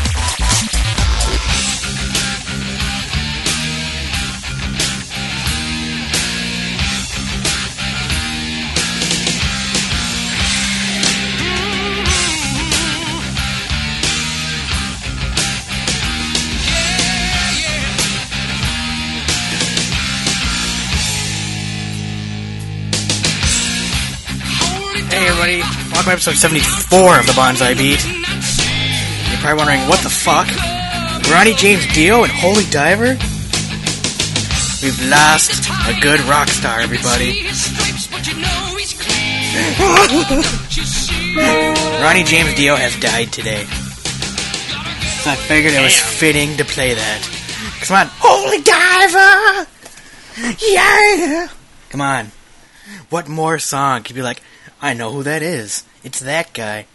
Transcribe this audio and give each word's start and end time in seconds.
To 26.10 26.14
episode 26.14 26.38
74 26.38 27.20
of 27.20 27.28
the 27.28 27.34
Banzai 27.34 27.76
Beat. 27.76 28.04
You're 28.04 29.38
probably 29.42 29.58
wondering, 29.60 29.88
what 29.88 30.02
the 30.02 30.10
fuck? 30.10 30.48
Ronnie 31.30 31.54
James 31.54 31.86
Dio 31.94 32.24
and 32.24 32.32
Holy 32.32 32.64
Diver? 32.72 33.16
We've 34.82 35.00
lost 35.08 35.70
a 35.88 35.94
good 36.02 36.20
rock 36.22 36.48
star, 36.48 36.80
everybody. 36.80 37.44
Ronnie 42.02 42.24
James 42.24 42.56
Dio 42.56 42.76
has 42.76 43.00
died 43.00 43.32
today. 43.32 43.66
So 45.22 45.30
I 45.30 45.36
figured 45.36 45.76
it 45.76 45.84
was 45.84 45.96
fitting 45.96 46.58
to 46.58 46.66
play 46.66 46.96
that. 46.96 47.22
Come 47.82 47.98
on, 47.98 48.08
Holy 48.18 48.64
Diver! 48.64 49.68
Yeah! 50.58 51.50
Come 51.92 52.02
on. 52.02 52.32
What 53.12 53.28
more 53.28 53.60
song 53.60 54.02
could 54.02 54.16
be 54.16 54.24
like, 54.24 54.42
I 54.82 54.96
know 54.96 55.12
who 55.12 55.22
that 55.22 55.44
is. 55.44 55.84
It's 56.04 56.20
that 56.20 56.54
guy. 56.54 56.86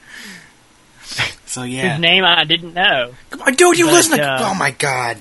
so 1.47 1.63
yeah. 1.63 1.93
His 1.93 2.01
name 2.01 2.25
I 2.25 2.45
didn't 2.45 2.75
know. 2.75 3.13
Come 3.31 3.43
on, 3.43 3.55
dude, 3.55 3.79
you 3.79 3.87
But, 3.87 3.93
listen 3.93 4.19
to. 4.19 4.25
uh, 4.25 4.51
oh 4.51 4.55
my 4.55 4.71
god. 4.71 5.19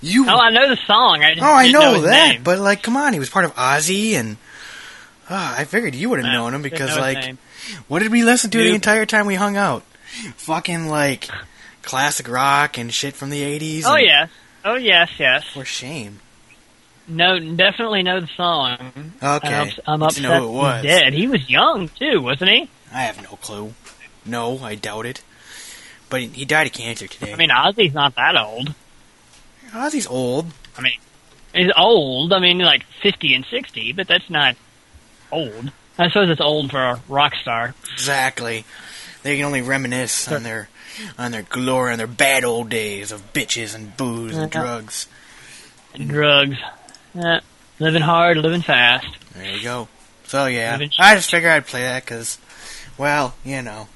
You. 0.00 0.26
Oh, 0.28 0.38
I 0.38 0.50
know 0.50 0.68
the 0.68 0.76
song. 0.86 1.22
I 1.22 1.34
oh, 1.40 1.44
I 1.44 1.66
didn't 1.66 1.80
know, 1.80 2.00
that. 2.02 2.32
name. 2.34 2.42
But 2.42 2.58
like, 2.58 2.82
come 2.82 2.96
on, 2.96 3.14
he 3.14 3.18
was 3.18 3.30
part 3.30 3.46
of 3.46 3.54
Ozzy, 3.54 4.12
and 4.12 4.36
ah, 5.30 5.54
I 5.58 5.64
figured 5.64 5.94
you 5.94 6.10
would 6.10 6.18
have 6.18 6.26
No, 6.26 6.32
known 6.42 6.54
him 6.54 6.62
because 6.62 6.94
know 6.94 7.00
like, 7.00 7.36
what 7.88 8.00
did 8.00 8.12
we 8.12 8.22
listen 8.22 8.50
to 8.50 8.58
the 8.58 8.74
entire 8.74 9.06
time 9.06 9.24
we 9.26 9.34
hung 9.34 9.56
out? 9.56 9.82
Fucking 10.36 10.88
like 10.88 11.28
classic 11.82 12.28
rock 12.28 12.76
and 12.76 12.92
shit 12.92 13.14
from 13.14 13.30
the 13.30 13.42
eighties. 13.42 13.86
Oh 13.86 13.96
yes. 13.96 14.28
Oh 14.64 14.74
yes, 14.76 15.10
yes. 15.18 15.44
For 15.44 15.64
shame. 15.64 16.20
No, 17.06 17.38
definitely 17.38 18.02
know 18.02 18.20
the 18.20 18.30
song. 18.36 19.12
Okay. 19.22 19.48
I'm, 19.48 19.70
I'm 19.86 20.00
Need 20.00 20.04
to 20.04 20.06
upset 20.06 20.22
know 20.22 20.40
who 20.40 20.48
it 20.48 20.52
was. 20.52 20.82
he's 20.82 20.90
dead. 20.90 21.12
He 21.12 21.26
was 21.26 21.50
young 21.50 21.88
too, 21.88 22.22
wasn't 22.22 22.50
he? 22.50 22.70
I 22.92 23.02
have 23.02 23.22
no 23.22 23.36
clue. 23.36 23.74
No, 24.24 24.58
I 24.58 24.74
doubt 24.74 25.06
it. 25.06 25.22
But 26.08 26.22
he, 26.22 26.26
he 26.28 26.44
died 26.44 26.66
of 26.66 26.72
cancer 26.72 27.06
today. 27.06 27.32
I 27.32 27.36
mean, 27.36 27.50
Ozzy's 27.50 27.92
not 27.92 28.14
that 28.14 28.36
old. 28.36 28.74
Ozzy's 29.72 30.06
old. 30.06 30.46
I 30.78 30.82
mean, 30.82 30.98
he's 31.52 31.72
old. 31.76 32.32
I 32.32 32.38
mean, 32.38 32.58
like 32.58 32.84
fifty 33.02 33.34
and 33.34 33.44
sixty, 33.50 33.92
but 33.92 34.08
that's 34.08 34.30
not 34.30 34.56
old. 35.30 35.72
I 35.98 36.08
suppose 36.08 36.30
it's 36.30 36.40
old 36.40 36.70
for 36.70 36.82
a 36.82 37.00
rock 37.08 37.34
star. 37.36 37.74
Exactly. 37.92 38.64
They 39.22 39.36
can 39.36 39.44
only 39.44 39.62
reminisce 39.62 40.30
on 40.30 40.42
their 40.42 40.68
on 41.18 41.32
their 41.32 41.42
glory 41.42 41.92
and 41.92 42.00
their 42.00 42.06
bad 42.06 42.44
old 42.44 42.68
days 42.68 43.12
of 43.12 43.32
bitches 43.32 43.74
and 43.74 43.96
booze 43.96 44.36
and 44.36 44.54
uh-huh. 44.54 44.64
drugs. 44.64 45.08
And 45.94 46.08
drugs. 46.08 46.56
Eh, 47.16 47.40
living 47.78 48.02
hard, 48.02 48.36
living 48.38 48.62
fast. 48.62 49.06
There 49.34 49.44
you 49.56 49.62
go. 49.62 49.88
So 50.26 50.46
yeah, 50.46 50.78
I 50.98 51.14
just 51.14 51.30
figured 51.30 51.52
I'd 51.52 51.66
play 51.66 51.82
that 51.82 52.04
because, 52.04 52.38
well, 52.98 53.34
you 53.44 53.62
know, 53.62 53.88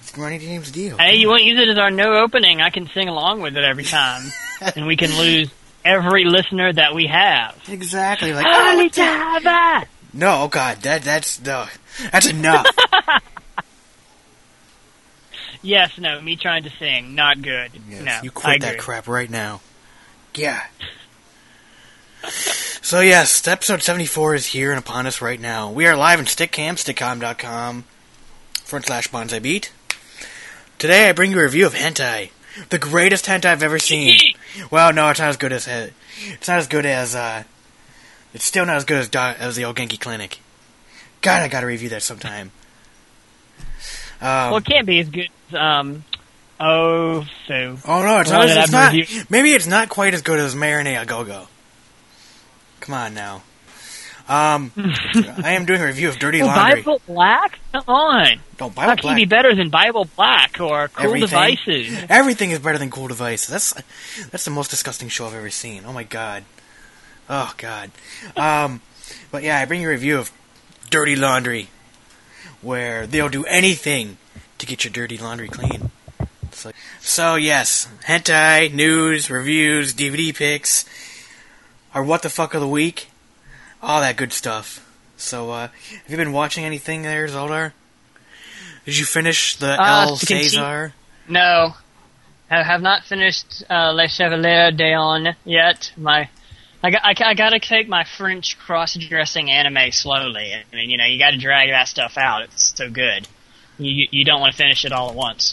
it's 0.00 0.16
Ronnie 0.16 0.38
James 0.38 0.70
Dio. 0.70 0.96
Hey, 0.96 1.16
you 1.16 1.28
want 1.28 1.40
to 1.42 1.46
use 1.46 1.60
it 1.60 1.68
as 1.68 1.78
our 1.78 1.90
no 1.90 2.14
opening? 2.22 2.60
I 2.60 2.70
can 2.70 2.88
sing 2.88 3.08
along 3.08 3.42
with 3.42 3.56
it 3.56 3.64
every 3.64 3.84
time, 3.84 4.22
and 4.76 4.86
we 4.86 4.96
can 4.96 5.10
lose 5.18 5.50
every 5.84 6.24
listener 6.24 6.72
that 6.72 6.94
we 6.94 7.06
have. 7.08 7.56
Exactly. 7.68 8.32
Like 8.32 8.46
Holy 8.48 8.88
Diver! 8.88 9.86
no, 10.14 10.42
oh 10.44 10.48
god, 10.48 10.78
that 10.82 11.02
that's 11.02 11.40
no, 11.40 11.66
that's 12.10 12.26
enough. 12.28 12.66
Yes, 15.64 15.96
no, 15.96 16.20
me 16.20 16.34
trying 16.34 16.64
to 16.64 16.70
sing, 16.70 17.14
not 17.14 17.40
good. 17.40 17.70
Yes, 17.88 18.02
no, 18.02 18.18
you 18.24 18.30
I 18.30 18.32
quit 18.34 18.60
that 18.62 18.68
agree. 18.70 18.80
crap 18.80 19.06
right 19.06 19.30
now. 19.30 19.60
Yeah. 20.34 20.60
so 22.82 23.00
yes, 23.00 23.46
episode 23.48 23.82
seventy 23.82 24.06
four 24.06 24.34
is 24.34 24.46
here 24.46 24.70
and 24.70 24.78
upon 24.78 25.06
us 25.06 25.20
right 25.20 25.40
now. 25.40 25.70
We 25.70 25.86
are 25.86 25.96
live 25.96 26.20
in 26.20 26.26
Stickam, 26.26 26.74
stickam.com 26.74 27.84
front 28.54 28.86
slash 28.86 29.08
banzai 29.08 29.40
beat. 29.40 29.72
Today 30.78 31.08
I 31.08 31.12
bring 31.12 31.32
you 31.32 31.40
a 31.40 31.42
review 31.44 31.66
of 31.66 31.74
hentai. 31.74 32.30
The 32.68 32.78
greatest 32.78 33.26
hentai 33.26 33.46
I've 33.46 33.62
ever 33.62 33.78
seen. 33.78 34.18
well, 34.70 34.92
no, 34.92 35.08
it's 35.10 35.18
not 35.20 35.30
as 35.30 35.36
good 35.36 35.52
as 35.52 35.66
it's 35.66 36.48
not 36.48 36.58
as 36.58 36.68
good 36.68 36.86
as 36.86 37.14
uh 37.14 37.42
it's 38.34 38.44
still 38.44 38.66
not 38.66 38.76
as 38.76 38.84
good 38.84 38.98
as 38.98 39.08
Do- 39.08 39.18
as 39.18 39.56
the 39.56 39.64
old 39.64 39.76
Genki 39.76 39.98
Clinic. 39.98 40.38
God, 41.22 41.42
I 41.42 41.48
gotta 41.48 41.66
review 41.66 41.88
that 41.90 42.02
sometime. 42.02 42.50
Um, 44.20 44.50
Well, 44.50 44.56
it 44.58 44.64
can't 44.64 44.86
be 44.86 45.00
as 45.00 45.08
good 45.08 45.28
as, 45.48 45.54
um, 45.54 46.04
oh, 46.60 47.26
so. 47.48 47.76
Oh 47.86 48.02
no, 48.02 48.20
it's 48.20 48.30
not. 48.30 48.48
It's 48.48 48.70
not 48.72 49.30
maybe 49.30 49.50
it's 49.52 49.66
not 49.66 49.88
quite 49.88 50.14
as 50.14 50.22
good 50.22 50.38
as 50.38 50.54
Marinade 50.54 51.02
a 51.02 51.04
Go 51.04 51.24
Go. 51.24 51.48
Come 52.82 52.94
on 52.94 53.14
now. 53.14 53.42
Um, 54.28 54.70
I 54.76 55.54
am 55.54 55.64
doing 55.66 55.80
a 55.80 55.86
review 55.86 56.08
of 56.08 56.18
Dirty 56.18 56.38
Well, 56.42 56.48
Laundry. 56.48 56.82
Bible 56.82 57.02
Black? 57.06 57.58
Come 57.72 57.82
on. 57.88 58.28
no, 58.60 58.68
How 58.68 58.68
Bible 58.68 58.96
can 59.02 59.10
you 59.10 59.16
be 59.16 59.28
better 59.28 59.54
than 59.54 59.68
Bible 59.68 60.06
Black 60.16 60.60
or 60.60 60.88
Cool 60.88 61.06
Everything. 61.06 61.28
Devices? 61.28 62.04
Everything 62.08 62.50
is 62.52 62.58
better 62.60 62.78
than 62.78 62.90
Cool 62.90 63.08
Devices. 63.08 63.48
That's 63.48 63.72
that's 64.30 64.44
the 64.44 64.50
most 64.52 64.70
disgusting 64.70 65.08
show 65.08 65.26
I've 65.26 65.34
ever 65.34 65.50
seen. 65.50 65.82
Oh 65.86 65.92
my 65.92 66.04
god. 66.04 66.44
Oh 67.28 67.52
god. 67.56 67.90
Um, 68.36 68.80
but 69.32 69.42
yeah, 69.42 69.58
I 69.58 69.64
bring 69.64 69.80
you 69.82 69.88
a 69.88 69.92
review 69.92 70.18
of 70.18 70.30
Dirty 70.90 71.16
Laundry, 71.16 71.68
where 72.60 73.06
they'll 73.06 73.28
do 73.28 73.44
anything 73.44 74.18
to 74.58 74.66
get 74.66 74.84
your 74.84 74.92
dirty 74.92 75.18
laundry 75.18 75.48
clean. 75.48 75.90
Like- 76.64 76.76
so 77.00 77.34
yes, 77.34 77.88
hentai 78.06 78.72
news, 78.72 79.30
reviews, 79.30 79.94
DVD 79.94 80.34
picks, 80.34 80.84
our 81.94 82.02
what 82.02 82.22
the 82.22 82.30
fuck 82.30 82.54
of 82.54 82.60
the 82.60 82.68
week, 82.68 83.08
all 83.82 84.00
that 84.00 84.16
good 84.16 84.32
stuff. 84.32 84.88
So, 85.16 85.50
uh, 85.50 85.68
have 85.68 86.02
you 86.10 86.16
been 86.16 86.32
watching 86.32 86.64
anything 86.64 87.02
there, 87.02 87.26
Zaldar? 87.28 87.72
Did 88.84 88.98
you 88.98 89.04
finish 89.04 89.56
the 89.56 89.80
Uh, 89.80 90.02
El 90.08 90.16
continue- 90.18 90.42
Cesar? 90.44 90.94
No. 91.28 91.76
I 92.50 92.62
have 92.62 92.82
not 92.82 93.04
finished 93.04 93.62
uh, 93.70 93.92
Les 93.92 94.08
Chevaliers 94.14 94.72
d'Eon 94.76 95.36
yet. 95.44 95.92
My, 95.96 96.28
I 96.82 96.90
got, 96.90 97.00
I, 97.04 97.14
I 97.30 97.34
got 97.34 97.50
to 97.50 97.60
take 97.60 97.88
my 97.88 98.04
French 98.04 98.58
cross-dressing 98.58 99.50
anime 99.50 99.90
slowly. 99.92 100.52
I 100.52 100.64
mean, 100.76 100.90
you 100.90 100.98
know, 100.98 101.06
you 101.06 101.18
got 101.18 101.30
to 101.30 101.38
drag 101.38 101.70
that 101.70 101.88
stuff 101.88 102.18
out. 102.18 102.42
It's 102.42 102.74
so 102.76 102.90
good. 102.90 103.26
You 103.78 104.06
you 104.10 104.24
don't 104.24 104.40
want 104.40 104.52
to 104.52 104.56
finish 104.58 104.84
it 104.84 104.92
all 104.92 105.08
at 105.08 105.14
once. 105.14 105.52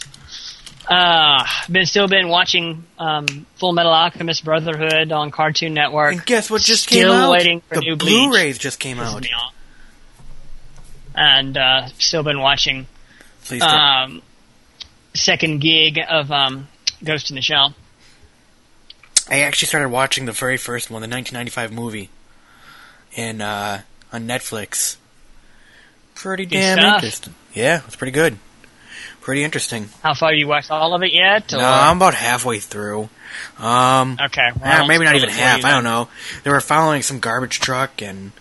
Uh, 0.88 1.44
been 1.70 1.86
still 1.86 2.08
been 2.08 2.28
watching 2.28 2.84
um, 2.98 3.26
Full 3.56 3.72
Metal 3.72 3.92
Alchemist 3.92 4.44
Brotherhood 4.44 5.12
on 5.12 5.30
Cartoon 5.30 5.74
Network. 5.74 6.12
And 6.14 6.24
guess 6.26 6.50
what 6.50 6.62
just 6.62 6.84
Still 6.84 7.12
came 7.12 7.20
out? 7.20 7.30
waiting 7.30 7.60
for 7.60 7.76
the 7.76 7.80
new 7.82 7.96
Blu-rays 7.96 8.58
just 8.58 8.80
came 8.80 8.98
out. 8.98 9.24
And 11.14 11.56
uh, 11.56 11.86
still 11.98 12.22
been 12.22 12.40
watching 12.40 12.86
Please 13.44 13.62
um, 13.62 14.22
second 15.14 15.60
gig 15.60 15.98
of 16.08 16.30
um, 16.32 16.68
Ghost 17.04 17.30
in 17.30 17.36
the 17.36 17.42
Shell. 17.42 17.74
I 19.28 19.40
actually 19.40 19.66
started 19.68 19.90
watching 19.90 20.24
the 20.26 20.32
very 20.32 20.56
first 20.56 20.90
one, 20.90 21.02
the 21.02 21.08
1995 21.08 21.72
movie, 21.72 22.10
in 23.14 23.40
uh, 23.40 23.82
on 24.12 24.26
Netflix. 24.26 24.96
pretty 26.14 26.46
Good 26.46 26.56
damn 26.56 26.78
stuff. 26.78 26.94
interesting. 26.96 27.34
Yeah, 27.54 27.82
it's 27.86 27.96
pretty 27.96 28.12
good. 28.12 28.38
Pretty 29.20 29.44
interesting. 29.44 29.88
How 30.02 30.14
far 30.14 30.32
you 30.32 30.46
watched 30.48 30.70
all 30.70 30.94
of 30.94 31.02
it 31.02 31.12
yet? 31.12 31.52
Or? 31.52 31.58
No, 31.58 31.64
I'm 31.70 31.96
about 31.98 32.14
halfway 32.14 32.58
through. 32.58 33.08
Um, 33.58 34.18
okay. 34.20 34.50
well, 34.60 34.86
maybe 34.86 35.04
not 35.04 35.14
even 35.14 35.28
half. 35.28 35.64
I 35.64 35.70
don't 35.70 35.84
know. 35.84 36.08
They 36.42 36.50
were 36.50 36.60
following 36.60 37.02
some 37.02 37.20
garbage 37.20 37.60
truck, 37.60 38.02
and 38.02 38.32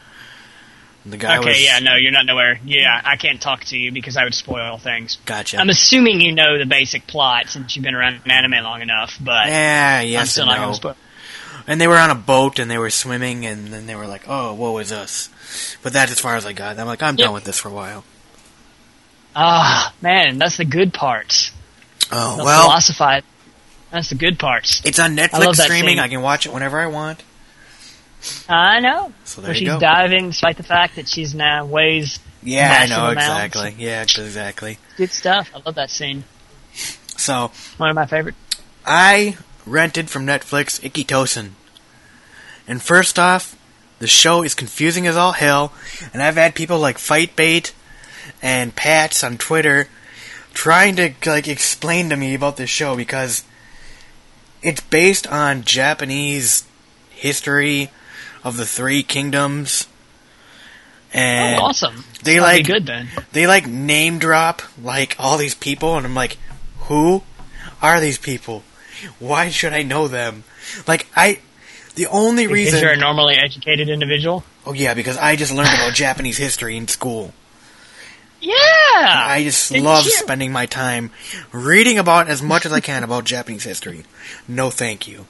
the 1.05 1.17
guy 1.17 1.37
Okay, 1.39 1.49
was. 1.49 1.63
yeah, 1.63 1.79
no, 1.79 1.95
you're 1.95 2.11
not 2.11 2.25
nowhere. 2.25 2.59
Yeah, 2.65 2.99
I 3.03 3.15
can't 3.17 3.41
talk 3.41 3.63
to 3.65 3.77
you 3.77 3.91
because 3.91 4.17
I 4.17 4.23
would 4.23 4.33
spoil 4.33 4.77
things. 4.77 5.17
Gotcha. 5.25 5.57
I'm 5.57 5.69
assuming 5.69 6.21
you 6.21 6.31
know 6.33 6.57
the 6.57 6.65
basic 6.65 7.05
plot 7.07 7.49
since 7.49 7.75
you've 7.75 7.83
been 7.85 7.95
around 7.95 8.21
anime 8.25 8.63
long 8.63 8.81
enough, 8.81 9.17
but 9.21 9.47
yeah, 9.47 9.99
I'm 10.01 10.07
yes 10.07 10.31
still 10.31 10.43
and 10.43 10.49
not 10.49 10.55
no. 10.57 10.61
going 10.63 10.71
to 10.73 10.75
spoil. 10.77 10.95
And 11.67 11.79
they 11.79 11.87
were 11.87 11.97
on 11.97 12.09
a 12.09 12.15
boat, 12.15 12.57
and 12.57 12.69
they 12.71 12.79
were 12.79 12.89
swimming, 12.89 13.45
and 13.45 13.67
then 13.67 13.85
they 13.85 13.93
were 13.95 14.07
like, 14.07 14.23
"Oh, 14.27 14.53
woe 14.55 14.77
is 14.79 14.91
us." 14.91 15.29
But 15.83 15.93
that's 15.93 16.11
as 16.11 16.19
far 16.19 16.35
as 16.35 16.45
I 16.45 16.53
got. 16.53 16.79
I'm 16.79 16.87
like, 16.87 17.03
I'm 17.03 17.15
Yep. 17.15 17.25
done 17.25 17.33
with 17.33 17.43
this 17.43 17.59
for 17.59 17.69
a 17.69 17.73
while. 17.73 18.03
Ah, 19.35 19.93
man, 20.01 20.37
that's 20.37 20.57
the 20.57 20.65
good 20.65 20.93
parts. 20.93 21.51
Oh 22.11 22.43
well, 22.43 22.63
philosophize. 22.63 23.23
That's 23.91 24.09
the 24.09 24.15
good 24.15 24.37
parts. 24.39 24.81
it's 24.85 24.99
on 24.99 25.15
Netflix 25.15 25.55
streaming. 25.55 25.89
scene. 25.95 25.99
I 25.99 26.07
can 26.07 26.21
watch 26.21 26.45
it 26.45 26.53
whenever 26.53 26.79
I 26.79 26.87
want. 26.87 27.23
I 28.49 28.79
know. 28.81 29.13
So 29.23 29.41
Where 29.41 29.47
there 29.47 29.53
you 29.55 29.59
she's 29.59 29.69
go. 29.69 29.79
diving, 29.79 30.27
despite 30.27 30.57
the 30.57 30.63
fact 30.63 30.95
that 30.97 31.07
she's 31.07 31.33
now 31.33 31.65
weighs 31.65 32.19
Yeah, 32.43 32.79
I 32.81 32.85
know 32.87 33.05
amounts. 33.11 33.23
exactly. 33.23 33.75
Yeah, 33.77 34.01
exactly. 34.01 34.77
good 34.97 35.09
stuff. 35.11 35.49
I 35.55 35.59
love 35.65 35.75
that 35.75 35.89
scene. 35.89 36.25
So 37.17 37.51
One 37.77 37.89
of 37.89 37.95
my 37.95 38.05
favorite. 38.05 38.35
I 38.85 39.37
rented 39.65 40.09
from 40.09 40.25
Netflix 40.25 40.83
Ikki 40.83 41.03
Tousen. 41.05 41.51
And 42.67 42.81
first 42.81 43.17
off, 43.17 43.55
the 43.99 44.07
show 44.07 44.43
is 44.43 44.53
confusing 44.53 45.07
as 45.07 45.15
all 45.17 45.31
hell, 45.33 45.73
and 46.13 46.21
I've 46.21 46.35
had 46.35 46.55
people 46.55 46.79
like 46.79 46.97
Fightbait 46.97 47.71
and 48.41 48.75
Pats 48.75 49.23
on 49.23 49.37
Twitter 49.37 49.87
trying 50.53 50.95
to 50.95 51.13
like 51.25 51.47
explain 51.47 52.09
to 52.09 52.17
me 52.17 52.33
about 52.33 52.57
this 52.57 52.69
show 52.69 52.95
because 52.95 53.43
it's 54.61 54.81
based 54.81 55.27
on 55.27 55.63
Japanese 55.63 56.65
history 57.09 57.91
of 58.43 58.57
the 58.57 58.65
three 58.65 59.03
kingdoms. 59.03 59.87
And 61.13 61.59
oh, 61.59 61.65
awesome. 61.65 62.03
they 62.23 62.39
like 62.39 62.67
good 62.67 62.85
then. 62.85 63.09
they 63.31 63.47
like 63.47 63.67
name 63.67 64.19
drop 64.19 64.61
like 64.81 65.15
all 65.17 65.37
these 65.37 65.55
people 65.55 65.97
and 65.97 66.05
I'm 66.05 66.15
like, 66.15 66.37
who 66.81 67.23
are 67.81 67.99
these 67.99 68.17
people? 68.17 68.63
Why 69.17 69.49
should 69.49 69.73
I 69.73 69.83
know 69.83 70.07
them? 70.07 70.43
Like 70.87 71.07
I 71.15 71.39
the 71.95 72.07
only 72.07 72.47
Because 72.47 72.53
reason 72.53 72.81
you're 72.81 72.91
a 72.91 72.97
normally 72.97 73.35
educated 73.35 73.89
individual. 73.89 74.43
Oh 74.65 74.73
yeah, 74.73 74.93
because 74.93 75.17
I 75.17 75.35
just 75.35 75.53
learned 75.53 75.69
about 75.69 75.93
Japanese 75.93 76.37
history 76.37 76.77
in 76.77 76.87
school. 76.87 77.33
Yeah. 78.41 78.53
I 78.55 79.41
just 79.43 79.71
love 79.71 80.05
spending 80.05 80.51
my 80.51 80.65
time 80.65 81.11
reading 81.51 81.97
about 81.97 82.29
as 82.29 82.41
much 82.41 82.65
as 82.65 82.71
I 82.73 82.79
can 82.79 83.03
about 83.03 83.25
Japanese 83.25 83.63
history. 83.63 84.03
No 84.47 84.69
thank 84.69 85.07
you. 85.07 85.25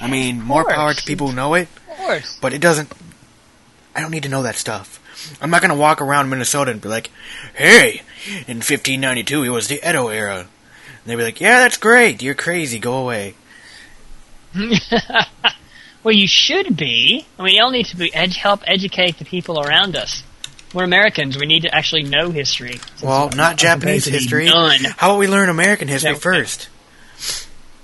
I 0.00 0.08
mean, 0.08 0.40
more 0.40 0.64
power 0.64 0.94
to 0.94 1.02
people 1.04 1.28
who 1.28 1.34
know 1.36 1.54
it, 1.54 1.68
Of 1.90 1.96
course. 1.96 2.38
but 2.40 2.52
it 2.52 2.60
doesn't 2.60 2.92
I 3.94 4.00
don't 4.00 4.10
need 4.10 4.22
to 4.22 4.28
know 4.28 4.42
that 4.44 4.56
stuff. 4.56 4.98
I'm 5.40 5.50
not 5.50 5.60
going 5.60 5.70
to 5.70 5.76
walk 5.76 6.00
around 6.00 6.30
Minnesota 6.30 6.70
and 6.70 6.80
be 6.80 6.88
like, 6.88 7.10
"Hey, 7.54 8.02
in 8.48 8.56
1592 8.58 9.44
it 9.44 9.48
was 9.50 9.68
the 9.68 9.86
Edo 9.88 10.08
era." 10.08 10.38
And 10.40 10.48
they'd 11.04 11.16
be 11.16 11.22
like, 11.24 11.40
"Yeah, 11.40 11.58
that's 11.58 11.76
great. 11.76 12.22
You're 12.22 12.34
crazy. 12.34 12.78
Go 12.78 12.94
away." 12.96 13.34
well, 16.02 16.14
you 16.14 16.26
should 16.26 16.76
be. 16.76 17.26
I 17.38 17.42
mean, 17.42 17.54
you 17.56 17.62
all 17.62 17.70
need 17.70 17.86
to 17.86 17.96
be 17.96 18.12
ed- 18.14 18.34
help 18.34 18.60
educate 18.66 19.18
the 19.18 19.24
people 19.24 19.60
around 19.60 19.96
us. 19.96 20.22
We're 20.72 20.84
Americans. 20.84 21.36
We 21.38 21.46
need 21.46 21.62
to 21.62 21.74
actually 21.74 22.02
know 22.04 22.30
history. 22.30 22.80
Well, 23.02 23.30
not 23.36 23.56
Japanese 23.56 24.04
history. 24.06 24.46
none. 24.46 24.80
How 24.96 25.10
about 25.10 25.18
we 25.18 25.26
learn 25.28 25.48
American 25.48 25.88
history 25.88 26.12
Yeah. 26.12 26.18
first? 26.18 26.68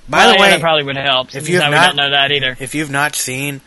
By 0.08 0.19
Well, 0.19 0.29
the 0.29 0.35
yeah, 0.37 0.40
way, 0.40 0.50
that 0.52 0.61
probably 0.61 0.85
would 0.85 0.96
help. 0.96 1.35
if 1.35 1.49
you 1.50 1.61
have 1.61 1.73
I 1.73 1.76
not- 1.76 1.87
don't 1.88 1.96
know 1.96 2.11
that 2.11 2.32
either. 2.32 2.56
if 2.58 2.75
you've 2.75 2.90
not 2.90 3.14
seen 3.14 3.61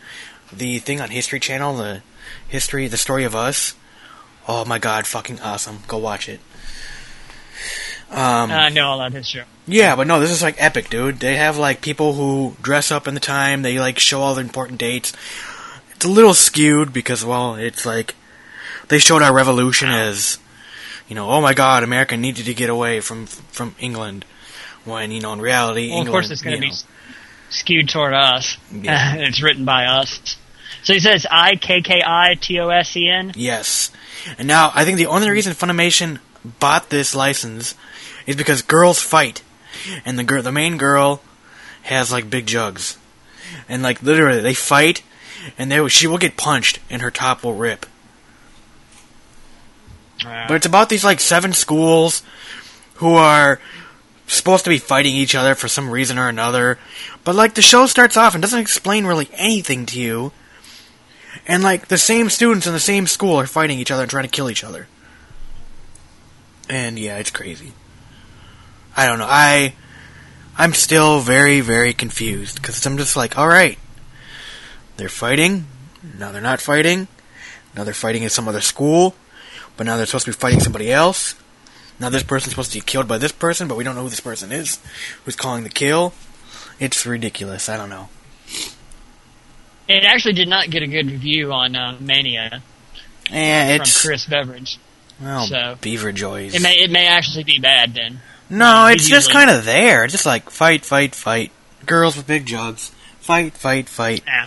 the 0.51 0.79
thing 0.79 0.99
on 0.99 1.09
History 1.11 1.39
Channel, 1.39 1.77
the 1.77 2.01
history, 2.47 2.87
the 2.87 2.97
story 2.97 3.23
of 3.23 3.35
us, 3.35 3.75
oh 4.47 4.65
my 4.65 4.79
god, 4.79 5.05
fucking 5.05 5.39
awesome! 5.41 5.83
Go 5.87 5.97
watch 5.97 6.27
it. 6.27 6.39
Um, 8.09 8.51
I 8.51 8.69
know 8.69 8.87
all 8.87 8.97
that 8.99 9.13
history. 9.13 9.43
yeah, 9.67 9.95
but 9.95 10.05
no, 10.07 10.19
this 10.19 10.31
is 10.31 10.41
like 10.41 10.55
epic, 10.57 10.89
dude. 10.89 11.19
They 11.19 11.37
have 11.37 11.57
like 11.57 11.79
people 11.81 12.13
who 12.13 12.57
dress 12.61 12.91
up 12.91 13.07
in 13.07 13.13
the 13.13 13.19
time. 13.21 13.61
They 13.61 13.79
like 13.79 13.99
show 13.99 14.21
all 14.21 14.33
the 14.35 14.41
important 14.41 14.79
dates. 14.79 15.13
It's 15.95 16.03
a 16.05 16.09
little 16.09 16.33
skewed 16.33 16.91
because, 16.91 17.23
well, 17.23 17.55
it's 17.55 17.85
like 17.85 18.15
they 18.91 18.99
showed 18.99 19.21
our 19.23 19.33
revolution 19.33 19.89
as, 19.89 20.37
you 21.07 21.15
know, 21.15 21.29
oh 21.29 21.41
my 21.41 21.53
god, 21.53 21.81
America 21.83 22.15
needed 22.17 22.45
to 22.45 22.53
get 22.53 22.69
away 22.69 22.99
from 22.99 23.25
from 23.25 23.73
England. 23.79 24.25
When 24.85 25.11
you 25.11 25.21
know, 25.21 25.33
in 25.33 25.41
reality, 25.41 25.89
Well, 25.89 26.01
of 26.01 26.07
England, 26.07 26.13
course, 26.13 26.31
it's 26.31 26.41
going 26.41 26.55
to 26.57 26.61
be 26.61 26.67
s- 26.69 26.85
skewed 27.49 27.89
toward 27.89 28.13
us. 28.13 28.57
Yeah. 28.71 29.15
it's 29.17 29.41
written 29.41 29.65
by 29.65 29.85
us. 29.85 30.37
So 30.83 30.93
he 30.93 30.99
says 30.99 31.25
I 31.29 31.55
K 31.55 31.81
K 31.81 32.01
I 32.05 32.35
T 32.39 32.59
O 32.59 32.69
S 32.69 32.95
E 32.97 33.07
N. 33.09 33.33
Yes. 33.35 33.91
And 34.37 34.47
now, 34.47 34.71
I 34.75 34.85
think 34.85 34.97
the 34.97 35.07
only 35.07 35.29
reason 35.29 35.53
Funimation 35.53 36.19
bought 36.59 36.89
this 36.89 37.15
license 37.15 37.75
is 38.27 38.35
because 38.35 38.61
girls 38.61 38.99
fight. 38.99 39.41
And 40.05 40.19
the 40.19 40.23
girl, 40.23 40.43
the 40.43 40.51
main 40.51 40.77
girl 40.77 41.21
has, 41.83 42.11
like, 42.11 42.29
big 42.29 42.45
jugs. 42.45 42.97
And, 43.67 43.81
like, 43.81 44.03
literally, 44.03 44.41
they 44.41 44.53
fight, 44.53 45.01
and 45.57 45.71
they, 45.71 45.87
she 45.87 46.05
will 46.05 46.19
get 46.19 46.37
punched, 46.37 46.79
and 46.89 47.01
her 47.01 47.09
top 47.09 47.43
will 47.43 47.55
rip. 47.55 47.85
But 50.23 50.55
it's 50.55 50.65
about 50.65 50.89
these, 50.89 51.03
like, 51.03 51.19
seven 51.19 51.53
schools 51.53 52.23
who 52.95 53.15
are 53.15 53.59
supposed 54.27 54.63
to 54.63 54.69
be 54.69 54.77
fighting 54.77 55.15
each 55.15 55.35
other 55.35 55.55
for 55.55 55.67
some 55.67 55.89
reason 55.89 56.17
or 56.17 56.29
another. 56.29 56.77
But, 57.23 57.35
like, 57.35 57.55
the 57.55 57.61
show 57.61 57.85
starts 57.87 58.17
off 58.17 58.33
and 58.33 58.41
doesn't 58.41 58.59
explain 58.59 59.05
really 59.05 59.29
anything 59.33 59.85
to 59.87 59.99
you. 59.99 60.31
And 61.47 61.63
like 61.63 61.87
the 61.87 61.97
same 61.97 62.29
students 62.29 62.67
in 62.67 62.73
the 62.73 62.79
same 62.79 63.07
school 63.07 63.35
are 63.39 63.47
fighting 63.47 63.79
each 63.79 63.91
other 63.91 64.03
and 64.03 64.09
trying 64.09 64.25
to 64.25 64.29
kill 64.29 64.49
each 64.49 64.63
other. 64.63 64.87
And 66.69 66.97
yeah, 66.99 67.17
it's 67.17 67.31
crazy. 67.31 67.73
I 68.95 69.05
don't 69.05 69.19
know. 69.19 69.27
I 69.27 69.73
I'm 70.57 70.73
still 70.73 71.19
very 71.19 71.61
very 71.61 71.93
confused 71.93 72.61
cuz 72.61 72.85
I'm 72.85 72.97
just 72.97 73.15
like, 73.15 73.37
all 73.37 73.47
right. 73.47 73.77
They're 74.97 75.09
fighting. 75.09 75.67
Now 76.17 76.31
they're 76.31 76.41
not 76.41 76.61
fighting. 76.61 77.07
Now 77.75 77.83
they're 77.83 77.93
fighting 77.93 78.23
at 78.25 78.31
some 78.31 78.47
other 78.47 78.61
school. 78.61 79.15
But 79.81 79.87
now 79.87 79.97
they're 79.97 80.05
supposed 80.05 80.25
to 80.25 80.31
be 80.31 80.35
fighting 80.35 80.59
somebody 80.59 80.91
else. 80.91 81.33
Now 81.99 82.09
this 82.09 82.21
person's 82.21 82.51
supposed 82.51 82.71
to 82.73 82.77
be 82.77 82.81
killed 82.85 83.07
by 83.07 83.17
this 83.17 83.31
person, 83.31 83.67
but 83.67 83.77
we 83.77 83.83
don't 83.83 83.95
know 83.95 84.03
who 84.03 84.09
this 84.09 84.19
person 84.19 84.51
is 84.51 84.77
who's 85.25 85.35
calling 85.35 85.63
the 85.63 85.71
kill. 85.71 86.13
It's 86.79 87.03
ridiculous. 87.03 87.67
I 87.67 87.77
don't 87.77 87.89
know. 87.89 88.09
It 89.87 90.03
actually 90.03 90.35
did 90.35 90.47
not 90.47 90.69
get 90.69 90.83
a 90.83 90.87
good 90.87 91.09
review 91.09 91.51
on 91.51 91.75
uh, 91.75 91.97
Mania 91.99 92.61
Eh, 93.31 93.77
from 93.77 93.85
Chris 94.07 94.27
Beveridge. 94.27 94.77
well, 95.19 95.47
so- 95.47 95.79
beaver 95.81 96.11
joys. 96.11 96.53
It 96.53 96.61
may 96.61 96.75
it 96.75 96.91
may 96.91 97.07
actually 97.07 97.43
be 97.43 97.57
bad 97.57 97.95
then. 97.95 98.19
No, 98.51 98.85
it's 98.85 99.09
just 99.09 99.31
kind 99.31 99.49
of 99.49 99.65
there. 99.65 100.03
It's 100.03 100.11
just 100.13 100.27
like 100.27 100.51
fight, 100.51 100.85
fight, 100.85 101.15
fight. 101.15 101.51
Girls 101.87 102.15
with 102.15 102.27
big 102.27 102.45
jugs. 102.45 102.89
Fight, 103.19 103.53
fight, 103.57 103.89
fight. 103.89 104.21
Yeah. 104.27 104.45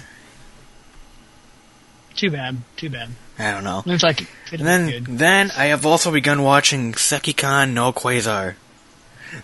Too 2.14 2.30
bad. 2.30 2.58
Too 2.76 2.88
bad. 2.88 3.08
I 3.38 3.50
don't 3.50 3.64
know. 3.64 3.82
Looks 3.84 4.02
like 4.02 4.26
And 4.52 4.60
then, 4.66 4.86
good. 4.90 5.06
then 5.18 5.50
I 5.56 5.66
have 5.66 5.84
also 5.84 6.12
begun 6.12 6.42
watching 6.42 6.92
Sekikon 6.92 7.72
no 7.72 7.92
Qwaser, 7.92 8.54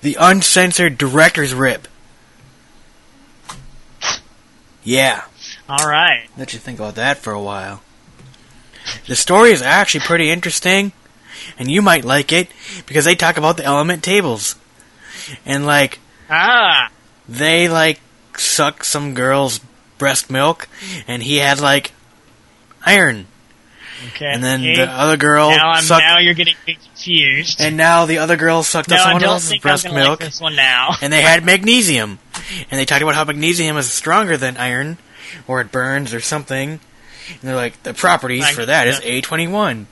the 0.03 0.17
uncensored 0.21 0.97
director's 0.97 1.53
rip. 1.55 1.89
Yeah, 4.83 5.25
All 5.69 5.87
right. 5.89 6.29
let 6.39 6.53
you 6.55 6.59
think 6.59 6.79
about 6.79 6.95
that 6.95 7.19
for 7.19 7.33
a 7.33 7.43
while. 7.43 7.83
The 9.07 9.15
story 9.17 9.53
is 9.53 9.61
actually 9.61 10.01
pretty 10.01 10.31
interesting, 10.31 10.93
and 11.59 11.71
you 11.71 11.83
might 11.83 12.05
like 12.05 12.33
it 12.33 12.49
because 12.87 13.05
they 13.05 13.15
talk 13.15 13.37
about 13.37 13.57
the 13.59 13.65
element 13.65 14.03
tables, 14.03 14.57
and 15.45 15.67
like 15.67 15.99
Ah. 16.31 16.91
they 17.29 17.69
like 17.69 18.01
suck 18.39 18.83
some 18.85 19.13
girl's 19.15 19.61
breast 19.99 20.31
milk, 20.31 20.67
and 21.07 21.23
he 21.23 21.37
had 21.37 21.61
like 21.61 21.93
iron, 22.87 23.27
Okay. 24.09 24.27
and 24.33 24.43
then 24.43 24.61
Okay. 24.61 24.77
the 24.77 24.91
other 24.91 25.17
girl 25.17 25.51
now 25.51 25.71
I'm 25.71 25.83
sucked, 25.83 26.03
now 26.03 26.19
you're 26.19 26.35
getting 26.35 26.55
confused. 26.65 27.61
and 27.61 27.77
now 27.77 28.07
the 28.07 28.19
other 28.19 28.37
girl 28.37 28.63
sucked 28.63 28.89
no, 28.89 28.97
up 28.97 29.01
I 29.01 29.05
someone 29.05 29.25
else's 29.25 29.59
breast 29.59 29.85
milk, 29.85 30.21
like 30.21 30.31
this 30.31 30.41
one 30.41 30.57
now. 30.57 30.95
and 31.03 31.13
they 31.13 31.21
had 31.23 31.45
magnesium, 31.45 32.19
and 32.71 32.81
they 32.81 32.85
talked 32.85 33.03
about 33.03 33.15
how 33.15 33.25
magnesium 33.25 33.77
is 33.77 33.93
stronger 33.93 34.37
than 34.37 34.57
iron, 34.57 34.99
or 35.47 35.61
it 35.61 35.71
burns 35.71 36.15
or 36.15 36.21
something, 36.21 36.81
and 37.29 37.41
they're 37.43 37.57
like 37.57 37.83
the 37.83 37.93
properties 37.95 38.49
for 38.51 38.65
that 38.65 38.87
is 38.89 39.01
A 39.05 39.21
twenty 39.21 39.47
one. 39.49 39.87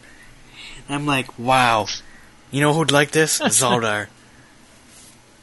I'm 0.89 1.05
like, 1.05 1.39
wow, 1.39 1.87
you 2.51 2.63
know 2.63 2.73
who'd 2.73 2.91
like 2.91 3.11
this? 3.11 3.39
Zaldar. 3.41 4.07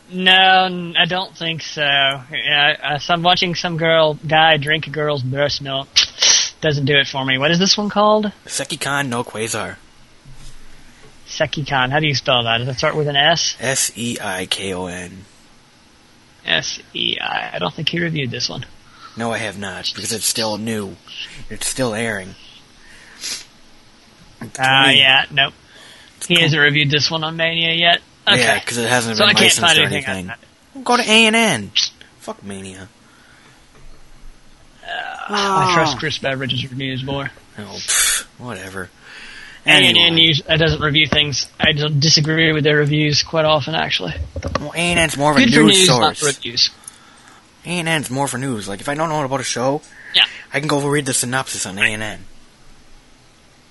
No, 0.09 0.93
I 0.97 1.05
don't 1.05 1.35
think 1.35 1.61
so. 1.63 1.81
Yeah, 1.81 2.77
uh, 2.83 2.97
so 2.99 3.13
I'm 3.13 3.23
watching 3.23 3.55
some 3.55 3.77
girl 3.77 4.15
guy 4.27 4.57
drink 4.57 4.85
a 4.87 4.91
girl's 4.91 5.23
breast 5.23 5.61
milk. 5.61 5.87
Doesn't 6.65 6.85
do 6.85 6.97
it 6.97 7.07
for 7.07 7.23
me. 7.23 7.37
What 7.37 7.51
is 7.51 7.59
this 7.59 7.77
one 7.77 7.89
called? 7.89 8.31
Sekikon 8.47 9.07
no 9.07 9.23
Qwaser. 9.23 9.75
Seikon. 11.27 11.91
How 11.91 11.99
do 11.99 12.07
you 12.07 12.15
spell 12.15 12.43
that? 12.43 12.57
Does 12.57 12.67
it 12.67 12.73
start 12.73 12.95
with 12.95 13.07
an 13.07 13.15
S? 13.15 13.55
S 13.59 13.91
E 13.95 14.17
I 14.19 14.47
K 14.47 14.73
O 14.73 14.87
N. 14.87 15.25
S 16.43 16.79
E 16.95 17.19
I. 17.21 17.51
I 17.53 17.59
don't 17.59 17.71
think 17.71 17.89
he 17.89 17.99
reviewed 17.99 18.31
this 18.31 18.49
one. 18.49 18.65
No, 19.15 19.31
I 19.31 19.37
have 19.37 19.59
not 19.59 19.91
because 19.93 20.11
it's 20.11 20.25
still 20.25 20.57
new. 20.57 20.95
It's 21.51 21.67
still 21.67 21.93
airing. 21.93 22.33
Ah, 24.57 24.87
uh, 24.87 24.89
yeah, 24.89 25.25
nope. 25.29 25.53
He 26.27 26.41
hasn't 26.41 26.59
reviewed 26.59 26.89
this 26.89 27.11
one 27.11 27.23
on 27.23 27.37
Mania 27.37 27.75
yet. 27.75 28.01
Okay. 28.27 28.39
Yeah, 28.39 28.59
because 28.59 28.79
it 28.79 28.89
hasn't 28.89 29.17
so 29.17 29.21
been 29.21 29.29
I 29.29 29.33
can't 29.33 29.43
licensed 29.43 29.67
find 29.67 29.77
or 29.77 29.83
anything. 29.83 30.31
anything. 30.31 30.83
Go 30.83 30.97
to 30.97 31.03
A 31.03 31.27
and 31.27 31.35
N. 31.35 31.71
Fuck 32.17 32.43
Mania. 32.43 32.89
I 35.27 35.73
trust 35.73 35.97
Chris 35.99 36.17
Beveridge's 36.19 36.69
reviews 36.69 37.03
more. 37.03 37.29
Oh, 37.57 37.61
pff, 37.61 38.23
whatever. 38.39 38.89
A&N 39.65 39.83
Anyway, 39.97 40.21
use, 40.21 40.41
uh, 40.47 40.57
doesn't 40.57 40.79
review 40.81 41.07
things. 41.07 41.49
I 41.59 41.71
don't 41.71 41.99
disagree 41.99 42.51
with 42.53 42.63
their 42.63 42.75
reviews 42.77 43.23
quite 43.23 43.45
often, 43.45 43.73
actually. 43.73 44.13
well, 44.59 44.71
A 44.73 44.77
and 44.77 44.99
N's 44.99 45.17
more 45.17 45.31
of 45.31 45.37
a 45.37 45.39
Good 45.39 45.53
for 45.55 45.61
news 45.63 45.79
news, 45.79 45.87
not 45.89 46.15
source. 46.17 46.19
for 46.19 46.25
reviews. 46.27 46.69
A 47.65 47.69
and 47.69 47.87
N's 47.87 48.11
more 48.11 48.27
for 48.27 48.37
news. 48.37 48.67
Like 48.67 48.79
if 48.81 48.87
I 48.89 48.93
don't 48.93 49.09
know 49.09 49.23
about 49.23 49.39
a 49.39 49.43
show, 49.43 49.81
Yeah. 50.13 50.25
I 50.53 50.59
can 50.59 50.67
go 50.67 50.77
over 50.77 50.89
read 50.89 51.07
the 51.07 51.13
synopsis 51.15 51.65
on 51.65 51.79
A 51.79 51.81
and 51.81 52.03
N. 52.03 52.19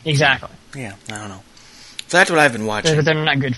Exactly. 0.04 0.48
Yeah, 0.74 0.94
I 1.08 1.18
don't 1.18 1.28
know. 1.28 1.42
So 2.08 2.18
that's 2.18 2.28
what 2.30 2.40
I've 2.40 2.52
been 2.52 2.66
watching. 2.66 2.96
But 2.96 3.04
they're 3.04 3.14
not 3.14 3.38
good. 3.38 3.56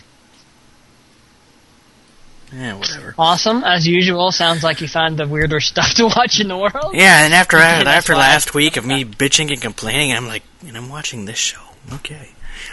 Yeah, 2.57 2.79
whatever. 2.79 3.15
Awesome, 3.19 3.63
as 3.65 3.87
usual. 3.87 4.33
Sounds 4.33 4.63
like 4.63 4.81
you 4.81 4.89
find 4.89 5.19
the 5.19 5.29
weirder 5.29 5.61
stuff 5.61 5.93
to 5.95 6.05
watch 6.05 6.41
in 6.41 6.49
the 6.49 6.57
world. 6.57 6.95
Yeah, 6.95 7.25
and 7.25 7.35
after 7.35 7.59
Yeah, 7.59 7.83
after 7.87 8.15
last 8.15 8.55
week 8.55 8.79
of 8.79 8.87
me 8.87 9.05
bitching 9.05 9.53
and 9.53 9.61
complaining, 9.61 10.13
I'm 10.13 10.27
like, 10.27 10.43
and 10.67 10.77
I'm 10.77 10.89
watching 10.89 11.27
this 11.27 11.37
show. 11.37 11.61
Okay, 11.93 12.31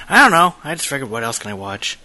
I 0.08 0.22
don't 0.22 0.32
know. 0.32 0.56
I 0.64 0.76
just 0.76 0.88
figured, 0.88 1.10
what 1.10 1.24
else 1.24 1.38
can 1.38 1.52
I 1.52 1.56
watch? 1.56 2.00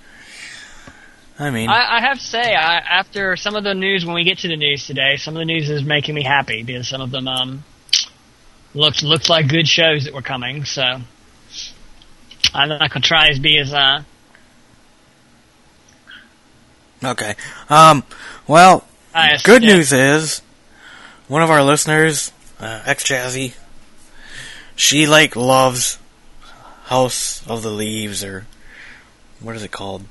I 1.39 1.51
mean, 1.51 1.69
I, 1.71 1.99
I 1.99 2.01
have 2.01 2.19
to 2.19 2.25
say, 2.25 2.53
I, 2.53 2.79
after 2.79 3.37
some 3.37 3.55
of 3.55 3.63
the 3.63 3.75
news, 3.75 4.05
when 4.05 4.17
we 4.17 4.25
get 4.25 4.39
to 4.39 4.49
the 4.49 4.57
news 4.57 4.85
today, 4.89 5.17
some 5.17 5.37
of 5.37 5.39
the 5.39 5.45
news 5.45 5.71
is 5.71 5.85
making 5.85 6.17
me 6.17 6.25
happy 6.25 6.65
because 6.65 6.89
some 6.89 7.01
of 7.01 7.13
them 7.13 7.29
um, 7.29 7.65
looked 8.75 9.05
looked 9.05 9.29
like 9.29 9.47
good 9.47 9.69
shows 9.69 10.05
that 10.05 10.15
were 10.15 10.23
coming. 10.23 10.65
So 10.65 10.83
I'm 10.83 12.69
not 12.69 12.91
gonna 12.91 13.03
try 13.03 13.29
as 13.29 13.39
be 13.39 13.57
as 13.61 13.73
uh, 13.73 14.03
okay. 17.05 17.35
Um, 17.69 18.05
well, 18.47 18.85
good 19.45 19.63
Yeah. 19.63 19.77
news 19.77 19.93
is 19.93 20.43
one 21.29 21.43
of 21.43 21.51
our 21.51 21.63
listeners, 21.63 22.33
uh, 22.61 22.83
ex 22.87 23.05
Jazzy, 23.05 23.55
she 24.77 25.07
like 25.07 25.35
loves 25.37 25.99
House 26.87 27.43
of 27.47 27.63
the 27.63 27.71
Leaves 27.71 28.23
or 28.25 28.47
what 29.41 29.55
is 29.57 29.63
it 29.63 29.71
called? 29.71 30.05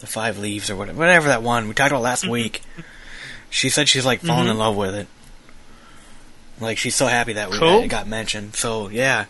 The 0.00 0.06
Five 0.06 0.38
Leaves 0.38 0.70
or 0.70 0.76
whatever, 0.76 0.98
whatever 0.98 1.28
that 1.28 1.42
one 1.42 1.68
we 1.68 1.74
talked 1.74 1.90
about 1.92 2.02
last 2.02 2.26
week. 2.26 2.62
She 3.50 3.68
said 3.68 3.88
she's 3.88 4.06
like 4.06 4.20
fallen 4.20 4.46
in 4.46 4.56
love 4.58 4.76
with 4.76 4.94
it. 4.94 5.06
Like 6.60 6.78
she's 6.78 6.94
so 6.94 7.06
happy 7.06 7.32
that 7.34 7.50
we 7.50 7.58
Cool. 7.58 7.78
that 7.78 7.84
it 7.84 7.88
got 7.88 8.06
mentioned. 8.06 8.54
So 8.54 8.88
yeah, 8.88 9.24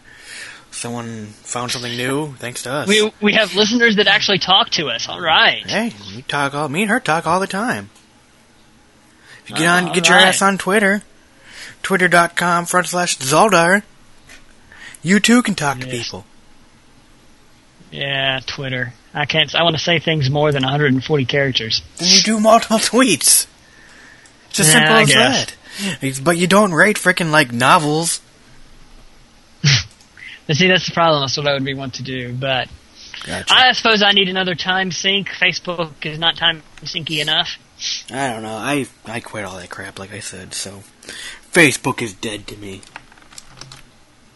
someone 0.70 1.26
found 1.26 1.70
something 1.72 1.96
new 1.96 2.34
thanks 2.34 2.62
to 2.64 2.72
us. 2.72 2.88
We 2.88 3.12
we 3.20 3.34
have 3.34 3.54
listeners 3.54 3.96
that 3.96 4.06
actually 4.06 4.38
talk 4.38 4.70
to 4.70 4.88
us. 4.88 5.08
All 5.08 5.20
right. 5.20 5.64
Hey, 5.68 5.92
we 6.14 6.22
talk 6.22 6.54
all. 6.54 6.68
Me 6.68 6.82
and 6.82 6.90
her 6.90 7.00
talk 7.00 7.26
all 7.26 7.40
the 7.40 7.46
time. 7.46 7.90
If 9.44 9.50
you 9.50 9.56
get 9.56 9.66
on, 9.66 9.92
get 9.92 10.06
your 10.08 10.16
alright. 10.16 10.28
ass 10.34 10.42
on 10.42 10.58
Twitter, 10.58 11.02
twitter.com 11.82 12.66
front 12.66 12.86
slash 12.88 13.18
Zaldar. 13.18 13.82
You 15.02 15.18
too 15.18 15.42
can 15.42 15.54
talk 15.54 15.78
to 15.80 15.86
people. 15.86 16.24
Yeah, 17.90 18.40
Twitter. 18.46 18.92
I 19.12 19.24
can't. 19.26 19.52
I 19.54 19.62
want 19.64 19.76
to 19.76 19.82
say 19.82 19.98
things 19.98 20.30
more 20.30 20.52
than 20.52 20.62
140 20.62 21.24
characters. 21.24 21.82
Then 21.96 22.08
you 22.08 22.20
do 22.20 22.38
multiple 22.38 22.78
tweets. 22.78 23.46
It's 24.50 24.60
as 24.60 24.66
Yeah, 24.68 24.72
simple 24.72 24.96
as 24.96 25.08
that. 26.10 26.22
But 26.22 26.36
you 26.36 26.46
don't 26.46 26.72
write 26.72 26.96
freaking 26.96 27.30
like 27.32 27.50
novels. 27.52 28.20
But 30.50 30.56
see, 30.56 30.66
that's 30.66 30.86
the 30.86 30.90
problem. 30.90 31.22
That's 31.22 31.36
what 31.36 31.46
I 31.46 31.52
would 31.52 31.64
be 31.64 31.74
want 31.74 31.94
to 31.94 32.02
do. 32.02 32.34
But 32.34 32.66
Gotcha. 33.24 33.54
I 33.54 33.70
suppose 33.70 34.02
I 34.02 34.10
need 34.10 34.28
another 34.28 34.56
time 34.56 34.90
sink. 34.90 35.28
Facebook 35.28 36.04
is 36.04 36.18
not 36.18 36.36
time 36.36 36.64
syncy 36.82 37.22
enough. 37.22 37.56
I 38.10 38.32
don't 38.32 38.42
know. 38.42 38.56
I 38.56 38.86
I 39.06 39.20
quit 39.20 39.44
all 39.44 39.58
that 39.58 39.70
crap, 39.70 40.00
like 40.00 40.12
I 40.12 40.18
said. 40.18 40.52
So, 40.52 40.82
Facebook 41.52 42.02
is 42.02 42.14
dead 42.14 42.48
to 42.48 42.56
me. 42.56 42.80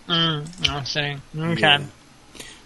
Mm, 0.08 0.70
I'm 0.70 0.84
saying. 0.84 1.20
Okay. 1.36 1.60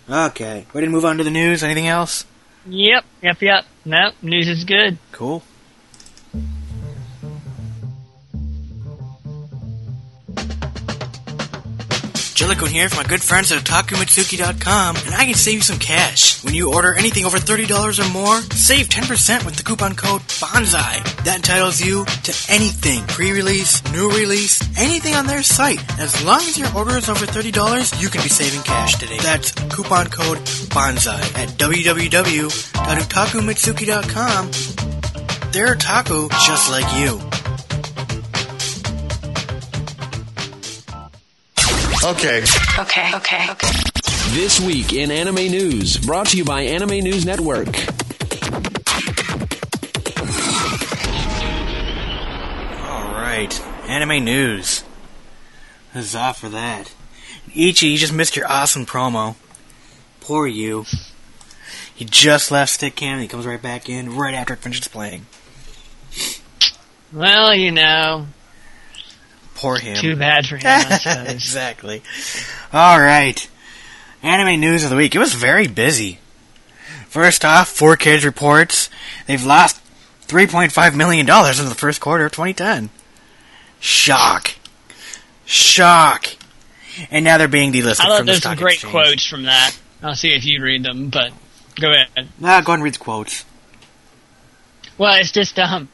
Yeah. 0.08 0.26
Okay. 0.26 0.66
Ready 0.74 0.86
to 0.86 0.90
move 0.90 1.06
on 1.06 1.16
to 1.16 1.24
the 1.24 1.30
news? 1.30 1.62
Anything 1.62 1.88
else? 1.88 2.26
Yep, 2.66 3.02
yep, 3.22 3.40
yep. 3.40 3.64
Nope, 3.86 4.14
news 4.20 4.46
is 4.46 4.64
good. 4.64 4.98
Cool. 5.12 5.42
Jellokun 12.38 12.68
here 12.68 12.88
from 12.88 13.02
my 13.02 13.08
good 13.08 13.20
friends 13.20 13.50
at 13.50 13.64
OtakuMatsuri.com, 13.64 14.96
and 15.04 15.14
I 15.14 15.24
can 15.24 15.34
save 15.34 15.54
you 15.54 15.60
some 15.60 15.80
cash. 15.80 16.44
When 16.44 16.54
you 16.54 16.72
order 16.72 16.94
anything 16.94 17.24
over 17.24 17.38
$30 17.38 17.98
or 17.98 18.08
more, 18.12 18.40
save 18.54 18.88
10% 18.88 19.44
with 19.44 19.56
the 19.56 19.64
coupon 19.64 19.96
code 19.96 20.20
BONZAI. 20.20 21.24
That 21.24 21.34
entitles 21.36 21.80
you 21.80 22.04
to 22.04 22.46
anything, 22.48 23.04
pre-release, 23.08 23.82
new 23.92 24.08
release, 24.10 24.62
anything 24.78 25.16
on 25.16 25.26
their 25.26 25.42
site. 25.42 25.82
As 25.98 26.24
long 26.24 26.38
as 26.38 26.56
your 26.56 26.72
order 26.76 26.96
is 26.96 27.08
over 27.08 27.26
$30, 27.26 28.00
you 28.00 28.08
can 28.08 28.22
be 28.22 28.28
saving 28.28 28.62
cash 28.62 28.94
today. 28.94 29.18
That's 29.18 29.50
coupon 29.74 30.06
code 30.06 30.38
BONZAI 30.38 31.36
at 31.36 31.48
www.otakumatsuri.com 31.58 34.50
they're 35.52 35.72
a 35.72 35.78
taco 35.78 36.28
just 36.28 36.70
like 36.70 37.00
you. 37.00 37.20
Okay. 42.04 42.44
Okay, 42.78 43.10
okay, 43.14 43.50
okay. 43.50 43.68
This 44.30 44.60
week 44.60 44.92
in 44.92 45.10
anime 45.10 45.50
news, 45.50 45.96
brought 45.98 46.28
to 46.28 46.36
you 46.36 46.44
by 46.44 46.62
Anime 46.62 47.00
News 47.00 47.26
Network. 47.26 47.66
Alright, 52.80 53.60
anime 53.88 54.24
news. 54.24 54.84
Huzzah 55.92 56.34
for 56.34 56.48
that. 56.50 56.94
Ichi, 57.52 57.88
you 57.88 57.98
just 57.98 58.12
missed 58.12 58.36
your 58.36 58.48
awesome 58.48 58.86
promo. 58.86 59.34
Poor 60.20 60.46
you. 60.46 60.84
He 61.92 62.04
just 62.04 62.52
left 62.52 62.78
Stickam 62.78 63.02
and 63.02 63.22
he 63.22 63.28
comes 63.28 63.44
right 63.44 63.60
back 63.60 63.88
in 63.88 64.14
right 64.14 64.34
after 64.34 64.54
it 64.54 64.60
finishes 64.60 64.86
playing. 64.86 65.26
Well, 67.12 67.52
you 67.54 67.72
know, 67.72 68.28
Poor 69.58 69.76
him. 69.76 69.96
too 69.96 70.14
bad 70.14 70.46
for 70.46 70.56
him, 70.56 70.66
exactly. 71.26 72.00
Alright. 72.72 73.50
Anime 74.22 74.60
news 74.60 74.84
of 74.84 74.90
the 74.90 74.96
week. 74.96 75.16
It 75.16 75.18
was 75.18 75.34
very 75.34 75.66
busy. 75.66 76.20
First 77.08 77.44
off, 77.44 77.68
4Kids 77.76 78.24
reports 78.24 78.88
they've 79.26 79.44
lost 79.44 79.80
$3.5 80.28 80.94
million 80.94 81.20
in 81.26 81.68
the 81.68 81.74
first 81.76 82.00
quarter 82.00 82.26
of 82.26 82.32
2010. 82.32 82.90
Shock. 83.80 84.54
Shock. 85.44 86.26
And 87.10 87.24
now 87.24 87.38
they're 87.38 87.48
being 87.48 87.72
delisted 87.72 88.00
I 88.00 88.08
thought 88.08 88.18
from 88.18 88.26
the 88.26 88.32
there's 88.32 88.42
some 88.42 88.56
great 88.56 88.74
exchange. 88.74 88.92
quotes 88.92 89.24
from 89.26 89.42
that. 89.44 89.76
I'll 90.02 90.14
see 90.14 90.34
if 90.34 90.44
you 90.44 90.62
read 90.62 90.84
them, 90.84 91.08
but 91.10 91.32
go 91.80 91.90
ahead. 91.90 92.28
Nah, 92.38 92.60
go 92.60 92.72
ahead 92.72 92.74
and 92.74 92.82
read 92.84 92.94
the 92.94 92.98
quotes. 92.98 93.44
Well, 94.98 95.14
it's 95.14 95.32
just 95.32 95.58
um, 95.58 95.88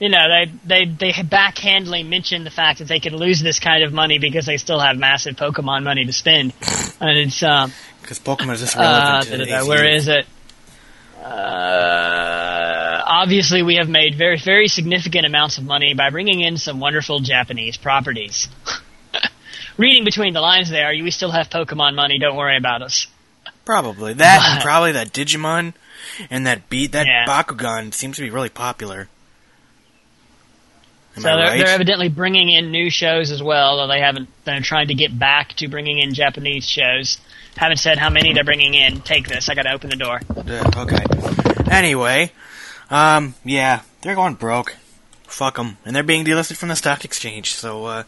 you 0.00 0.08
know, 0.08 0.18
they 0.28 0.50
they 0.64 0.84
they 0.86 1.12
backhandedly 1.12 2.08
mentioned 2.08 2.46
the 2.46 2.50
fact 2.50 2.78
that 2.78 2.88
they 2.88 3.00
could 3.00 3.12
lose 3.12 3.40
this 3.40 3.58
kind 3.60 3.84
of 3.84 3.92
money 3.92 4.18
because 4.18 4.46
they 4.46 4.56
still 4.56 4.80
have 4.80 4.96
massive 4.96 5.36
Pokemon 5.36 5.84
money 5.84 6.06
to 6.06 6.12
spend, 6.12 6.54
and 7.00 7.18
it's 7.18 7.42
um, 7.42 7.72
Because 8.00 8.18
Pokemon 8.18 8.54
is 8.54 8.60
just 8.60 8.76
uh, 8.76 8.80
relevant 8.80 9.42
today's 9.44 9.68
where 9.68 9.86
is 9.86 10.08
it? 10.08 10.26
Uh, 11.22 13.02
obviously, 13.06 13.62
we 13.62 13.76
have 13.76 13.88
made 13.90 14.14
very 14.16 14.38
very 14.38 14.68
significant 14.68 15.26
amounts 15.26 15.58
of 15.58 15.64
money 15.64 15.92
by 15.92 16.08
bringing 16.08 16.40
in 16.40 16.56
some 16.56 16.80
wonderful 16.80 17.20
Japanese 17.20 17.76
properties. 17.76 18.48
Reading 19.76 20.04
between 20.04 20.32
the 20.32 20.40
lines 20.40 20.70
there, 20.70 20.90
we 20.90 21.10
still 21.10 21.30
have 21.30 21.50
Pokemon 21.50 21.94
money. 21.94 22.18
Don't 22.18 22.36
worry 22.36 22.56
about 22.56 22.82
us. 22.82 23.06
Probably. 23.66 24.14
That 24.14 24.42
and 24.44 24.62
probably 24.62 24.92
that 24.92 25.12
Digimon 25.12 25.74
and 26.30 26.46
that 26.46 26.68
beat 26.70 26.92
that 26.92 27.06
Yeah. 27.06 27.26
Bakugan 27.26 27.92
seems 27.92 28.16
to 28.16 28.22
be 28.22 28.30
really 28.30 28.48
popular. 28.48 29.08
Am 31.16 31.22
So 31.22 31.28
they're, 31.28 31.36
right? 31.36 31.58
they're 31.58 31.74
evidently 31.74 32.08
bringing 32.08 32.50
in 32.50 32.70
new 32.70 32.90
shows 32.90 33.30
as 33.30 33.42
well, 33.42 33.76
though 33.78 33.88
they 33.88 34.00
haven't. 34.00 34.28
They're 34.44 34.60
trying 34.60 34.88
to 34.88 34.94
get 34.94 35.18
back 35.18 35.54
to 35.54 35.68
bringing 35.68 35.98
in 35.98 36.14
Japanese 36.14 36.68
shows. 36.68 37.18
Haven't 37.56 37.78
said 37.78 37.98
how 37.98 38.10
many 38.10 38.32
they're 38.32 38.44
bringing 38.44 38.74
in. 38.74 39.00
Take 39.00 39.28
this. 39.28 39.48
I 39.48 39.54
got 39.54 39.62
to 39.62 39.72
open 39.72 39.90
the 39.90 39.96
door. 39.96 40.20
Yeah, 40.46 40.70
okay. 40.76 41.04
Anyway, 41.70 42.32
um, 42.90 43.34
yeah, 43.44 43.82
they're 44.02 44.14
going 44.14 44.34
broke. 44.34 44.76
Fuck 45.24 45.56
them, 45.56 45.78
and 45.84 45.94
they're 45.94 46.02
being 46.02 46.24
delisted 46.24 46.56
from 46.56 46.68
the 46.70 46.76
stock 46.76 47.04
exchange. 47.04 47.54
So, 47.54 47.84
uh, 47.86 48.02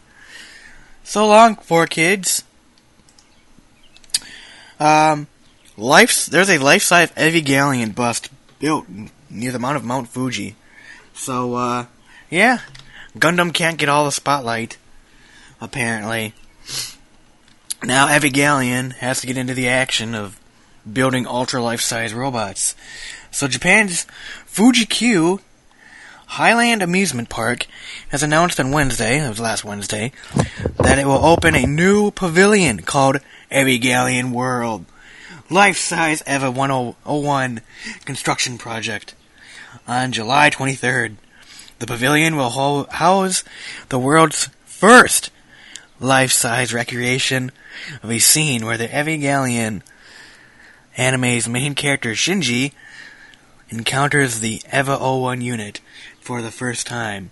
so 1.03 1.27
long, 1.27 1.55
four 1.55 1.87
kids. 1.87 2.43
Um, 4.79 5.27
life. 5.77 6.25
There's 6.25 6.49
a 6.49 6.57
life-size 6.57 7.11
Evangelion 7.11 7.95
bust 7.95 8.29
built 8.59 8.87
near 9.29 9.51
the 9.51 9.59
mount 9.59 9.77
of 9.77 9.83
Mount 9.83 10.09
Fuji. 10.09 10.55
So, 11.13 11.55
uh, 11.55 11.85
yeah, 12.29 12.59
Gundam 13.17 13.53
can't 13.53 13.77
get 13.77 13.89
all 13.89 14.05
the 14.05 14.11
spotlight. 14.11 14.77
Apparently, 15.61 16.33
now 17.83 18.07
Evangelion 18.07 18.93
has 18.93 19.21
to 19.21 19.27
get 19.27 19.37
into 19.37 19.53
the 19.53 19.67
action 19.67 20.15
of 20.15 20.39
building 20.91 21.25
ultra 21.25 21.61
life-size 21.61 22.13
robots. 22.13 22.75
So 23.31 23.47
Japan's 23.47 24.05
Fuji 24.45 24.85
Q 24.85 25.39
Highland 26.33 26.81
Amusement 26.81 27.29
Park 27.29 27.67
has 28.09 28.23
announced 28.23 28.59
on 28.59 28.71
Wednesday, 28.71 29.23
it 29.23 29.29
was 29.29 29.39
last 29.39 29.63
Wednesday, 29.63 30.11
that 30.77 30.97
it 30.97 31.05
will 31.05 31.23
open 31.23 31.53
a 31.53 31.67
new 31.67 32.09
pavilion 32.09 32.79
called 32.79 33.19
Evangelion 33.51 34.31
World. 34.31 34.85
Life-size 35.51 36.23
EVA 36.25 36.49
101 36.49 37.61
construction 38.05 38.57
project 38.57 39.13
on 39.87 40.11
July 40.11 40.49
23rd. 40.49 41.17
The 41.83 41.87
pavilion 41.87 42.37
will 42.37 42.51
ho- 42.51 42.87
house 42.91 43.43
the 43.89 43.99
world's 43.99 44.47
first 44.65 45.31
life-size 45.99 46.73
recreation 46.73 47.51
of 48.01 48.09
a 48.09 48.19
scene 48.19 48.65
where 48.65 48.77
the 48.77 48.87
Evangelion 48.87 49.81
anime's 50.95 51.49
main 51.49 51.75
character 51.75 52.11
Shinji 52.11 52.71
encounters 53.69 54.39
the 54.39 54.61
EVA 54.71 54.97
01 54.97 55.41
unit 55.41 55.81
for 56.21 56.41
the 56.41 56.51
first 56.51 56.87
time. 56.87 57.31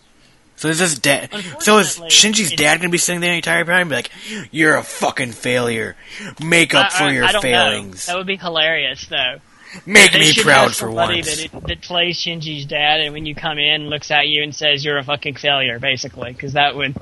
So 0.57 0.67
is 0.67 0.79
this 0.79 0.99
dad? 0.99 1.29
So 1.59 1.77
is 1.77 1.97
Shinji's 1.99 2.51
dad 2.51 2.81
gonna 2.81 2.89
be 2.89 2.97
sitting 2.97 3.21
there 3.21 3.31
the 3.31 3.37
entire 3.37 3.63
time, 3.63 3.79
and 3.83 3.89
be 3.89 3.95
like, 3.95 4.11
"You're 4.51 4.75
a 4.75 4.83
fucking 4.83 5.31
failure. 5.31 5.95
Make 6.43 6.75
up 6.75 6.91
for 6.91 7.03
I- 7.05 7.07
I- 7.07 7.11
your 7.13 7.23
I 7.23 7.31
don't 7.31 7.41
failings. 7.41 8.05
Know. 8.05 8.11
That 8.13 8.17
would 8.17 8.27
be 8.27 8.35
hilarious, 8.35 9.05
though. 9.05 9.39
Make 9.85 10.11
They 10.11 10.19
me 10.19 10.25
should 10.31 10.43
proud 10.45 10.63
have 10.63 10.71
for 10.75 10.87
somebody 10.87 11.21
once." 11.21 11.47
That, 11.51 11.67
that 11.67 11.81
plays 11.81 12.17
Shinji's 12.19 12.65
dad, 12.65 13.01
and 13.01 13.13
when 13.13 13.25
you 13.25 13.35
come 13.35 13.57
in, 13.57 13.87
looks 13.87 14.11
at 14.11 14.27
you 14.27 14.43
and 14.43 14.53
says 14.55 14.83
you're 14.83 14.97
a 14.97 15.03
fucking 15.03 15.35
failure, 15.35 15.79
basically, 15.79 16.33
because 16.33 16.53
that 16.53 16.75
would 16.75 16.95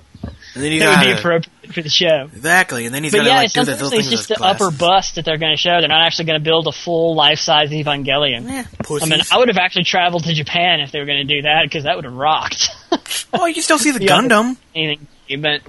And 0.53 0.63
then 0.63 0.71
you 0.71 0.79
that 0.79 0.99
would 0.99 1.13
be 1.13 1.17
appropriate 1.19 1.73
for 1.73 1.81
the 1.81 1.89
show. 1.89 2.29
exactly, 2.33 2.85
and 2.85 2.93
then 2.93 3.03
he's 3.03 3.11
But 3.11 3.19
gotta 3.19 3.29
yeah, 3.29 3.35
like 3.37 3.45
it's 3.45 3.53
do 3.53 3.61
the 3.65 3.71
little 3.71 3.85
unfortunately 3.87 3.99
it's 3.99 4.09
just 4.09 4.29
his 4.29 4.37
the 4.37 4.43
upper 4.43 4.71
bust 4.71 5.15
that 5.15 5.25
they're 5.25 5.37
going 5.37 5.53
to 5.55 5.61
show. 5.61 5.79
They're 5.79 5.87
not 5.87 6.05
actually 6.05 6.25
going 6.25 6.39
to 6.39 6.43
build 6.43 6.67
a 6.67 6.71
full 6.71 7.15
life-size 7.15 7.69
Evangelion. 7.71 8.43
Yeah, 8.47 8.65
I 9.01 9.05
mean, 9.05 9.21
I 9.31 9.37
would 9.37 9.47
have 9.47 9.57
actually 9.57 9.83
traveled 9.85 10.23
to 10.25 10.33
Japan 10.33 10.79
if 10.81 10.91
they 10.91 10.99
were 10.99 11.05
going 11.05 11.27
to 11.27 11.35
do 11.35 11.41
that 11.43 11.61
because 11.63 11.83
that 11.85 11.95
would 11.95 12.05
have 12.05 12.13
rocked. 12.15 12.69
oh, 13.33 13.45
you 13.45 13.53
can 13.53 13.63
still 13.63 13.79
see 13.79 13.91
the 13.91 13.99
Gundam. 14.05 14.57
Anything, 14.75 15.07
but 15.41 15.61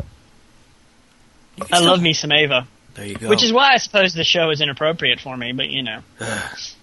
I 1.71 1.81
love 1.81 2.01
me 2.01 2.13
some 2.15 2.33
Ava, 2.33 2.67
There 2.95 3.07
you 3.07 3.17
go. 3.17 3.29
which 3.29 3.43
is 3.43 3.53
why 3.53 3.73
I 3.75 3.77
suppose 3.77 4.15
the 4.15 4.25
show 4.25 4.51
is 4.51 4.61
inappropriate 4.61 5.21
for 5.21 5.37
me. 5.37 5.53
But 5.53 5.69
you 5.69 5.83
know, 5.83 6.01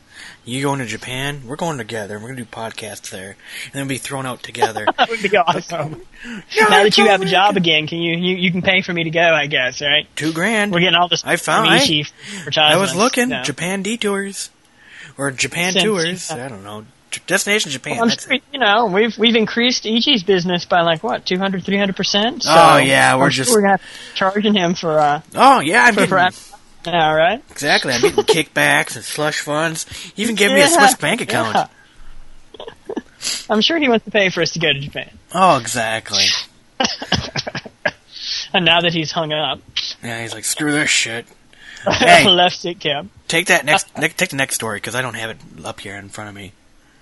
you 0.47 0.61
going 0.63 0.79
to 0.79 0.85
Japan? 0.85 1.41
We're 1.45 1.55
going 1.57 1.77
together. 1.77 2.17
We're 2.19 2.29
gonna 2.29 2.37
do 2.37 2.45
podcasts 2.45 3.09
there, 3.09 3.35
and 3.65 3.73
then 3.73 3.81
we'll 3.83 3.89
be 3.89 3.97
thrown 3.97 4.25
out 4.25 4.41
together. 4.43 4.85
that 4.97 5.09
would 5.09 5.21
be 5.21 5.35
awesome. 5.37 6.01
now 6.57 6.83
that 6.83 6.97
you 6.97 7.07
have 7.07 7.21
a 7.21 7.25
job 7.25 7.57
again, 7.57 7.85
can 7.87 7.99
you, 7.99 8.17
you 8.17 8.35
you 8.37 8.51
can 8.51 8.61
pay 8.61 8.81
for 8.81 8.93
me 8.93 9.03
to 9.03 9.09
go? 9.09 9.19
I 9.21 9.47
guess, 9.47 9.81
right? 9.81 10.07
Two 10.15 10.33
grand. 10.33 10.71
We're 10.71 10.79
getting 10.79 10.95
all 10.95 11.07
this. 11.09 11.23
I 11.25 11.35
found- 11.35 11.67
from 11.67 11.73
I- 11.73 12.63
I 12.63 12.77
was 12.77 12.95
looking 12.95 13.29
so. 13.29 13.41
Japan 13.43 13.81
detours 13.83 14.49
or 15.17 15.31
Japan 15.31 15.73
Since- 15.73 15.83
tours. 15.83 16.31
I 16.31 16.47
don't 16.47 16.63
know. 16.63 16.85
Destination 17.25 17.71
Japan. 17.71 17.99
I'm 18.01 18.09
that's 18.09 18.25
sure, 18.27 18.37
you 18.53 18.59
know, 18.59 18.85
we've 18.87 19.17
we've 19.17 19.35
increased 19.35 19.85
Ichi's 19.85 20.23
business 20.23 20.65
by 20.65 20.81
like 20.81 21.03
what 21.03 21.25
200, 21.25 21.63
300 21.63 21.95
percent. 21.95 22.45
Oh, 22.47 22.77
yeah, 22.77 23.15
we're 23.17 23.29
just- 23.29 23.51
we're 23.51 23.61
gonna 23.61 23.79
charging 24.13 24.53
him 24.53 24.75
for 24.75 24.99
uh 24.99 25.21
Oh 25.33 25.59
yeah, 25.61 25.83
I'm 25.85 25.93
for, 25.93 26.05
getting 26.05 26.31
for 26.31 26.56
yeah, 26.85 27.13
right. 27.13 27.43
exactly. 27.51 27.93
I'm 27.93 28.01
getting 28.01 28.23
kickbacks 28.25 28.95
and 28.95 29.03
slush 29.05 29.41
funds. 29.41 29.85
You 30.15 30.23
even 30.23 30.35
give 30.35 30.51
me 30.51 30.61
a 30.61 30.67
Swiss 30.67 30.95
bank 30.95 31.21
account. 31.21 31.55
yeah. 31.55 31.67
I'm 33.49 33.61
sure 33.61 33.77
he 33.79 33.89
wants 33.89 34.05
to 34.05 34.11
pay 34.11 34.29
for 34.29 34.41
us 34.41 34.51
to 34.51 34.59
go 34.59 34.71
to 34.71 34.79
Japan. 34.79 35.09
Oh, 35.33 35.57
exactly. 35.57 36.25
And 38.53 38.63
now 38.65 38.81
that 38.81 38.93
he's 38.93 39.11
hung 39.11 39.33
up, 39.33 39.59
Yeah, 40.03 40.21
he's 40.21 40.33
like, 40.33 40.45
screw 40.45 40.71
this 40.71 40.89
shit. 40.89 41.25
Hey. 41.83 42.27
left 42.27 42.65
it 42.65 42.79
cab. 42.79 43.09
Take 43.27 43.47
that 43.47 43.63
next. 43.65 43.95
ne- 43.97 44.07
take 44.09 44.29
the 44.29 44.35
next 44.35 44.55
story 44.55 44.77
because 44.77 44.95
I 44.95 45.01
don't 45.01 45.13
have 45.15 45.29
it 45.31 45.37
up 45.63 45.79
here 45.79 45.95
in 45.95 46.09
front 46.09 46.29
of 46.29 46.35
me. 46.35 46.51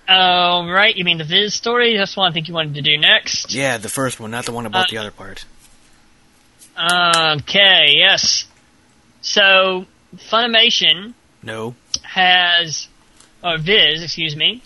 Oh, 0.08 0.68
right. 0.68 0.94
You 0.94 1.04
mean 1.04 1.18
the 1.18 1.24
Viz 1.24 1.54
story? 1.54 1.96
That's 1.96 2.16
one 2.16 2.30
I 2.30 2.34
think 2.34 2.46
you 2.48 2.54
wanted 2.54 2.74
to 2.74 2.82
do 2.82 2.96
next. 2.96 3.52
Yeah, 3.54 3.78
the 3.78 3.88
first 3.88 4.20
one, 4.20 4.30
not 4.30 4.44
the 4.44 4.52
one 4.52 4.66
about 4.66 4.84
Uh, 4.86 4.90
the 4.90 4.98
other 4.98 5.10
part. 5.10 5.44
Okay. 6.78 7.94
Yes. 7.96 8.44
So 9.26 9.86
Funimation 10.30 11.14
No. 11.42 11.74
has, 12.02 12.86
or 13.42 13.58
Viz, 13.58 14.04
excuse 14.04 14.36
me, 14.36 14.62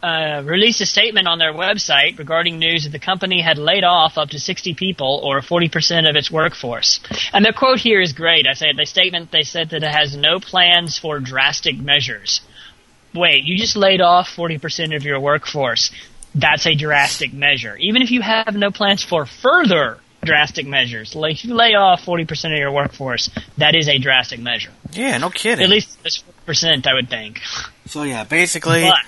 uh, 0.00 0.42
released 0.44 0.80
a 0.80 0.86
statement 0.86 1.26
on 1.26 1.38
their 1.38 1.52
website 1.52 2.16
regarding 2.16 2.60
news 2.60 2.84
that 2.84 2.90
the 2.90 3.00
company 3.00 3.42
had 3.42 3.58
laid 3.58 3.82
off 3.82 4.16
up 4.16 4.28
to 4.30 4.38
60 4.38 4.74
people, 4.74 5.20
or 5.24 5.40
40% 5.40 6.08
of 6.08 6.14
its 6.14 6.30
workforce. 6.30 7.00
And 7.32 7.44
the 7.44 7.52
quote 7.52 7.80
here 7.80 8.00
is 8.00 8.12
great. 8.12 8.46
I 8.46 8.52
said 8.52 8.76
the 8.76 8.86
statement 8.86 9.32
they 9.32 9.42
said 9.42 9.70
that 9.70 9.82
it 9.82 9.90
has 9.90 10.16
no 10.16 10.38
plans 10.38 10.96
for 10.96 11.18
drastic 11.18 11.76
measures. 11.76 12.40
Wait, 13.12 13.44
you 13.44 13.58
just 13.58 13.74
laid 13.74 14.00
off 14.00 14.28
40% 14.28 14.94
of 14.94 15.02
your 15.02 15.18
workforce. 15.18 15.90
That's 16.32 16.66
a 16.66 16.76
drastic 16.76 17.32
measure. 17.32 17.76
Even 17.76 18.02
if 18.02 18.12
you 18.12 18.22
have 18.22 18.54
no 18.54 18.70
plans 18.70 19.02
for 19.02 19.26
further 19.26 19.98
drastic 20.26 20.66
measures, 20.66 21.14
like 21.14 21.36
if 21.36 21.44
you 21.46 21.54
lay 21.54 21.74
off 21.74 22.04
40% 22.04 22.52
of 22.52 22.58
your 22.58 22.70
workforce, 22.72 23.30
that 23.56 23.74
is 23.74 23.88
a 23.88 23.96
drastic 23.98 24.40
measure. 24.40 24.70
Yeah, 24.92 25.16
no 25.18 25.30
kidding. 25.30 25.64
At 25.64 25.70
least 25.70 25.96
it's 26.04 26.22
4%, 26.46 26.86
I 26.86 26.92
would 26.94 27.08
think. 27.08 27.40
So 27.86 28.02
yeah, 28.02 28.24
basically, 28.24 28.82
But, 28.82 28.98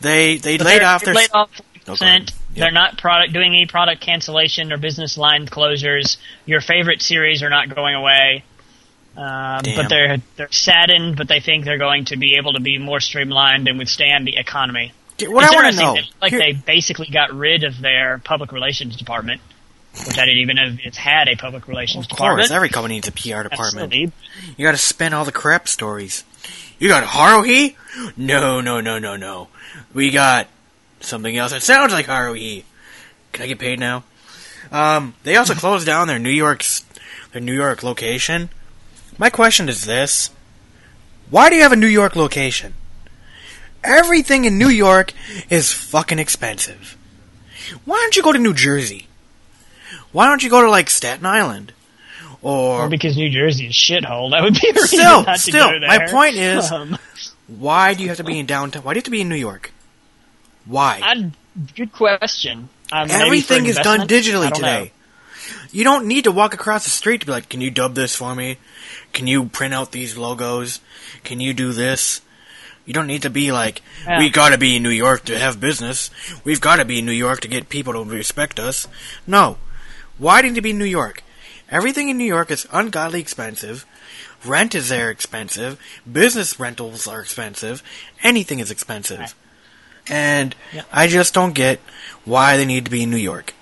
they 0.00 0.36
they 0.38 0.56
laid 0.56 0.82
off 0.82 1.04
their. 1.04 1.12
laid 1.14 1.30
off 1.34 1.50
go 1.84 1.92
40%. 1.94 2.00
ahead. 2.00 2.32
Yep. 2.52 2.64
They're 2.64 2.72
not 2.72 2.98
product 2.98 3.32
doing 3.32 3.52
any 3.52 3.66
product 3.66 4.00
cancellation 4.00 4.72
or 4.72 4.78
business 4.78 5.16
line 5.18 5.46
closures. 5.46 6.16
Your 6.46 6.60
favorite 6.60 7.00
series 7.02 7.42
are 7.42 7.50
not 7.50 7.72
going 7.74 7.94
away. 7.94 8.44
Um, 9.16 9.62
but 9.76 9.88
they're 9.88 10.18
they're 10.36 10.50
saddened, 10.52 11.16
but 11.16 11.28
they 11.28 11.40
think 11.40 11.64
they're 11.64 11.78
going 11.78 12.06
to 12.06 12.16
be 12.16 12.36
able 12.36 12.52
to 12.54 12.60
be 12.60 12.78
more 12.78 13.00
streamlined 13.00 13.68
and 13.68 13.78
withstand 13.78 14.26
the 14.26 14.36
economy. 14.36 14.92
What 15.22 15.44
it's 15.44 15.52
I 15.52 15.56
want 15.62 15.74
to 15.76 15.80
know. 15.82 15.96
like 16.22 16.30
Here- 16.30 16.38
they 16.40 16.52
basically 16.52 17.08
got 17.12 17.32
rid 17.34 17.64
of 17.64 17.80
their 17.80 18.18
public 18.18 18.52
relations 18.52 18.96
department, 18.96 19.40
which 20.06 20.18
I 20.18 20.24
didn't 20.24 20.40
even 20.40 20.56
know 20.56 20.76
it's 20.82 20.96
had 20.96 21.28
a 21.28 21.36
public 21.36 21.68
relations 21.68 22.04
of 22.04 22.10
department. 22.10 22.48
course, 22.48 22.50
every 22.50 22.68
company 22.68 22.94
needs 22.94 23.08
a 23.08 23.12
PR 23.12 23.42
department. 23.42 23.92
Absolutely. 23.92 24.12
You 24.56 24.66
got 24.66 24.72
to 24.72 24.78
spin 24.78 25.12
all 25.12 25.24
the 25.24 25.32
crap 25.32 25.68
stories. 25.68 26.24
You 26.78 26.88
got 26.88 27.04
Haruhi? 27.04 27.76
No, 28.16 28.60
no, 28.60 28.80
no, 28.80 28.98
no, 28.98 29.16
no. 29.16 29.48
We 29.92 30.10
got 30.10 30.48
something 31.00 31.36
else 31.36 31.52
that 31.52 31.62
sounds 31.62 31.92
like 31.92 32.06
Haruhi. 32.06 32.64
Can 33.32 33.44
I 33.44 33.48
get 33.48 33.58
paid 33.58 33.78
now? 33.78 34.04
Um, 34.72 35.14
they 35.24 35.36
also 35.36 35.54
closed 35.56 35.86
down 35.86 36.08
their 36.08 36.18
New 36.18 36.30
York's 36.30 36.84
their 37.32 37.42
New 37.42 37.54
York 37.54 37.82
location. 37.82 38.48
My 39.18 39.28
question 39.28 39.68
is 39.68 39.84
this: 39.84 40.30
Why 41.28 41.50
do 41.50 41.56
you 41.56 41.62
have 41.62 41.72
a 41.72 41.76
New 41.76 41.86
York 41.86 42.16
location? 42.16 42.74
Everything 43.82 44.44
in 44.44 44.58
New 44.58 44.68
York 44.68 45.12
is 45.48 45.72
fucking 45.72 46.18
expensive. 46.18 46.96
Why 47.84 47.96
don't 47.96 48.16
you 48.16 48.22
go 48.22 48.32
to 48.32 48.38
New 48.38 48.54
Jersey? 48.54 49.06
Why 50.12 50.26
don't 50.26 50.42
you 50.42 50.50
go 50.50 50.62
to 50.62 50.70
like 50.70 50.90
Staten 50.90 51.26
Island? 51.26 51.72
Or 52.42 52.82
Or 52.84 52.88
because 52.88 53.16
New 53.16 53.28
Jersey 53.30 53.66
is 53.66 53.72
a 53.72 53.74
shithole. 53.74 54.30
That 54.30 54.42
would 54.42 54.54
be 54.54 54.68
a 54.70 54.72
reason 54.72 54.86
Still, 54.98 55.22
not 55.24 55.34
to 55.36 55.38
still, 55.40 55.70
go 55.70 55.78
there. 55.80 55.88
my 55.88 56.06
point 56.10 56.36
is- 56.36 56.70
Um, 56.72 56.98
Why 57.46 57.94
do 57.94 58.02
you 58.02 58.08
have 58.08 58.18
to 58.18 58.24
be 58.24 58.38
in 58.38 58.46
downtown? 58.46 58.82
Why 58.84 58.92
do 58.94 58.98
you 58.98 59.00
have 59.00 59.04
to 59.04 59.10
be 59.10 59.20
in 59.22 59.28
New 59.28 59.34
York? 59.34 59.72
Why? 60.66 61.00
I, 61.02 61.30
good 61.74 61.92
question. 61.92 62.68
Um, 62.92 63.10
Everything 63.10 63.66
is 63.66 63.76
done 63.76 64.06
digitally 64.06 64.50
don't 64.50 64.62
know. 64.62 64.78
today. 64.84 64.92
You 65.72 65.84
don't 65.84 66.06
need 66.06 66.24
to 66.24 66.32
walk 66.32 66.54
across 66.54 66.84
the 66.84 66.90
street 66.90 67.20
to 67.20 67.26
be 67.26 67.32
like, 67.32 67.48
"Can 67.48 67.60
you 67.60 67.70
dub 67.70 67.94
this 67.94 68.14
for 68.14 68.34
me? 68.34 68.58
Can 69.12 69.26
you 69.26 69.46
print 69.46 69.74
out 69.74 69.90
these 69.92 70.16
logos? 70.16 70.80
Can 71.24 71.40
you 71.40 71.52
do 71.52 71.72
this?" 71.72 72.20
You 72.86 72.94
don't 72.94 73.06
need 73.06 73.22
to 73.22 73.30
be 73.30 73.52
like, 73.52 73.82
Yeah. 74.06 74.18
"We 74.18 74.30
got 74.30 74.50
to 74.50 74.58
be 74.58 74.76
in 74.76 74.82
New 74.82 74.90
York 74.90 75.24
to 75.26 75.38
have 75.38 75.60
business. 75.60 76.10
We've 76.44 76.60
got 76.60 76.76
to 76.76 76.84
be 76.84 76.98
in 77.00 77.06
New 77.06 77.12
York 77.12 77.40
to 77.42 77.48
get 77.48 77.68
people 77.68 77.92
to 77.92 78.04
respect 78.04 78.58
us." 78.60 78.86
No. 79.26 79.58
Why 80.20 80.40
didn't 80.42 80.54
you 80.56 80.62
be 80.62 80.70
in 80.70 80.78
New 80.78 80.84
York? 80.84 81.22
Everything 81.70 82.08
in 82.08 82.18
New 82.18 82.24
York 82.24 82.50
is 82.52 82.66
ungodly 82.72 83.20
expensive. 83.20 83.84
Rent 84.44 84.74
is 84.74 84.88
there 84.90 85.10
expensive. 85.10 85.80
Business 86.10 86.60
rentals 86.60 87.06
are 87.08 87.20
expensive. 87.20 87.82
Anything 88.22 88.58
is 88.60 88.70
expensive. 88.70 89.34
And 90.08 90.54
Yeah. 90.72 90.82
I 90.92 91.06
just 91.08 91.34
don't 91.34 91.52
get 91.54 91.80
why 92.24 92.56
they 92.56 92.64
need 92.64 92.84
to 92.84 92.90
be 92.90 93.02
in 93.02 93.10
New 93.10 93.16
York. 93.16 93.54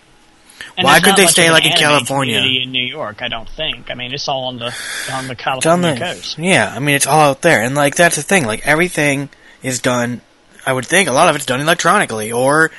And 0.76 0.84
Why 0.84 1.00
couldn't 1.00 1.16
they 1.16 1.26
stay, 1.26 1.50
like, 1.50 1.64
in 1.64 1.72
California? 1.72 2.38
In 2.38 2.70
New 2.72 2.84
York, 2.84 3.22
I 3.22 3.28
don't 3.28 3.48
think. 3.48 3.90
I 3.90 3.94
mean, 3.94 4.12
it's 4.12 4.28
all 4.28 4.44
on 4.46 4.58
the 4.58 4.66
on 5.12 5.26
the 5.26 5.32
It's 5.32 5.42
on 5.46 5.60
California 5.60 5.94
the- 5.94 6.00
coast. 6.00 6.38
yeah, 6.38 6.72
I 6.74 6.78
mean 6.78 6.94
it's 6.94 7.06
all 7.06 7.20
out 7.30 7.42
there, 7.42 7.62
and 7.62 7.74
like 7.74 7.94
that's 7.96 8.16
the 8.16 8.22
thing. 8.22 8.44
Like 8.46 8.66
everything 8.66 9.28
is 9.62 9.80
done. 9.80 10.20
I 10.66 10.72
would 10.72 10.86
think 10.86 11.08
a 11.08 11.12
lot 11.12 11.28
of 11.28 11.36
it's 11.36 11.46
done 11.46 11.60
electronically, 11.60 12.30
or 12.32 12.70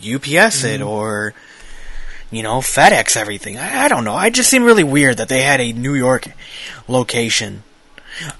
UPS 0.00 0.64
it, 0.64 0.80
Mm-hmm. 0.80 0.88
or 0.88 1.34
you 2.30 2.42
know 2.42 2.58
FedEx 2.58 3.16
everything. 3.16 3.56
I, 3.58 3.84
I 3.84 3.88
don't 3.88 4.04
know. 4.04 4.14
I 4.14 4.30
just 4.30 4.50
seem 4.50 4.64
really 4.64 4.84
weird 4.84 5.16
that 5.16 5.28
they 5.28 5.42
had 5.42 5.60
a 5.60 5.72
New 5.72 5.94
York 5.94 6.28
location. 6.86 7.62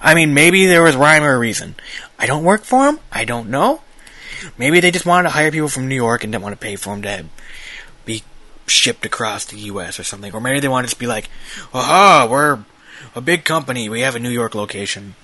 I 0.00 0.14
mean, 0.14 0.34
maybe 0.34 0.66
there 0.66 0.82
was 0.82 0.96
rhyme 0.96 1.22
or 1.22 1.38
reason. 1.38 1.76
I 2.18 2.26
don't 2.26 2.44
work 2.44 2.64
for 2.64 2.86
them. 2.86 3.00
I 3.12 3.24
don't 3.24 3.48
know. 3.48 3.82
Maybe 4.56 4.80
they 4.80 4.90
just 4.90 5.06
wanted 5.06 5.28
to 5.28 5.34
hire 5.34 5.50
people 5.50 5.68
from 5.68 5.88
New 5.88 5.94
York 5.94 6.24
and 6.24 6.32
didn't 6.32 6.42
want 6.42 6.52
to 6.52 6.64
pay 6.64 6.76
for 6.76 6.96
them 6.96 7.02
to 7.02 7.24
be 8.04 8.22
shipped 8.66 9.04
across 9.06 9.44
the 9.44 9.58
U.S. 9.58 9.98
or 9.98 10.04
something. 10.04 10.32
Or 10.32 10.40
maybe 10.40 10.60
they 10.60 10.68
wanted 10.68 10.90
to 10.90 10.98
be 10.98 11.06
like, 11.06 11.28
aha, 11.72 12.26
we're 12.30 12.60
a 13.14 13.20
big 13.20 13.44
company. 13.44 13.88
We 13.88 14.00
have 14.02 14.16
a 14.16 14.20
New 14.20 14.30
York 14.30 14.54
location. 14.54 15.14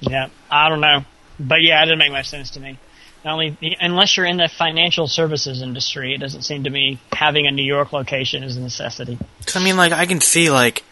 Yeah, 0.00 0.28
I 0.50 0.68
don't 0.68 0.80
know, 0.80 1.04
but 1.40 1.62
yeah, 1.62 1.82
it 1.82 1.86
didn't 1.86 1.98
make 1.98 2.12
much 2.12 2.28
sense 2.28 2.50
to 2.50 2.60
me. 2.60 2.78
Not 3.26 3.32
only 3.32 3.76
unless 3.80 4.16
you're 4.16 4.24
in 4.24 4.36
the 4.36 4.46
financial 4.46 5.08
services 5.08 5.60
industry, 5.60 6.14
it 6.14 6.18
doesn't 6.18 6.42
seem 6.42 6.62
to 6.62 6.70
me 6.70 7.00
having 7.10 7.48
a 7.48 7.50
New 7.50 7.64
York 7.64 7.92
location 7.92 8.44
is 8.44 8.56
a 8.56 8.60
necessity. 8.60 9.18
Cause 9.44 9.56
I 9.56 9.64
mean, 9.64 9.76
like, 9.76 9.90
I 9.90 10.06
can 10.06 10.20
see, 10.20 10.48
like, 10.48 10.84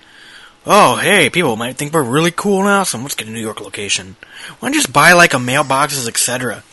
oh, 0.66 0.96
hey, 0.96 1.30
people 1.30 1.54
might 1.54 1.76
think 1.76 1.92
we're 1.92 2.02
really 2.02 2.32
cool 2.32 2.64
now, 2.64 2.82
so 2.82 2.98
let's 2.98 3.14
get 3.14 3.28
a 3.28 3.30
New 3.30 3.38
York 3.38 3.60
location. 3.60 4.16
Why 4.58 4.66
don't 4.66 4.74
you 4.74 4.80
just 4.80 4.92
buy, 4.92 5.12
like, 5.12 5.32
a 5.32 5.36
mailboxes, 5.36 6.08
etc.? 6.08 6.64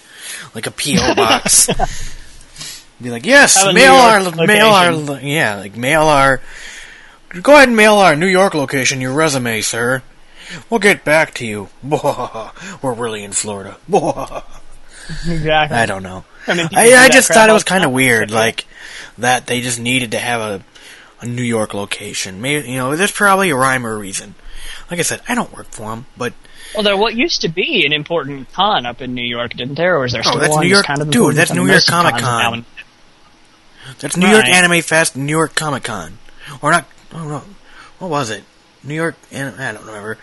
Like 0.55 0.65
a 0.65 0.71
P.O. 0.71 1.13
box. 1.13 1.67
Be 2.99 3.11
like, 3.11 3.27
yes, 3.27 3.63
mail 3.71 3.93
our, 3.93 4.19
York 4.19 4.35
mail 4.37 4.65
our, 4.65 5.21
yeah, 5.21 5.57
like, 5.57 5.77
mail 5.77 6.01
our, 6.01 6.41
go 7.39 7.53
ahead 7.53 7.67
and 7.67 7.77
mail 7.77 7.97
our 7.97 8.15
New 8.15 8.25
York 8.25 8.55
location 8.55 8.99
your 8.99 9.13
resume, 9.13 9.61
sir. 9.61 10.01
We'll 10.71 10.79
get 10.79 11.05
back 11.05 11.35
to 11.35 11.45
you. 11.45 11.69
We're 11.83 12.95
really 12.95 13.23
in 13.23 13.33
Florida. 13.33 13.77
Exactly. 15.27 15.77
I 15.77 15.85
don't 15.85 16.03
know. 16.03 16.23
I 16.47 16.53
mean, 16.55 16.67
I, 16.73 16.93
I 16.95 17.09
just 17.09 17.27
thought 17.31 17.49
it 17.49 17.53
was 17.53 17.63
kind 17.63 17.83
of 17.83 17.91
weird, 17.91 18.31
like 18.41 18.65
that 19.17 19.47
they 19.47 19.61
just 19.61 19.79
needed 19.79 20.11
to 20.11 20.19
have 20.19 20.41
a 20.41 20.63
a 21.21 21.25
New 21.27 21.43
York 21.43 21.73
location. 21.73 22.41
Maybe 22.41 22.69
you 22.69 22.77
know, 22.77 22.95
there's 22.95 23.11
probably 23.11 23.49
a 23.51 23.55
rhyme 23.55 23.85
or 23.85 23.93
a 23.93 23.97
reason. 23.97 24.33
Like 24.89 24.99
I 24.99 25.03
said, 25.03 25.21
I 25.27 25.35
don't 25.35 25.51
work 25.55 25.67
for 25.69 25.89
them, 25.89 26.05
but 26.17 26.33
Well, 26.73 26.83
there 26.83 26.97
what 26.97 27.13
used 27.15 27.41
to 27.41 27.49
be 27.49 27.85
an 27.85 27.93
important 27.93 28.51
con 28.53 28.85
up 28.85 29.01
in 29.01 29.13
New 29.13 29.23
York, 29.25 29.53
didn't 29.53 29.75
there? 29.75 29.97
Or 29.97 30.05
is 30.05 30.13
there 30.13 30.21
Oh, 30.25 30.29
still 30.29 30.39
that's 30.39 30.53
one 30.53 30.63
New 30.65 30.69
York- 30.71 30.85
kind 30.85 31.01
of 31.01 31.09
dude, 31.11 31.35
that's 31.35 31.51
New 31.53 31.61
York 31.65 31.73
most 31.75 31.89
of 31.89 32.03
the 32.03 32.09
Comic 32.11 32.21
Con. 32.21 32.65
that's 33.99 34.17
New 34.17 34.27
York 34.27 34.45
Anime 34.45 34.81
Fest, 34.81 35.15
New 35.15 35.31
York 35.31 35.55
Comic 35.55 35.83
Con, 35.83 36.17
or 36.61 36.71
not? 36.71 36.85
Oh 37.13 37.27
no, 37.27 37.43
what 37.99 38.09
was 38.09 38.29
it? 38.29 38.43
New 38.83 38.95
York? 38.95 39.15
An- 39.31 39.59
I 39.59 39.73
don't 39.73 39.85
remember. 39.85 40.17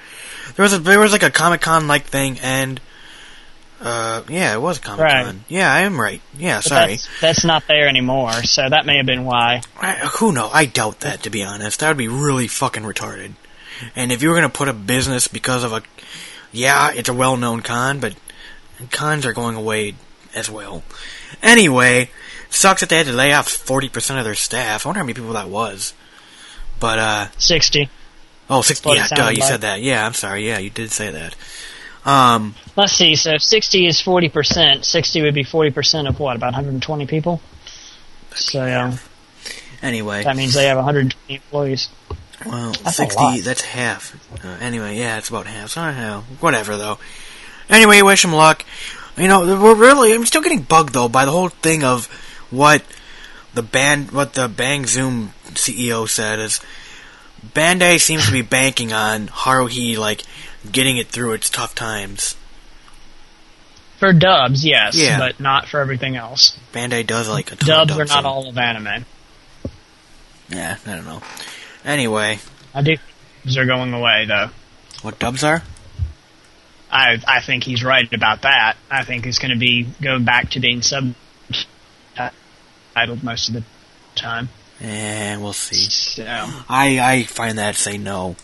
There 0.57 0.62
was 0.62 0.73
a 0.73 0.79
there 0.79 0.99
was 0.99 1.12
like 1.12 1.23
a 1.23 1.31
Comic 1.31 1.61
Con 1.61 1.87
like 1.87 2.05
thing, 2.07 2.38
and 2.43 2.81
uh, 3.81 4.23
yeah, 4.29 4.55
it 4.55 4.61
was 4.61 4.79
Comic 4.79 5.07
Con. 5.07 5.25
Right. 5.27 5.35
Yeah, 5.49 5.73
I 5.73 5.81
am 5.81 6.01
right. 6.01 6.21
Yeah, 6.37 6.59
but 6.59 6.64
sorry. 6.64 6.91
That's, 6.93 7.21
that's 7.21 7.45
not 7.45 7.64
there 7.69 7.88
anymore, 7.88 8.33
so 8.45 8.69
that 8.69 8.87
may 8.87 8.97
have 8.97 9.07
been 9.07 9.25
why. 9.25 9.62
I, 9.81 9.93
who 10.19 10.33
knows? 10.33 10.51
I 10.53 10.64
doubt 10.67 11.01
that, 11.01 11.23
to 11.23 11.31
be 11.31 11.45
honest. 11.45 11.81
That 11.81 11.88
would 11.88 11.97
be 11.97 12.09
really 12.09 12.49
fucking 12.49 12.83
retarded. 12.83 13.33
And 13.95 14.11
if 14.11 14.23
you 14.23 14.29
were 14.31 14.35
gonna 14.35 14.49
put 14.49 14.69
a 14.69 14.73
business 14.73 15.29
because 15.29 15.62
of 15.62 15.73
a, 15.73 15.83
yeah, 16.51 16.91
it's 16.93 17.09
a 17.09 17.14
well-known 17.14 17.61
con, 17.62 18.01
but 18.01 18.14
cons 18.91 19.25
are 19.25 19.33
going 19.33 19.55
away 19.57 19.95
as 20.35 20.51
well. 20.51 20.83
Anyway, 21.43 22.11
sucks 22.51 22.81
that 22.81 22.88
they 22.88 22.97
had 22.97 23.07
to 23.07 23.12
lay 23.12 23.33
off 23.33 23.49
forty 23.49 23.88
percent 23.88 24.19
of 24.19 24.25
their 24.25 24.35
staff. 24.35 24.85
I 24.85 24.88
wonder 24.88 24.99
how 24.99 25.05
many 25.05 25.14
people 25.14 25.33
that 25.35 25.49
was. 25.49 25.95
But 26.81 26.99
uh, 26.99 27.29
Sixty. 27.38 27.88
oh, 28.51 28.62
60, 28.62 28.91
yeah, 28.91 29.07
duh, 29.09 29.29
you 29.29 29.41
like. 29.41 29.43
said 29.43 29.61
that. 29.62 29.83
Yeah, 29.83 30.05
I'm 30.07 30.14
sorry. 30.14 30.47
Yeah, 30.47 30.59
you 30.59 30.71
did 30.71 30.91
say 30.91 31.11
that. 31.11 31.35
Um, 32.09 32.55
Let's 32.75 32.92
see. 32.94 33.16
So 33.16 33.35
if 33.35 33.42
sixty 33.42 33.87
is 33.87 34.01
forty 34.01 34.31
percent, 34.31 34.87
sixty 34.87 35.21
would 35.21 35.35
be 35.35 35.42
forty 35.42 35.71
percent 35.71 36.09
of 36.09 36.18
what? 36.18 36.37
About 36.37 36.53
120 36.53 37.07
people. 37.07 37.40
So 38.35 38.64
yeah, 38.64 38.97
anyway, 39.83 40.25
that 40.25 40.37
means 40.37 40.55
they 40.55 40.66
have 40.66 40.79
120 40.79 41.35
employees. 41.35 41.90
Well, 42.47 42.73
That's 42.85 42.97
60, 42.97 43.40
that's 43.40 43.62
half. 43.62 44.14
Uh, 44.44 44.57
anyway, 44.61 44.97
yeah, 44.97 45.18
it's 45.18 45.29
about 45.29 45.47
half. 45.47 45.71
So 45.71 45.81
I 45.81 45.90
don't 45.90 46.01
know. 46.01 46.21
Whatever 46.40 46.77
though. 46.77 46.99
Anyway, 47.68 48.01
wish 48.01 48.25
him 48.25 48.33
luck. 48.33 48.64
You 49.16 49.27
know, 49.29 49.40
we're 49.61 49.75
really. 49.75 50.14
I'm 50.14 50.25
still 50.25 50.42
getting 50.42 50.62
bugged 50.62 50.94
though 50.94 51.09
by 51.09 51.25
the 51.25 51.33
whole 51.33 51.49
thing 51.49 51.83
of 51.85 52.07
what 52.51 52.83
the 53.55 53.62
band, 53.62 54.12
what 54.12 54.35
the 54.35 54.49
Bang 54.49 54.87
Zoom 54.87 55.33
CEO 55.49 56.09
said 56.09 56.38
is. 56.38 56.61
Bandai 57.55 58.01
seems 58.01 58.27
to 58.27 58.33
be 58.33 58.42
banking 58.42 58.92
on 58.92 59.29
Haruhi 59.29 59.97
like 59.97 60.23
getting 60.71 60.97
it 60.97 61.09
through 61.09 61.33
its 61.35 61.49
tough 61.51 61.75
times. 61.75 62.37
For 63.99 64.12
dubs, 64.12 64.64
yes, 64.64 64.94
Yeah. 64.97 65.18
but 65.18 65.40
not 65.40 65.66
for 65.68 65.81
everything 65.81 66.14
else. 66.16 66.57
Bandai 66.73 67.05
does 67.07 67.29
like 67.29 67.51
a 67.53 67.57
ton 67.57 67.66
Dubs 67.66 67.92
of 67.92 67.99
are 67.99 68.05
not 68.05 68.23
so- 68.23 68.29
all 68.29 68.49
of 68.49 68.57
anime. 68.59 69.05
Yeah, 70.49 70.77
I 70.87 70.90
don't 70.94 71.05
know. 71.05 71.21
Anyway, 71.85 72.38
I 72.75 72.83
do. 72.83 72.92
think 72.97 73.01
Dubs 73.44 73.57
are 73.59 73.66
going 73.66 73.92
away 73.92 74.25
though. 74.27 74.51
what 75.03 75.18
dubs 75.18 75.42
are? 75.44 75.62
I 76.90 77.18
I 77.27 77.40
think 77.40 77.64
he's 77.64 77.83
right 77.85 78.11
about 78.12 78.42
that. 78.42 78.77
I 78.90 79.05
think 79.05 79.27
it's 79.27 79.38
going 79.38 79.51
to 79.51 79.59
be 79.59 79.87
going 80.01 80.25
back 80.25 80.51
to 80.51 80.61
being 80.61 80.81
sub 80.83 81.14
titled 82.94 83.23
most 83.23 83.49
of 83.49 83.55
the 83.55 83.64
time. 84.14 84.49
And 84.81 85.42
we'll 85.42 85.53
see. 85.53 85.75
So 85.75 86.25
I 86.68 86.99
I 87.01 87.23
find 87.25 87.59
that 87.59 87.75
say 87.77 87.99
no. 87.99 88.37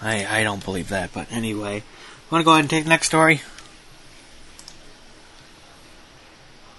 I 0.00 0.40
I 0.40 0.42
don't 0.42 0.64
believe 0.64 0.88
that. 0.90 1.12
But 1.12 1.30
anyway, 1.32 1.82
want 2.30 2.42
to 2.42 2.44
go 2.44 2.52
ahead 2.52 2.60
and 2.64 2.70
take 2.70 2.84
the 2.84 2.90
next 2.90 3.06
story? 3.06 3.40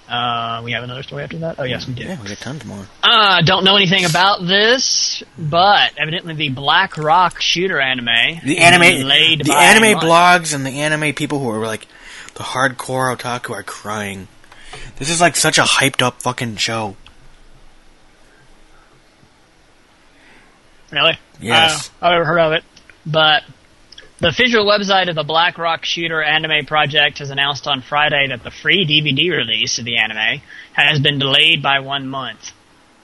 uh, 0.09 0.61
we 0.63 0.71
have 0.71 0.83
another 0.83 1.03
story 1.03 1.23
after 1.23 1.39
that. 1.39 1.59
Oh 1.59 1.63
yes, 1.63 1.87
we 1.87 1.93
do. 1.93 2.03
Yeah, 2.03 2.21
we 2.21 2.29
got 2.29 2.37
tons 2.37 2.63
more. 2.65 2.87
Uh, 3.03 3.41
don't 3.41 3.63
know 3.65 3.75
anything 3.75 4.05
about 4.05 4.45
this, 4.45 5.21
but 5.37 5.91
evidently 5.97 6.33
the 6.33 6.49
Black 6.49 6.97
Rock 6.97 7.41
shooter 7.41 7.79
anime, 7.79 8.39
The 8.43 8.59
anime, 8.59 9.07
the 9.07 9.53
anime 9.53 9.99
blogs 9.99 10.53
and 10.55 10.65
the 10.65 10.79
anime 10.81 11.13
people 11.13 11.39
who 11.39 11.49
are 11.49 11.65
like 11.65 11.87
the 12.35 12.43
hardcore 12.43 13.15
otaku 13.15 13.51
are 13.51 13.63
crying. 13.63 14.27
This 14.97 15.09
is 15.09 15.19
like 15.19 15.35
such 15.35 15.57
a 15.57 15.63
hyped 15.63 16.01
up 16.01 16.21
fucking 16.21 16.55
show. 16.57 16.95
Really? 20.91 21.17
Yes. 21.41 21.89
Uh, 22.01 22.05
I've 22.05 22.11
never 22.13 22.25
heard 22.25 22.39
of 22.39 22.53
it. 22.53 22.63
But 23.09 23.43
the 24.19 24.27
official 24.27 24.65
website 24.65 25.09
of 25.09 25.15
the 25.15 25.23
Black 25.23 25.57
Rock 25.57 25.85
Shooter 25.85 26.21
anime 26.21 26.65
project 26.65 27.19
has 27.19 27.29
announced 27.29 27.67
on 27.67 27.81
Friday 27.81 28.27
that 28.29 28.43
the 28.43 28.51
free 28.51 28.85
DVD 28.85 29.31
release 29.31 29.79
of 29.79 29.85
the 29.85 29.97
anime 29.97 30.41
has 30.73 30.99
been 30.99 31.19
delayed 31.19 31.63
by 31.63 31.79
one 31.79 32.07
month. 32.07 32.51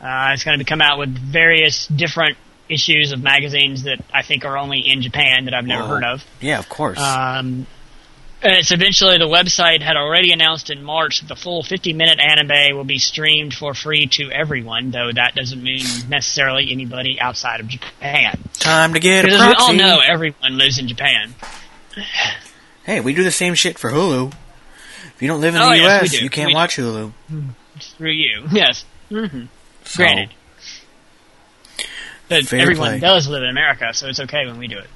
Uh, 0.02 0.32
it's 0.34 0.44
going 0.44 0.60
to 0.60 0.66
come 0.66 0.82
out 0.82 1.00
with 1.00 1.10
various 1.10 1.88
different 1.88 2.38
issues 2.68 3.14
of 3.14 3.22
magazines 3.22 3.84
that 3.84 4.04
I 4.14 4.24
think 4.24 4.44
are 4.44 4.58
only 4.58 4.80
in 4.80 5.02
Japan 5.02 5.46
that 5.46 5.54
I've 5.54 5.66
never 5.66 5.84
Whoa. 5.84 5.90
heard 5.90 6.04
of. 6.04 6.24
Yeah, 6.42 6.60
of 6.60 6.68
course. 6.68 7.00
Um, 7.00 7.68
and 8.44 8.54
it's 8.54 8.72
eventually 8.72 9.18
the 9.18 9.28
website 9.28 9.82
had 9.82 9.96
already 9.96 10.32
announced 10.32 10.70
in 10.70 10.84
March 10.84 11.22
that 11.22 11.28
the 11.28 11.36
full 11.36 11.64
50 11.64 11.94
minute 11.94 12.20
anime 12.20 12.76
will 12.76 12.84
be 12.84 12.98
streamed 13.00 13.54
for 13.54 13.74
free 13.74 14.08
to 14.08 14.30
everyone, 14.32 14.92
though 14.92 15.12
that 15.14 15.34
doesn't 15.36 15.62
mean 15.64 15.86
necessarily 16.10 16.72
anybody 16.72 17.20
outside 17.20 17.60
of 17.60 17.68
Japan. 17.68 18.38
Time 18.56 18.94
to 18.94 19.00
get 19.00 19.26
a 19.26 19.28
Because 19.30 19.48
we 19.48 19.54
all 19.56 19.74
know, 19.74 20.00
everyone 20.06 20.58
lives 20.58 20.78
in 20.78 20.88
Japan. 20.88 21.34
Hey, 22.84 23.00
we 23.00 23.14
do 23.14 23.24
the 23.24 23.32
same 23.32 23.54
shit 23.54 23.80
for 23.80 23.90
Hulu. 23.92 24.34
If 25.16 25.22
you 25.22 25.28
don't 25.28 25.42
live 25.42 25.56
in 25.56 25.62
Oh, 25.62 25.70
the 25.70 25.78
yes, 25.78 26.02
U.S., 26.04 26.12
do. 26.12 26.24
you 26.24 26.30
can't 26.30 26.48
We- 26.50 26.56
watch 26.56 26.76
Hulu. 26.78 27.12
Through 27.98 28.12
you. 28.12 28.44
Yes. 28.52 28.84
hmm 29.10 29.46
So, 29.86 29.98
Granted. 29.98 30.30
But 32.30 32.52
everyone 32.54 32.90
play. 32.92 33.00
does 33.00 33.28
live 33.28 33.44
in 33.44 33.50
America, 33.50 33.94
so 33.94 34.08
it's 34.08 34.20
okay 34.22 34.46
when 34.46 34.58
we 34.58 34.68
do 34.68 34.80
it. 34.80 34.88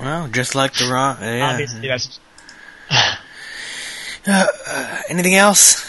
Well, 0.00 0.28
just 0.28 0.54
like 0.54 0.74
the 0.74 0.88
raw. 0.88 1.16
Yeah. 1.20 1.50
Obviously, 1.50 1.88
that's 1.88 2.20
Anything 5.08 5.34
else? 5.34 5.84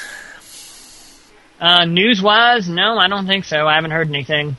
Uh, 1.60 1.84
news 1.86 2.22
wise, 2.22 2.70
no, 2.70 2.98
I 2.98 3.10
don't 3.10 3.28
think 3.28 3.44
so. 3.44 3.68
I 3.68 3.76
haven't 3.76 3.92
heard 3.92 4.08
anything. 4.08 4.56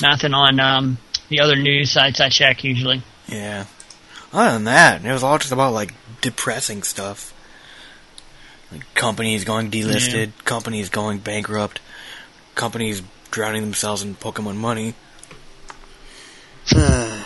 Nothing 0.00 0.32
on 0.32 0.60
um, 0.60 0.98
the 1.28 1.40
other 1.40 1.56
news 1.56 1.90
sites 1.90 2.20
I 2.20 2.28
check 2.28 2.62
usually. 2.62 3.02
Yeah. 3.26 3.64
Other 4.32 4.52
than 4.52 4.64
that, 4.64 5.04
it 5.04 5.12
was 5.12 5.24
all 5.24 5.38
just 5.38 5.52
about 5.52 5.72
like 5.72 5.92
depressing 6.20 6.84
stuff. 6.84 7.34
Like 8.70 8.94
companies 8.94 9.44
going 9.44 9.70
delisted, 9.70 10.32
companies 10.44 10.88
going 10.88 11.18
bankrupt, 11.18 11.80
companies 12.54 13.02
drowning 13.30 13.62
themselves 13.62 14.02
in 14.02 14.14
Pokemon 14.14 14.56
money. 14.56 14.94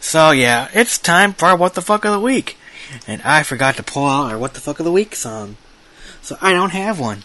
so 0.00 0.32
yeah, 0.32 0.68
it's 0.74 0.98
time 0.98 1.32
for 1.32 1.56
What 1.56 1.74
the 1.74 1.80
Fuck 1.80 2.04
of 2.04 2.12
the 2.12 2.20
Week. 2.20 2.58
And 3.06 3.22
I 3.22 3.42
forgot 3.42 3.76
to 3.76 3.82
pull 3.82 4.06
out 4.06 4.32
our 4.32 4.38
What 4.38 4.54
the 4.54 4.60
Fuck 4.60 4.78
of 4.78 4.84
the 4.84 4.92
Week 4.92 5.14
song. 5.14 5.56
So 6.20 6.36
I 6.40 6.52
don't 6.52 6.70
have 6.70 7.00
one. 7.00 7.18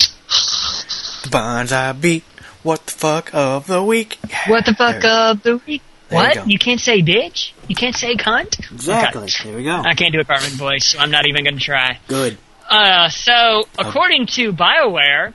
The 1.23 1.29
Banzai 1.31 1.91
Beat, 1.93 2.23
What 2.63 2.85
the 2.85 2.91
Fuck 2.93 3.33
of 3.33 3.67
the 3.67 3.83
Week. 3.83 4.17
What 4.47 4.65
the 4.65 4.73
fuck 4.73 5.03
of 5.03 5.43
the 5.43 5.57
week? 5.65 5.81
There 6.09 6.19
what? 6.19 6.35
go. 6.35 6.43
You, 6.45 6.57
can't 6.57 6.79
say 6.79 7.01
bitch? 7.01 7.51
You 7.67 7.75
can't 7.75 7.95
say 7.95 8.15
cunt? 8.15 8.59
Exactly. 8.71 9.23
Okay. 9.23 9.49
There 9.49 9.57
we 9.57 9.63
go. 9.63 9.75
I 9.75 9.93
can't 9.93 10.13
do 10.13 10.21
a 10.21 10.23
Cartman 10.23 10.51
voice, 10.51 10.85
so 10.85 10.99
I'm 10.99 11.11
not 11.11 11.27
even 11.27 11.43
going 11.43 11.57
to 11.57 11.63
try. 11.63 11.99
Good. 12.07 12.37
Uh, 12.69 13.09
so, 13.09 13.67
according 13.77 14.27
to 14.27 14.53
BioWare, 14.53 15.33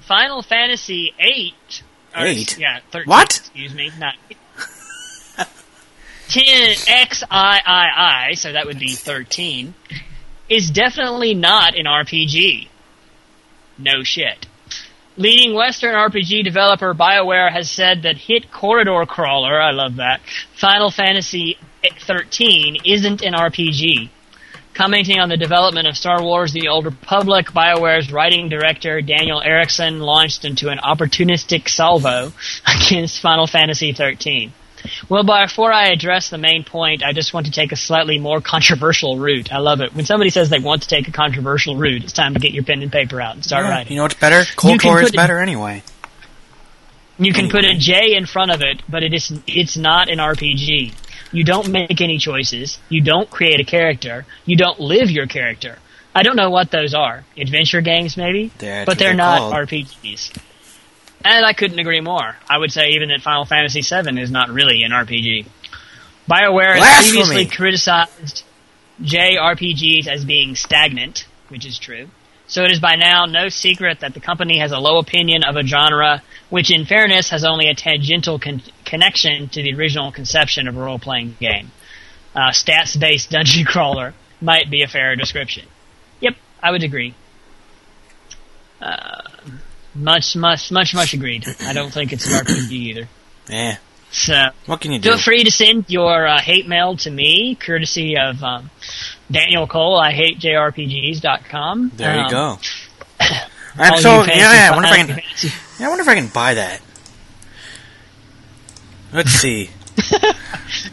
Final 0.00 0.42
Fantasy 0.42 1.12
VIII. 1.18 1.54
or, 2.16 2.26
Eight? 2.26 2.58
Yeah, 2.58 2.80
13. 2.90 3.08
What? 3.08 3.36
Excuse 3.36 3.74
me. 3.74 3.90
Not. 3.98 4.14
10 6.32 6.74
XIII, 6.76 8.34
so 8.36 8.52
that 8.52 8.64
would 8.64 8.78
be 8.78 8.94
13, 8.94 9.74
is 10.48 10.70
definitely 10.70 11.34
not 11.34 11.76
an 11.76 11.84
RPG. 11.84 12.68
No 13.76 14.02
shit. 14.02 14.46
Leading 15.18 15.54
Western 15.54 15.94
RPG 15.94 16.42
developer 16.42 16.94
BioWare 16.94 17.52
has 17.52 17.70
said 17.70 18.02
that 18.02 18.16
hit 18.16 18.50
corridor 18.50 19.04
crawler, 19.04 19.60
I 19.60 19.72
love 19.72 19.96
that, 19.96 20.22
Final 20.54 20.90
Fantasy 20.90 21.58
13 22.00 22.78
isn't 22.86 23.20
an 23.20 23.34
RPG. 23.34 24.08
Commenting 24.72 25.20
on 25.20 25.28
the 25.28 25.36
development 25.36 25.86
of 25.86 25.98
Star 25.98 26.22
Wars 26.22 26.54
The 26.54 26.68
Old 26.68 26.86
Republic, 26.86 27.48
BioWare's 27.48 28.10
writing 28.10 28.48
director 28.48 29.02
Daniel 29.02 29.42
Erickson 29.42 30.00
launched 30.00 30.46
into 30.46 30.70
an 30.70 30.78
opportunistic 30.78 31.68
salvo 31.68 32.32
against 32.66 33.20
Final 33.20 33.46
Fantasy 33.46 33.92
13. 33.92 34.54
Well, 35.08 35.24
before 35.24 35.72
I 35.72 35.88
address 35.88 36.30
the 36.30 36.38
main 36.38 36.64
point, 36.64 37.02
I 37.02 37.12
just 37.12 37.32
want 37.34 37.46
to 37.46 37.52
take 37.52 37.72
a 37.72 37.76
slightly 37.76 38.18
more 38.18 38.40
controversial 38.40 39.18
route. 39.18 39.52
I 39.52 39.58
love 39.58 39.80
it. 39.80 39.94
When 39.94 40.04
somebody 40.04 40.30
says 40.30 40.50
they 40.50 40.58
want 40.58 40.82
to 40.82 40.88
take 40.88 41.08
a 41.08 41.12
controversial 41.12 41.76
route, 41.76 42.04
it's 42.04 42.12
time 42.12 42.34
to 42.34 42.40
get 42.40 42.52
your 42.52 42.64
pen 42.64 42.82
and 42.82 42.90
paper 42.90 43.20
out 43.20 43.34
and 43.34 43.44
start 43.44 43.64
Yeah, 43.64 43.70
writing. 43.70 43.92
You 43.92 43.96
know 43.98 44.02
what's 44.04 44.14
better? 44.14 44.44
Cold 44.56 44.80
Core 44.80 45.02
is 45.02 45.12
better 45.12 45.38
anyway. 45.38 45.82
You 47.18 47.32
can 47.32 47.50
put 47.50 47.64
a 47.64 47.76
J 47.76 48.14
in 48.16 48.26
front 48.26 48.50
of 48.50 48.62
it, 48.62 48.82
but 48.88 49.02
it 49.02 49.14
is 49.14 49.32
it's 49.46 49.76
not 49.76 50.08
an 50.08 50.18
RPG. 50.18 50.94
You 51.30 51.44
don't 51.44 51.68
make 51.70 52.00
any 52.00 52.18
choices. 52.18 52.78
You 52.88 53.02
don't 53.02 53.30
create 53.30 53.60
a 53.60 53.64
character. 53.64 54.26
You 54.44 54.56
don't 54.56 54.80
live 54.80 55.10
your 55.10 55.26
character. 55.26 55.78
I 56.14 56.22
don't 56.22 56.36
know 56.36 56.50
what 56.50 56.70
those 56.70 56.94
are. 56.94 57.24
Adventure 57.36 57.80
games, 57.80 58.16
maybe, 58.16 58.52
That's 58.58 58.86
but 58.86 58.98
they're 58.98 59.08
they're 59.08 59.16
not 59.16 59.38
called. 59.38 59.54
RPGs. 59.54 60.36
And 61.24 61.44
I 61.44 61.52
couldn't 61.52 61.78
agree 61.78 62.00
more. 62.00 62.36
I 62.48 62.58
would 62.58 62.72
say 62.72 62.90
even 62.90 63.08
that 63.08 63.22
Final 63.22 63.44
Fantasy 63.44 63.82
VII 63.82 64.20
is 64.20 64.30
not 64.30 64.48
really 64.48 64.82
an 64.82 64.90
RPG. 64.90 65.46
BioWare 66.30 66.76
has 66.76 67.08
previously 67.08 67.46
criticized 67.46 68.44
JRPGs 69.02 70.06
as 70.06 70.24
being 70.24 70.54
stagnant, 70.54 71.26
which 71.48 71.66
is 71.66 71.78
true. 71.78 72.08
So 72.46 72.64
it 72.64 72.70
is 72.70 72.80
by 72.80 72.96
now 72.96 73.24
no 73.24 73.48
secret 73.48 74.00
that 74.00 74.14
the 74.14 74.20
company 74.20 74.58
has 74.58 74.72
a 74.72 74.78
low 74.78 74.98
opinion 74.98 75.42
of 75.44 75.56
a 75.56 75.62
genre, 75.62 76.22
which 76.50 76.70
in 76.70 76.84
fairness 76.84 77.30
has 77.30 77.44
only 77.44 77.68
a 77.68 77.74
tangential 77.74 78.38
con- 78.38 78.62
connection 78.84 79.48
to 79.48 79.62
the 79.62 79.74
original 79.74 80.12
conception 80.12 80.68
of 80.68 80.76
a 80.76 80.80
role-playing 80.80 81.36
game. 81.40 81.70
Uh, 82.34 82.50
stats-based 82.50 83.30
dungeon 83.30 83.64
crawler 83.66 84.14
might 84.40 84.70
be 84.70 84.82
a 84.82 84.86
fairer 84.88 85.16
description. 85.16 85.66
Yep, 86.20 86.34
I 86.62 86.70
would 86.70 86.82
agree. 86.82 87.14
Uh, 88.80 89.22
much, 89.94 90.36
much, 90.36 90.70
much, 90.72 90.94
much 90.94 91.14
agreed. 91.14 91.44
I 91.60 91.72
don't 91.72 91.92
think 91.92 92.12
it's 92.12 92.26
an 92.26 92.44
RPG 92.44 92.70
either. 92.72 93.08
Yeah. 93.48 93.76
So 94.12 94.50
What 94.66 94.80
can 94.80 94.92
you 94.92 94.98
do? 95.00 95.08
feel 95.10 95.18
free 95.18 95.42
to 95.44 95.50
send 95.50 95.86
your 95.88 96.26
uh, 96.28 96.38
hate 96.40 96.68
mail 96.68 96.96
to 96.98 97.10
me, 97.10 97.54
courtesy 97.56 98.16
of 98.16 98.42
um, 98.44 98.70
Daniel 99.30 99.66
Cole. 99.66 99.98
I 99.98 100.12
hate 100.12 100.38
jrpgs.com. 100.38 101.92
There 101.96 102.14
you 102.16 102.22
Um, 102.22 102.30
go. 102.30 102.58
I'm 103.78 103.98
so 104.00 104.22
yeah, 104.24 104.36
yeah. 104.36 104.70
I 104.70 104.74
wonder 104.74 104.88
if 104.88 104.92
I 104.92 104.96
can. 104.98 105.06
fancy- 105.16 105.48
Yeah, 105.80 105.86
I 105.86 105.88
wonder 105.88 106.02
if 106.02 106.08
I 106.08 106.14
can 106.14 106.28
buy 106.28 106.54
that. 106.54 106.80
Let's 109.12 109.30
see. 109.30 109.70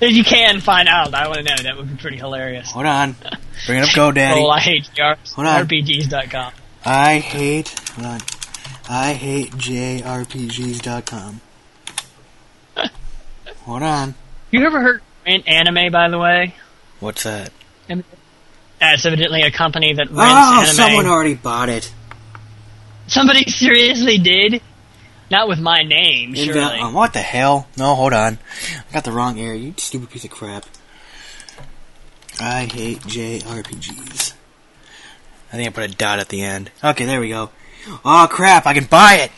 If 0.02 0.12
you 0.12 0.24
can 0.26 0.60
find 0.60 0.90
out, 0.90 1.14
I 1.14 1.28
want 1.28 1.38
to 1.40 1.44
know. 1.44 1.56
That 1.64 1.78
would 1.78 1.90
be 1.90 1.96
pretty 2.02 2.18
hilarious. 2.18 2.72
Hold 2.72 2.86
on. 2.86 3.16
Bring 3.66 3.80
it 3.80 3.88
up, 3.90 3.90
go, 3.96 4.12
Daddy. 4.12 4.36
Cole, 4.42 4.52
I 4.52 4.60
hate 4.60 4.90
jrpgs.com. 4.94 6.52
I 6.86 7.20
hate. 7.20 7.70
Hold 7.96 8.08
on. 8.08 8.20
I 8.92 9.14
hate 9.14 9.52
JRPGs.com. 9.52 11.42
Hold 13.66 13.84
on. 13.84 14.16
You 14.52 14.66
ever 14.66 14.82
heard 14.82 15.02
rent 15.26 15.48
anime? 15.48 15.92
By 15.92 16.10
the 16.10 16.18
way, 16.18 16.56
What's 17.00 17.24
that? 17.24 17.52
that's 18.80 19.06
evidently 19.06 19.42
a 19.42 19.52
company 19.52 19.94
that 19.94 20.10
rents 20.10 20.16
Oh, 20.18 20.62
anime. 20.62 20.74
someone 20.74 21.06
already 21.06 21.36
bought 21.36 21.70
it. 21.70 21.92
Somebody 23.08 23.44
seriously 23.50 24.18
did. 24.18 24.62
Not 25.32 25.48
with 25.48 25.60
my 25.60 25.84
name, 25.84 26.34
Inval- 26.34 26.46
surely. 26.46 26.80
um, 26.80 26.94
what 26.96 27.14
the 27.14 27.20
hell? 27.20 27.68
No, 27.78 27.94
hold 27.94 28.14
on. 28.14 28.40
I 28.90 28.94
got 28.94 29.04
the 29.04 29.12
wrong 29.12 29.40
area. 29.40 29.60
You 29.60 29.74
stupid 29.78 30.10
piece 30.10 30.24
of 30.26 30.32
crap. 30.32 30.66
I 32.40 32.66
hate 32.66 33.02
JRPGs. 33.02 34.34
I 35.54 35.56
think 35.56 35.68
I 35.68 35.72
put 35.72 35.84
a 35.92 35.94
dot 35.96 36.18
at 36.20 36.30
the 36.30 36.42
end. 36.42 36.72
Okay, 36.84 37.06
there 37.06 37.20
we 37.20 37.30
go. 37.30 37.52
Oh 38.06 38.28
crap! 38.30 38.66
I 38.66 38.74
can 38.74 38.86
buy 38.86 39.16
it 39.24 39.32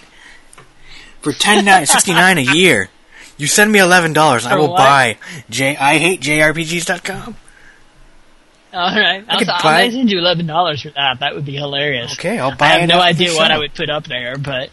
for 1.21 1.32
ten 1.32 1.86
sixty 1.86 2.13
nine 2.13 2.38
a 2.38 2.41
year. 2.41 2.89
You 3.38 3.47
send 3.47 3.71
me 3.71 3.80
eleven 3.80 4.13
dollars, 4.13 4.45
I 4.45 4.56
will 4.56 4.69
what? 4.69 4.77
buy 4.77 5.17
J. 5.49 5.75
I 5.75 5.97
hate 5.97 6.21
JRPGs.com. 6.21 7.36
All 8.73 8.95
right, 8.95 9.25
I'll, 9.27 9.39
could 9.39 9.49
I'll 9.49 9.91
send 9.91 10.10
you 10.12 10.17
eleven 10.19 10.45
dollars 10.47 10.82
for 10.84 10.89
that. 10.91 11.19
That 11.19 11.36
would 11.36 11.45
be 11.45 11.56
hilarious. 11.56 12.13
Okay, 12.13 12.38
I'll 12.39 12.56
buy. 12.56 12.65
I 12.65 12.69
have 12.69 12.84
it 12.84 12.88
no 12.88 13.01
idea 13.01 13.34
what. 13.34 13.51
I 13.51 13.58
would 13.58 13.73
put 13.73 13.89
up 13.89 14.06
there, 14.06 14.38
but 14.38 14.69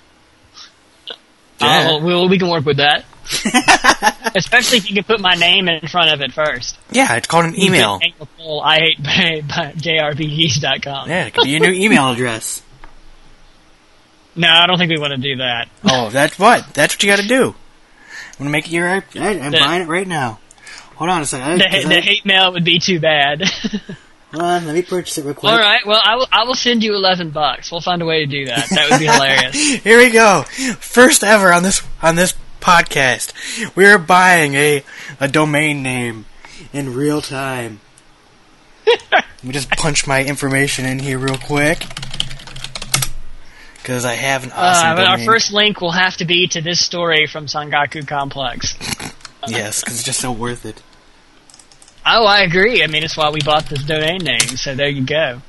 Yeah. 1.61 1.90
uh, 1.92 1.98
we, 1.98 2.28
we 2.28 2.38
can 2.38 2.48
work 2.48 2.64
with 2.64 2.76
that. 2.76 3.04
Especially 4.37 4.78
if 4.78 4.88
you 4.88 4.94
can 4.94 5.04
put 5.04 5.20
my 5.20 5.35
name 5.35 5.68
in 5.68 5.87
front 5.88 6.11
of 6.12 6.20
it 6.22 6.33
first. 6.33 6.78
Yeah, 6.90 7.16
it's 7.16 7.26
called 7.26 7.44
an 7.46 7.59
email. 7.61 7.98
I 8.02 8.78
hate 8.78 8.98
jrpgs.com. 9.48 11.09
Yeah, 11.09 11.26
it 11.26 11.35
could 11.35 11.44
be 11.44 11.50
your 11.50 11.61
new 11.61 11.72
email 11.72 12.11
address. 12.12 12.62
No, 14.38 14.48
I 14.48 14.66
don't 14.66 14.79
think 14.79 14.90
we 14.90 14.98
want 14.98 15.11
to 15.12 15.16
do 15.18 15.37
that. 15.37 15.68
Oh, 15.85 16.11
that's 16.11 16.38
what? 16.38 16.66
That's 16.74 16.94
what 16.94 17.03
you 17.03 17.09
got 17.11 17.20
to 17.20 17.27
do. 17.29 17.55
I'm 17.55 18.38
gonna 18.38 18.51
make 18.51 18.66
it 18.66 18.72
your. 18.72 18.88
I, 18.88 19.03
I'm 19.16 19.51
The- 19.53 19.59
buying 19.59 19.83
it 19.83 19.88
right 19.88 20.07
now. 20.07 20.38
Hold 20.96 21.11
on 21.11 21.22
a 21.22 21.27
second. 21.27 21.59
The, 21.61 21.68
I- 21.68 21.85
the 21.85 21.98
I- 21.98 22.01
hate 22.01 22.24
mail 22.24 22.53
would 22.53 22.64
be 22.64 22.79
too 22.79 23.01
bad. 23.01 23.42
Hold 24.33 24.42
on, 24.44 24.66
let 24.66 24.74
me 24.74 24.83
purchase 24.83 25.16
it 25.16 25.24
real 25.24 25.33
quick. 25.33 25.51
All 25.51 25.59
right, 25.59 25.85
well, 25.87 26.01
I 26.05 26.16
will. 26.16 26.27
I 26.31 26.44
will 26.44 26.55
send 26.55 26.85
you 26.85 26.94
eleven 26.94 27.31
bucks. 27.31 27.72
We'll 27.72 27.81
find 27.81 28.03
a 28.03 28.05
way 28.05 28.20
to 28.20 28.27
do 28.27 28.44
that. 28.46 28.68
That 28.70 28.90
would 28.90 28.98
be 28.98 29.07
hilarious. 29.07 29.55
Here 29.85 29.96
we 29.98 30.11
go. 30.11 30.42
First 30.81 31.24
ever 31.24 31.51
on 31.53 31.62
this 31.62 31.83
on 32.03 32.14
this 32.16 32.35
podcast, 32.61 33.33
we 33.74 33.87
are 33.87 33.96
buying 33.98 34.55
a 34.55 34.85
a 35.18 35.29
domain 35.29 35.83
name 35.83 36.27
in 36.74 36.94
real 36.94 37.22
time. 37.22 37.81
Let 39.12 39.44
me 39.44 39.53
just 39.53 39.70
punch 39.70 40.07
my 40.07 40.22
information 40.22 40.85
in 40.85 40.98
here 40.98 41.18
real 41.18 41.38
quick 41.38 41.85
because 43.88 44.05
I 44.05 44.16
have 44.16 44.44
an 44.44 44.53
awesome 44.53 44.87
Uh, 44.87 44.96
but 44.96 45.07
our 45.07 45.18
first 45.18 45.51
link 45.51 45.81
will 45.81 45.92
have 45.92 46.18
to 46.18 46.27
be 46.27 46.46
to 46.48 46.61
this 46.61 46.79
story 46.79 47.27
from 47.27 47.46
Sankaku 47.46 48.07
Complex. 48.07 48.77
yes, 49.48 49.81
because 49.81 49.94
it's 49.94 50.03
just 50.03 50.20
so 50.20 50.31
worth 50.31 50.66
it. 50.66 50.83
Oh, 52.05 52.27
I 52.27 52.42
agree. 52.42 52.83
I 52.83 52.87
mean, 52.87 53.03
it's 53.03 53.16
why 53.16 53.31
we 53.31 53.40
bought 53.40 53.70
this 53.70 53.83
domain 53.83 54.18
name. 54.18 54.40
So 54.40 54.74
there 54.74 54.90
you 54.90 55.07
go. 55.07 55.40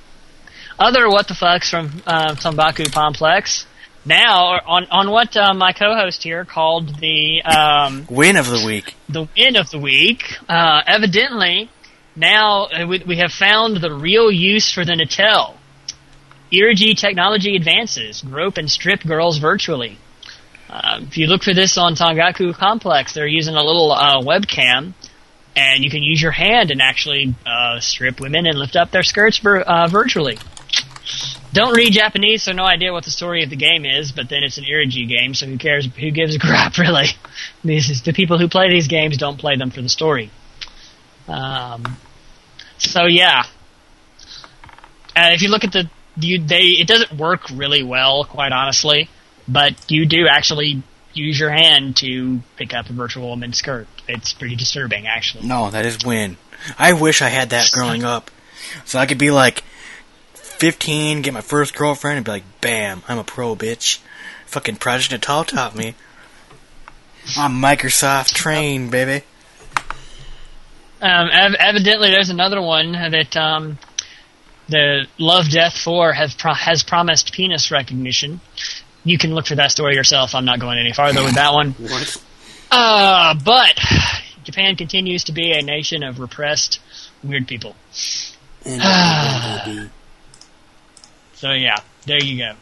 Other 0.80 1.10
what 1.10 1.28
the 1.28 1.34
fucks 1.34 1.70
from 1.70 2.02
uh, 2.08 2.36
Sankaku 2.36 2.90
Complex. 2.94 3.66
Now 4.06 4.58
on 4.66 4.88
on 4.90 5.12
what 5.12 5.36
uh, 5.36 5.54
my 5.54 5.74
co-host 5.74 6.24
here 6.24 6.46
called 6.46 6.98
the 7.00 7.42
um, 7.44 8.08
Win 8.10 8.38
of 8.38 8.50
the 8.50 8.64
week. 8.66 8.96
the 9.10 9.28
win 9.36 9.58
of 9.58 9.70
the 9.70 9.80
week. 9.80 10.38
Uh, 10.48 10.82
evidently, 10.88 11.70
now 12.16 12.68
uh, 12.68 12.88
we, 12.88 13.04
we 13.06 13.18
have 13.18 13.34
found 13.34 13.82
the 13.82 13.94
real 13.94 14.32
use 14.32 14.72
for 14.72 14.86
the 14.86 14.96
Natal. 14.96 15.59
Eroge 16.52 16.98
technology 16.98 17.56
advances, 17.56 18.22
grope 18.22 18.58
and 18.58 18.70
strip 18.70 19.04
girls 19.04 19.38
virtually. 19.38 19.98
Uh, 20.70 21.00
if 21.02 21.18
you 21.18 21.28
look 21.28 21.44
for 21.44 21.54
this 21.54 21.78
on 21.78 21.96
Sankaku 21.96 22.54
Complex, 22.56 23.14
they're 23.14 23.28
using 23.28 23.56
a 23.56 23.64
little 23.64 23.92
uh, 23.92 24.22
webcam, 24.22 24.94
and 25.56 25.84
you 25.84 25.90
can 25.90 26.04
use 26.04 26.22
your 26.22 26.32
hand 26.32 26.72
and 26.72 26.82
actually 26.82 27.36
uh, 27.46 27.80
strip 27.80 28.20
women 28.20 28.46
and 28.46 28.58
lift 28.58 28.76
up 28.76 28.92
their 28.92 29.04
skirts 29.04 29.40
vir- 29.40 29.62
uh, 29.62 29.88
virtually. 29.88 30.38
Don't 31.52 31.76
read 31.76 31.94
Japanese, 31.94 32.44
so 32.44 32.52
no 32.52 32.64
idea 32.64 32.94
what 32.94 33.04
the 33.04 33.12
story 33.12 33.44
of 33.44 33.50
the 33.50 33.56
game 33.56 33.84
is. 33.84 34.12
But 34.12 34.30
then 34.30 34.44
it's 34.44 34.60
an 34.60 34.66
eroge 34.66 35.08
game, 35.08 35.34
so 35.34 35.48
who 35.48 35.58
cares? 35.58 35.88
Who 36.00 36.12
gives 36.12 36.36
a 36.36 36.40
crap, 36.40 36.78
really? 36.78 37.08
This 37.64 37.90
is 37.90 38.04
the 38.04 38.14
people 38.14 38.38
who 38.38 38.48
play 38.48 38.70
these 38.70 38.88
games 38.88 39.18
don't 39.18 39.38
play 39.38 39.56
them 39.56 39.72
for 39.72 39.82
the 39.82 39.90
story. 39.90 40.30
Um, 41.28 41.98
so 42.78 43.06
yeah, 43.06 43.44
uh, 45.16 45.32
if 45.34 45.42
you 45.42 45.50
look 45.50 45.64
at 45.64 45.72
the 45.72 45.90
you 46.20 46.40
they 46.40 46.62
it 46.62 46.88
doesn't 46.88 47.14
work 47.14 47.50
really 47.52 47.84
well, 47.84 48.24
quite 48.24 48.52
honestly. 48.52 49.10
But 49.48 49.74
you 49.90 50.06
do 50.06 50.28
actually 50.28 50.84
use 51.14 51.40
your 51.40 51.50
hand 51.50 51.98
to 51.98 52.42
pick 52.56 52.74
up 52.74 52.90
a 52.90 52.94
virtual 52.94 53.30
woman's 53.30 53.58
skirt. 53.58 53.88
It's 54.08 54.34
pretty 54.34 54.56
disturbing, 54.56 55.08
actually. 55.08 55.48
No, 55.48 55.72
that 55.72 55.86
is 55.86 56.06
win. 56.06 56.38
I 56.78 56.94
wish 56.94 57.22
I 57.22 57.30
had 57.30 57.50
that 57.50 57.72
growing 57.72 58.04
up, 58.04 58.30
so 58.86 59.00
I 59.00 59.06
could 59.06 59.18
be 59.18 59.32
like 59.32 59.64
15, 60.34 61.22
get 61.22 61.34
my 61.34 61.42
first 61.42 61.74
girlfriend, 61.76 62.18
and 62.18 62.26
be 62.26 62.32
like, 62.32 62.62
"Bam, 62.62 63.04
I'm 63.08 63.18
a 63.18 63.24
pro, 63.24 63.56
bitch." 63.56 64.00
Fucking 64.46 64.78
Project 64.78 65.12
Natal 65.12 65.44
taught 65.44 65.76
me. 65.76 65.96
I'm 67.38 67.62
Microsoft 67.62 68.34
trained, 68.34 68.92
baby. 68.92 69.24
Um, 71.02 71.30
ev- 71.32 71.56
evidently, 71.60 72.10
there's 72.10 72.30
another 72.30 72.62
one 72.62 72.92
that 72.92 73.38
um, 73.38 73.78
the 74.70 75.08
Love 75.18 75.50
Death 75.50 75.78
Four 75.78 76.14
has 76.14 76.34
pro- 76.34 76.54
has 76.54 76.84
promised 76.84 77.34
penis 77.34 77.72
recognition. 77.72 78.42
You 79.04 79.18
can 79.18 79.34
look 79.34 79.48
for 79.48 79.56
that 79.56 79.72
story 79.72 79.96
yourself. 79.96 80.36
I'm 80.36 80.46
not 80.46 80.60
going 80.60 80.78
any 80.78 80.94
farther 80.94 81.24
with 81.24 81.36
that 81.36 81.54
one. 81.54 81.72
What? 81.74 82.24
Uh, 82.72 83.34
but 83.44 83.80
Japan 84.44 84.76
continues 84.76 85.24
to 85.26 85.32
be 85.32 85.52
a 85.52 85.62
nation 85.62 86.04
of 86.04 86.20
repressed 86.20 86.80
weird 87.24 87.48
people. 87.48 87.76
So 91.40 91.54
yeah, 91.54 91.78
there 92.06 92.22
you 92.22 92.38
go. 92.38 92.56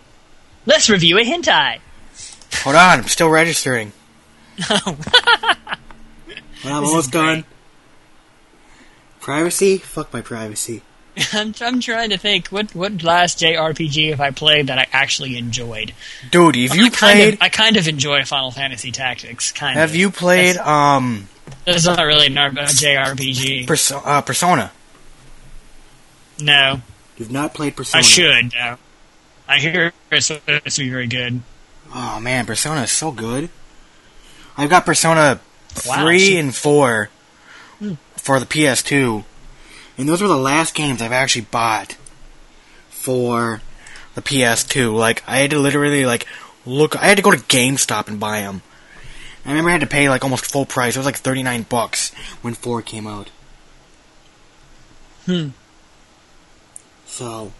Let's 0.67 0.88
review 0.88 1.17
a 1.17 1.22
hentai. 1.22 1.80
Hold 2.62 2.76
on, 2.76 3.00
I'm 3.00 3.08
still 3.08 3.28
registering. 3.28 3.91
I'm 4.70 4.96
almost 6.63 7.12
done. 7.12 7.46
Privacy? 9.20 9.80
Fuck 9.80 10.13
my 10.13 10.22
privacy. 10.22 10.84
I'm, 11.34 11.53
I'm 11.62 11.80
trying 11.80 12.12
to 12.12 12.17
think 12.17 12.47
what 12.49 12.73
what 12.75 13.01
last 13.03 13.39
JRPG 13.39 14.10
have 14.12 14.21
I 14.21 14.32
played 14.32 14.67
that 14.67 14.77
I 14.77 14.88
actually 14.91 15.38
enjoyed. 15.38 15.93
Dude, 16.32 16.56
have 16.56 16.75
you 16.75 16.86
I 16.86 16.89
kind 16.89 17.17
played? 17.19 17.34
of, 17.36 17.41
I 17.41 17.49
kind 17.49 17.77
of 17.77 17.88
enjoy 17.88 18.23
Final 18.23 18.51
Fantasy 18.51 18.91
Tactics. 18.91 19.51
Kind 19.51 19.77
Have 19.77 19.89
of. 19.91 19.95
you 19.95 20.12
played 20.12 20.58
um 20.58 21.27
That's 21.65 21.86
not 21.86 21.99
really 22.06 22.27
an, 22.27 22.38
a 22.38 22.49
JRPG. 22.51 23.65
Perso- 23.67 24.01
uh, 24.03 24.21
Persona? 24.21 24.71
No, 26.39 26.82
You've 27.17 27.32
not 27.32 27.53
played 27.56 27.75
Persona. 27.75 27.99
I 27.99 28.01
should. 28.03 28.53
No. 28.53 28.77
I 29.47 29.58
hear 29.60 29.91
it's 30.12 30.27
supposed 30.27 30.75
to 30.75 30.82
be 30.82 30.89
very 30.89 31.08
good. 31.08 31.41
Oh 31.93 32.19
man, 32.19 32.45
Persona 32.45 32.82
is 32.84 32.91
so 32.91 33.12
good. 33.12 33.49
I've 34.58 34.69
got 34.69 34.86
Persona 34.86 35.39
Wow, 35.88 36.03
three 36.06 36.19
she- 36.19 36.38
and 36.38 36.56
four 36.56 37.10
for 38.17 38.39
the 38.39 38.45
PS2, 38.45 39.23
and 39.97 40.07
those 40.07 40.21
were 40.21 40.27
the 40.27 40.38
last 40.38 40.75
games 40.75 41.01
I've 41.01 41.12
actually 41.12 41.45
bought 41.45 41.97
for 42.89 43.62
the 44.15 44.21
PS2. 44.21 44.93
Like 44.93 45.23
I 45.27 45.38
had 45.38 45.51
to 45.51 45.60
literally 45.60 46.05
like 46.05 46.27
look. 46.65 46.95
I 46.95 47.07
had 47.07 47.17
to 47.17 47.23
go 47.23 47.31
to 47.31 47.38
GameStop 47.38 48.07
and 48.07 48.19
buy 48.19 48.41
them. 48.41 48.62
I 49.45 49.49
remember 49.49 49.69
I 49.69 49.73
had 49.73 49.81
to 49.81 49.88
pay 49.88 50.10
like 50.10 50.23
almost 50.23 50.45
full 50.45 50.65
price. 50.65 50.95
It 50.95 50.99
was 50.99 51.05
like 51.05 51.17
thirty 51.17 51.43
nine 51.43 51.63
bucks 51.63 52.13
when 52.41 52.53
four 52.53 52.81
came 52.81 53.07
out. 53.07 53.29
Hmm. 55.25 55.49
So 57.05 57.51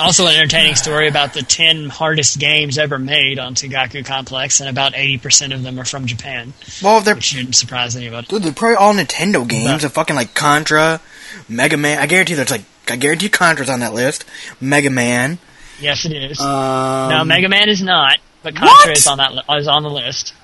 Also, 0.00 0.26
an 0.26 0.34
entertaining 0.34 0.74
story 0.74 1.06
about 1.08 1.34
the 1.34 1.42
10 1.42 1.88
hardest 1.88 2.38
games 2.40 2.78
ever 2.78 2.98
made 2.98 3.38
on 3.38 3.54
Sankaku 3.54 4.04
Complex, 4.04 4.58
and 4.60 4.68
about 4.68 4.92
80% 4.94 5.54
of 5.54 5.62
them 5.62 5.78
are 5.78 5.84
from 5.84 6.06
Japan, 6.06 6.52
well, 6.82 7.00
they're 7.00 7.14
which 7.14 7.24
shouldn't 7.24 7.54
surprise 7.54 7.94
anybody. 7.94 8.26
Dude, 8.26 8.42
they're 8.42 8.52
probably 8.52 8.76
all 8.76 8.92
Nintendo 8.92 9.46
games. 9.48 9.82
Yeah. 9.82 9.86
Of 9.86 9.92
fucking 9.92 10.16
like 10.16 10.34
Contra, 10.34 11.00
Mega 11.48 11.76
Man. 11.76 11.98
I 11.98 12.06
guarantee 12.06 12.34
there's 12.34 12.50
like 12.50 12.64
I 12.88 12.96
guarantee 12.96 13.28
Contra's 13.28 13.70
on 13.70 13.80
that 13.80 13.94
list. 13.94 14.24
Mega 14.60 14.90
Man. 14.90 15.38
Yes, 15.80 16.04
it 16.04 16.12
is. 16.12 16.40
Um, 16.40 17.10
no, 17.10 17.24
Mega 17.24 17.48
Man 17.48 17.68
is 17.68 17.80
not, 17.82 18.18
but 18.42 18.54
Contra 18.56 18.68
What? 18.90 18.96
is 18.98 19.06
on 19.06 19.18
that 19.18 19.32
li- 19.32 19.58
is 19.58 19.68
on 19.68 19.82
the 19.84 19.90
list. 19.90 20.34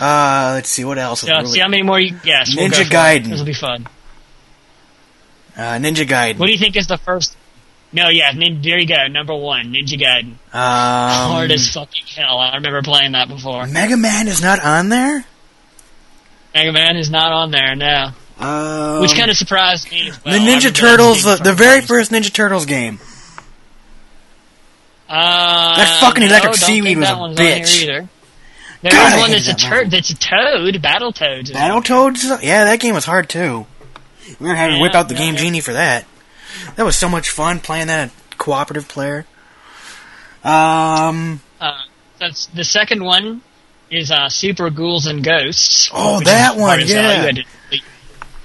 Uh, 0.00 0.52
let's 0.56 0.68
see 0.68 0.84
what 0.84 0.98
else. 0.98 1.20
So, 1.20 1.28
really- 1.28 1.46
see 1.46 1.60
how 1.60 1.68
many 1.68 1.82
more 1.84 1.98
you 2.00 2.14
guess. 2.18 2.54
We'll 2.54 2.68
Ninja 2.68 2.90
go. 2.90 2.96
Gaiden. 2.98 3.30
This 3.30 3.38
will 3.38 3.46
be 3.46 3.54
fun. 3.54 3.86
uh, 5.56 5.60
Ninja 5.78 6.06
Gaiden. 6.06 6.38
What 6.38 6.46
do 6.46 6.52
you 6.52 6.58
think 6.58 6.76
is 6.76 6.88
the 6.88 6.98
first? 6.98 7.36
No, 7.92 8.08
yeah, 8.10 8.30
nin- 8.32 8.60
there 8.62 8.78
you 8.78 8.86
go. 8.86 9.06
Number 9.08 9.34
one, 9.34 9.72
Ninja 9.72 9.98
Gaiden. 9.98 10.32
um, 10.52 11.30
Hard 11.32 11.50
as 11.52 11.72
fucking 11.72 12.04
hell. 12.16 12.38
I 12.38 12.54
remember 12.56 12.82
playing 12.82 13.12
that 13.12 13.28
before. 13.28 13.66
Mega 13.66 13.96
Man 13.96 14.28
is 14.28 14.42
not 14.42 14.60
on 14.62 14.90
there. 14.90 15.24
Mega 16.54 16.72
Man 16.72 16.96
is 16.96 17.08
not 17.10 17.32
on 17.32 17.50
there 17.50 17.74
now, 17.74 18.14
Um, 18.38 19.00
which 19.00 19.14
kind 19.14 19.30
of 19.30 19.36
surprised 19.38 19.90
me 19.90 20.10
well. 20.24 20.34
the 20.34 20.38
Ninja 20.44 20.74
Turtles, 20.74 21.22
the, 21.24 21.36
the 21.36 21.54
very 21.54 21.80
first 21.80 22.10
Ninja 22.10 22.32
Turtles 22.32 22.66
game. 22.66 22.98
Uh, 25.08 25.76
That 25.76 25.98
fucking 26.00 26.22
electric 26.22 26.54
don't 26.54 26.56
seaweed 26.56 26.98
was 26.98 27.08
a 27.08 27.12
bitch. 27.12 27.98
On. 28.00 28.08
There's 28.82 28.94
God, 28.94 29.12
I 29.14 29.18
one 29.18 29.30
that's 29.30 29.48
a 29.48 29.54
that's 29.90 30.10
a 30.10 30.14
Toad, 30.14 30.74
Battletoads. 30.82 31.44
is 31.50 31.56
on 31.56 31.82
Battletoads. 31.82 32.42
Yeah, 32.42 32.64
that 32.64 32.78
game 32.80 32.94
was 32.94 33.04
hard 33.06 33.28
too. 33.28 33.66
We 34.38 34.46
were 34.48 34.54
having 34.54 34.76
to 34.76 34.82
whip 34.82 34.92
Yeah, 34.92 35.00
out 35.00 35.08
the 35.08 35.14
yeah, 35.14 35.20
Game 35.20 35.34
yeah. 35.34 35.40
Genie 35.40 35.60
for 35.60 35.72
that. 35.72 36.04
That 36.76 36.84
was 36.84 36.96
so 36.96 37.08
much 37.08 37.30
fun 37.30 37.60
playing 37.60 37.88
that 37.88 38.10
cooperative 38.36 38.88
player. 38.88 39.26
Um. 40.44 41.40
Uh, 41.60 41.72
that's 42.18 42.46
the 42.46 42.64
second 42.64 43.04
one 43.04 43.42
is 43.90 44.10
uh, 44.10 44.28
Super 44.28 44.70
Ghouls 44.70 45.06
and 45.06 45.24
Ghosts. 45.24 45.90
Oh, 45.92 46.20
that 46.20 46.56
one, 46.56 46.68
hard 46.68 46.82
as 46.82 46.92
hell. 46.92 47.02
yeah. 47.02 47.20
You, 47.20 47.26
had 47.26 47.36
to, 47.36 47.44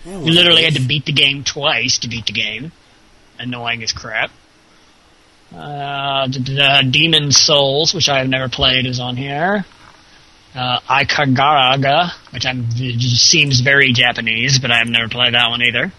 you 0.06 0.32
literally 0.32 0.64
had 0.64 0.76
to 0.76 0.82
beat 0.82 1.06
the 1.06 1.12
game 1.12 1.44
twice 1.44 2.00
to 2.00 2.08
beat 2.08 2.26
the 2.28 2.34
game. 2.34 2.72
Annoying 3.40 3.84
as 3.84 3.92
crap. 3.92 4.32
Uh, 5.54 6.28
d- 6.28 6.60
uh, 6.60 6.82
Demon 6.82 7.32
Souls, 7.32 7.94
which 7.94 8.10
I 8.10 8.20
have 8.20 8.30
never 8.30 8.50
played, 8.50 8.86
is 8.86 9.00
on 9.00 9.18
here. 9.18 9.66
Uh, 10.56 10.80
Ikaruga, 10.82 12.12
which 12.32 12.46
I'm, 12.46 12.70
seems 12.72 13.60
very 13.60 13.92
Japanese, 13.92 14.60
but 14.60 14.72
I 14.72 14.78
have 14.78 14.88
never 14.88 15.10
played 15.10 15.34
that 15.34 15.50
one 15.50 15.62
either. 15.64 15.92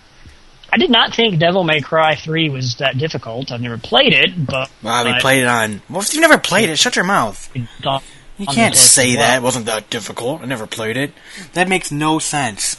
I 0.72 0.77
did 0.77 0.90
not 0.90 1.14
think 1.14 1.38
Devil 1.38 1.64
May 1.64 1.81
Cry 1.81 2.14
3 2.14 2.48
was 2.50 2.77
that 2.77 2.98
difficult. 2.98 3.53
I've 3.53 3.61
never 3.61 3.79
played 3.79 4.12
it, 4.12 4.46
but 4.46 4.70
Wow, 4.83 5.05
we 5.05 5.18
played 5.20 5.42
it 5.42 5.46
on. 5.46 5.83
Well, 5.88 6.00
if 6.00 6.14
you 6.14 6.20
never 6.20 6.38
played 6.38 6.68
it, 6.68 6.79
shut 6.79 6.96
your 6.96 7.05
mouth. 7.05 7.50
You 7.55 8.46
can't 8.46 8.74
say 8.74 9.14
well. 9.14 9.18
that. 9.18 9.37
It 9.38 9.42
wasn't 9.42 9.66
that 9.66 9.90
difficult. 9.90 10.42
I 10.42 10.46
never 10.46 10.66
played 10.66 10.96
it. 10.96 11.12
That 11.53 11.68
makes 11.68 11.92
no 11.92 12.18
sense. 12.18 12.77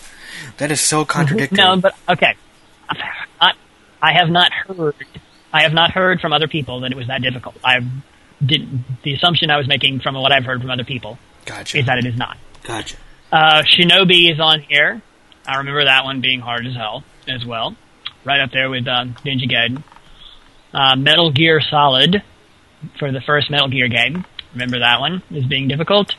That 0.57 0.71
is 0.71 0.81
so 0.81 1.05
contradictory. 1.05 1.57
No, 1.57 1.77
but 1.77 1.95
okay. 2.09 2.35
I, 2.89 3.53
I 4.01 4.13
have 4.13 4.29
not 4.29 4.51
heard. 4.51 4.95
I 5.53 5.63
have 5.63 5.73
not 5.73 5.91
heard 5.91 6.19
from 6.19 6.33
other 6.33 6.47
people 6.47 6.81
that 6.81 6.91
it 6.91 6.97
was 6.97 7.07
that 7.07 7.21
difficult. 7.21 7.55
I 7.63 7.79
did 8.45 8.83
the 9.03 9.13
assumption 9.13 9.49
I 9.49 9.57
was 9.57 9.67
making 9.67 10.01
from 10.01 10.15
what 10.15 10.31
I've 10.31 10.43
heard 10.43 10.61
from 10.61 10.69
other 10.69 10.83
people 10.83 11.17
gotcha. 11.45 11.77
is 11.77 11.85
that 11.85 11.97
it 11.97 12.05
is 12.05 12.17
not. 12.17 12.37
Gotcha. 12.63 12.97
Uh, 13.31 13.63
Shinobi 13.63 14.31
is 14.31 14.39
on 14.39 14.61
here. 14.61 15.01
I 15.47 15.57
remember 15.57 15.85
that 15.85 16.03
one 16.05 16.21
being 16.21 16.39
hard 16.39 16.65
as 16.65 16.73
hell 16.75 17.03
as 17.27 17.45
well, 17.45 17.75
right 18.23 18.41
up 18.41 18.51
there 18.51 18.69
with 18.69 18.87
um, 18.87 19.15
Ninja 19.25 19.49
Gaiden. 19.49 19.83
Uh, 20.73 20.95
Metal 20.95 21.31
Gear 21.31 21.61
Solid 21.69 22.21
for 22.99 23.11
the 23.11 23.21
first 23.21 23.49
Metal 23.49 23.69
Gear 23.69 23.87
game. 23.87 24.25
Remember 24.53 24.79
that 24.79 24.99
one 24.99 25.21
as 25.35 25.45
being 25.45 25.67
difficult. 25.67 26.13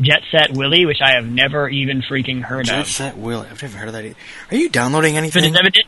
Jet 0.00 0.20
Set 0.30 0.52
Willy, 0.52 0.86
which 0.86 1.00
I 1.02 1.12
have 1.14 1.24
never 1.26 1.68
even 1.68 2.02
freaking 2.02 2.42
heard 2.42 2.66
Jet 2.66 2.80
of. 2.80 2.86
Jet 2.86 2.92
Set 2.92 3.16
Will. 3.18 3.40
I've 3.40 3.60
never 3.62 3.76
heard 3.78 3.88
of 3.88 3.94
that. 3.94 4.04
Either. 4.04 4.14
Are 4.52 4.56
you 4.56 4.68
downloading 4.68 5.14
But 5.14 5.18
anything? 5.18 5.44
it's 5.44 5.58
evident, 5.58 5.86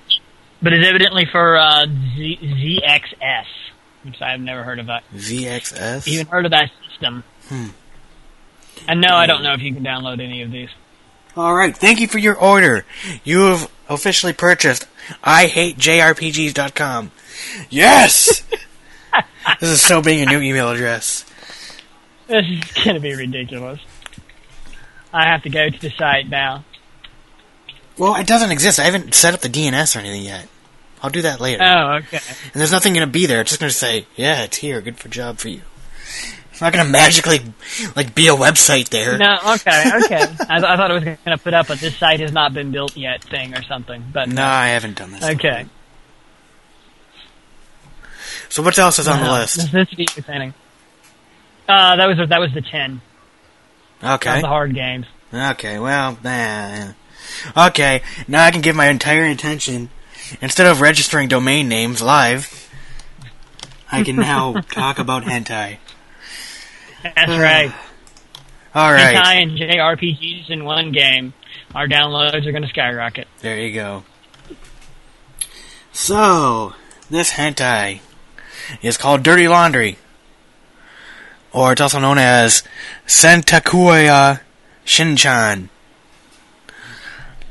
but 0.61 0.73
it's 0.73 0.87
evidently 0.88 1.27
for 1.31 1.57
uh, 1.57 1.87
Z, 1.87 2.38
ZXS, 2.43 3.45
which 4.03 4.21
I 4.21 4.33
have 4.33 4.40
never 4.40 4.64
heard 4.64 4.81
of 4.81 4.87
that. 4.87 5.05
ZXS. 5.14 6.09
Even 6.09 6.27
heard 6.27 6.45
of 6.45 6.51
that 6.51 6.71
system. 6.88 7.23
Hmm. 7.49 7.66
And 8.88 9.01
no, 9.01 9.14
I 9.14 9.27
don't 9.27 9.43
know 9.45 9.53
if 9.53 9.61
you 9.61 9.73
can 9.73 9.85
download 9.85 10.21
any 10.21 10.43
of 10.43 10.51
these. 10.51 10.71
All 11.37 11.55
right. 11.55 11.77
Thank 11.77 12.01
you 12.01 12.09
for 12.09 12.19
your 12.19 12.37
order. 12.37 12.85
You 13.25 13.47
have 13.47 13.71
officially 13.88 14.33
purchased. 14.33 14.87
I 15.23 15.47
hate 15.47 15.77
JRPGs.com. 15.77 17.11
Yes. 17.69 18.43
this 19.61 19.71
is 19.71 19.83
so 19.83 20.03
being 20.03 20.23
a 20.23 20.27
new 20.27 20.40
email 20.40 20.71
address. 20.71 21.25
This 22.27 22.47
is 22.47 22.85
going 22.85 22.95
to 22.95 23.01
be 23.01 23.14
ridiculous. 23.14 23.81
I 25.12 25.27
have 25.27 25.43
to 25.43 25.51
go 25.51 25.69
to 25.69 25.81
the 25.81 25.90
site 25.90 26.29
now. 26.29 26.64
Well, 27.99 28.14
it 28.16 28.27
doesn't 28.27 28.53
exist. 28.53 28.79
I 28.79 28.85
haven't 28.85 29.14
set 29.14 29.35
up 29.35 29.40
the 29.40 29.49
DNS 29.49 29.97
or 29.97 29.99
anything 29.99 30.23
yet. 30.23 30.49
I'll 31.03 31.11
do 31.11 31.23
that 31.23 31.40
later. 31.40 31.62
Oh, 31.62 31.95
okay. 31.97 32.21
And 32.45 32.61
there's 32.61 32.73
nothing 32.73 32.93
going 32.93 33.07
to 33.07 33.12
be 33.12 33.27
there. 33.27 33.40
It's 33.40 33.51
just 33.51 33.61
going 33.61 33.71
to 33.71 33.77
say, 33.77 34.07
yeah, 34.16 34.43
it's 34.43 34.59
here. 34.59 34.81
Good 34.81 34.99
for 34.99 35.09
job 35.09 35.38
for 35.38 35.49
you. 35.49 35.62
It's 36.61 36.62
not 36.62 36.75
going 36.75 36.85
to 36.85 36.92
magically, 36.92 37.40
like, 37.96 38.14
be 38.14 38.29
a 38.29 38.35
website 38.35 38.90
there. 38.90 39.16
No, 39.16 39.38
okay, 39.55 39.90
okay. 40.05 40.27
I, 40.46 40.59
I 40.59 40.77
thought 40.77 40.90
it 40.90 40.94
was 40.94 41.05
going 41.05 41.16
to 41.25 41.38
put 41.38 41.55
up 41.55 41.70
a 41.70 41.75
"this 41.75 41.96
site 41.96 42.20
has 42.20 42.33
not 42.33 42.53
been 42.53 42.70
built 42.70 42.99
yet" 42.99 43.25
thing 43.25 43.57
or 43.57 43.62
something, 43.62 44.05
but 44.12 44.29
No, 44.29 44.44
I 44.44 44.66
haven't 44.66 44.99
done 44.99 45.12
this. 45.12 45.25
Okay. 45.25 45.64
So 48.51 48.62
what 48.62 48.79
else 48.79 48.99
is 48.99 49.09
on 49.09 49.25
the 49.25 49.33
list? 49.33 49.73
This, 49.73 49.94
be 49.94 50.03
exciting. 50.03 50.53
Uh, 51.66 51.96
that 51.96 52.07
was 52.07 52.29
that 52.29 52.40
was 52.40 52.53
the 52.53 52.61
ten. 52.61 53.01
Okay. 54.05 54.43
The 54.43 54.47
hard 54.47 54.74
games. 54.74 55.07
Okay, 55.32 55.78
well, 55.78 56.18
nah. 56.22 56.93
Okay, 57.57 58.03
now 58.28 58.45
I 58.45 58.51
can 58.51 58.61
give 58.61 58.76
my 58.76 58.89
entire 58.89 59.24
attention. 59.24 59.89
Instead 60.43 60.66
of 60.66 60.82
registering 60.82 61.28
domain 61.28 61.70
names 61.70 62.03
live, 62.03 62.68
I 63.91 64.03
can 64.03 64.16
now 64.16 64.61
talk 64.72 64.99
about 64.99 65.22
hentai. 65.22 65.78
That's 67.03 67.30
right. 67.30 67.72
Alright, 68.76 69.16
Hentai 69.16 69.42
and 69.42 69.59
JRPGs 69.59 70.48
in 70.48 70.64
one 70.64 70.92
game. 70.92 71.34
Our 71.74 71.88
downloads 71.88 72.46
are 72.46 72.53
going 72.53 72.62
to 72.62 72.68
skyrocket. 72.68 73.26
there 73.40 73.59
you 73.59 73.74
go. 73.74 74.05
So, 75.92 76.74
this 77.11 77.32
hentai 77.32 78.01
is 78.80 78.96
called 78.96 79.22
Dirty 79.22 79.48
Laundry. 79.48 79.98
Or 81.53 81.72
it's 81.72 81.80
also 81.80 81.98
known 81.98 82.18
as 82.18 82.62
Sentakuya 83.07 84.40
Shinchan. 84.86 85.68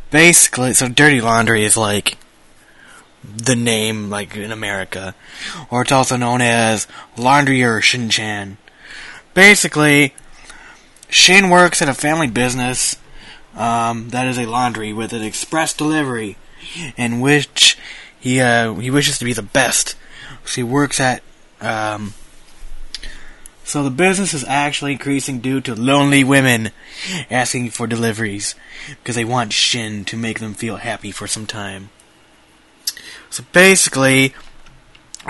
Basically, 0.09 0.73
so 0.73 0.87
Dirty 0.87 1.19
Laundry 1.19 1.65
is 1.65 1.75
like 1.75 2.17
the 3.23 3.55
name, 3.55 4.09
like 4.09 4.35
in 4.35 4.51
America. 4.51 5.13
Or 5.69 5.81
it's 5.81 5.91
also 5.91 6.15
known 6.15 6.41
as 6.41 6.87
Laundryer 7.17 7.81
Shinchan. 7.81 8.57
Basically, 9.34 10.13
Shin 11.09 11.49
works 11.49 11.82
at 11.82 11.89
a 11.89 11.93
family 11.93 12.27
business 12.27 12.95
Um, 13.55 14.09
that 14.09 14.27
is 14.27 14.38
a 14.38 14.45
laundry 14.45 14.93
with 14.93 15.11
an 15.11 15.23
express 15.23 15.73
delivery, 15.73 16.38
in 16.95 17.19
which 17.19 17.77
he 18.19 18.39
uh, 18.39 18.73
he 18.75 18.91
wishes 18.91 19.17
to 19.19 19.25
be 19.25 19.34
the 19.34 19.41
best. 19.41 19.95
So 20.45 20.61
he 20.61 20.63
works 20.63 20.99
at. 20.99 21.23
Um, 21.59 22.13
so 23.63 23.84
the 23.84 23.91
business 23.91 24.34
is 24.34 24.45
actually 24.45 24.93
increasing 24.93 25.41
due 25.41 25.61
to 25.61 25.75
lonely 25.75 26.23
women 26.23 26.69
asking 27.30 27.71
for 27.71 27.86
deliveries 27.86 28.55
because 28.88 29.15
they 29.15 29.25
want 29.25 29.53
Shin 29.53 30.05
to 30.05 30.17
make 30.17 30.39
them 30.39 30.53
feel 30.53 30.77
happy 30.77 31.11
for 31.11 31.27
some 31.27 31.45
time. 31.45 31.89
So 33.30 33.43
basically, 33.51 34.34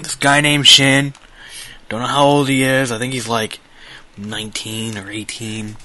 this 0.01 0.15
guy 0.15 0.39
named 0.39 0.67
Shin, 0.67 1.13
don't 1.89 2.01
know 2.01 2.07
how 2.07 2.25
old 2.25 2.47
he 2.47 2.63
is. 2.63 2.91
I 2.91 2.97
think 2.97 3.13
he's 3.13 3.27
like 3.27 3.59
19 4.25 4.97
or 4.97 5.09
18. 5.09 5.75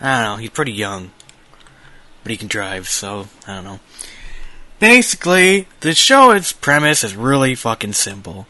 I 0.00 0.22
don't 0.22 0.24
know. 0.24 0.36
He's 0.40 0.50
pretty 0.50 0.72
young, 0.72 1.12
but 2.22 2.30
he 2.30 2.36
can 2.36 2.48
drive. 2.48 2.88
So 2.88 3.28
I 3.46 3.54
don't 3.54 3.64
know. 3.64 3.80
Basically, 4.78 5.68
the 5.80 5.94
show 5.94 6.30
its 6.30 6.52
premise 6.52 7.04
is 7.04 7.14
really 7.14 7.54
fucking 7.54 7.94
simple. 7.94 8.46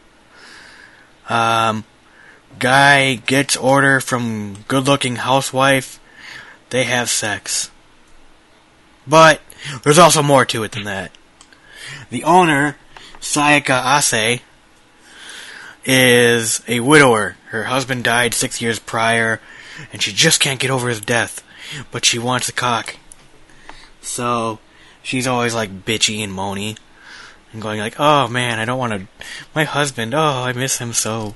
Um, 1.29 1.85
guy 2.59 3.15
gets 3.15 3.55
order 3.55 3.99
from 3.99 4.57
good-looking 4.67 5.17
housewife. 5.17 5.99
They 6.69 6.83
have 6.83 7.09
sex. 7.09 7.71
But 9.07 9.41
there's 9.83 9.99
also 9.99 10.23
more 10.23 10.45
to 10.45 10.63
it 10.63 10.71
than 10.71 10.83
that. 10.83 11.11
The 12.09 12.23
owner, 12.23 12.77
Sayaka 13.19 13.97
Ase, 13.97 14.41
is 15.85 16.61
a 16.67 16.79
widower. 16.79 17.37
Her 17.55 17.63
husband 17.63 18.03
died 18.03 18.33
six 18.33 18.61
years 18.61 18.79
prior, 18.79 19.39
and 19.93 20.01
she 20.01 20.11
just 20.11 20.41
can't 20.41 20.59
get 20.59 20.71
over 20.71 20.89
his 20.89 20.99
death. 20.99 21.41
But 21.89 22.03
she 22.03 22.19
wants 22.19 22.49
a 22.49 22.53
cock. 22.53 22.97
So 24.01 24.59
she's 25.01 25.25
always 25.25 25.55
like 25.55 25.85
bitchy 25.85 26.21
and 26.21 26.33
moany, 26.33 26.77
and 27.53 27.61
going 27.61 27.79
like, 27.79 27.95
"Oh 27.97 28.27
man, 28.27 28.59
I 28.59 28.65
don't 28.65 28.77
want 28.77 28.91
to. 28.93 29.25
My 29.55 29.63
husband. 29.63 30.13
Oh, 30.13 30.43
I 30.43 30.51
miss 30.51 30.79
him 30.79 30.91
so." 30.91 31.35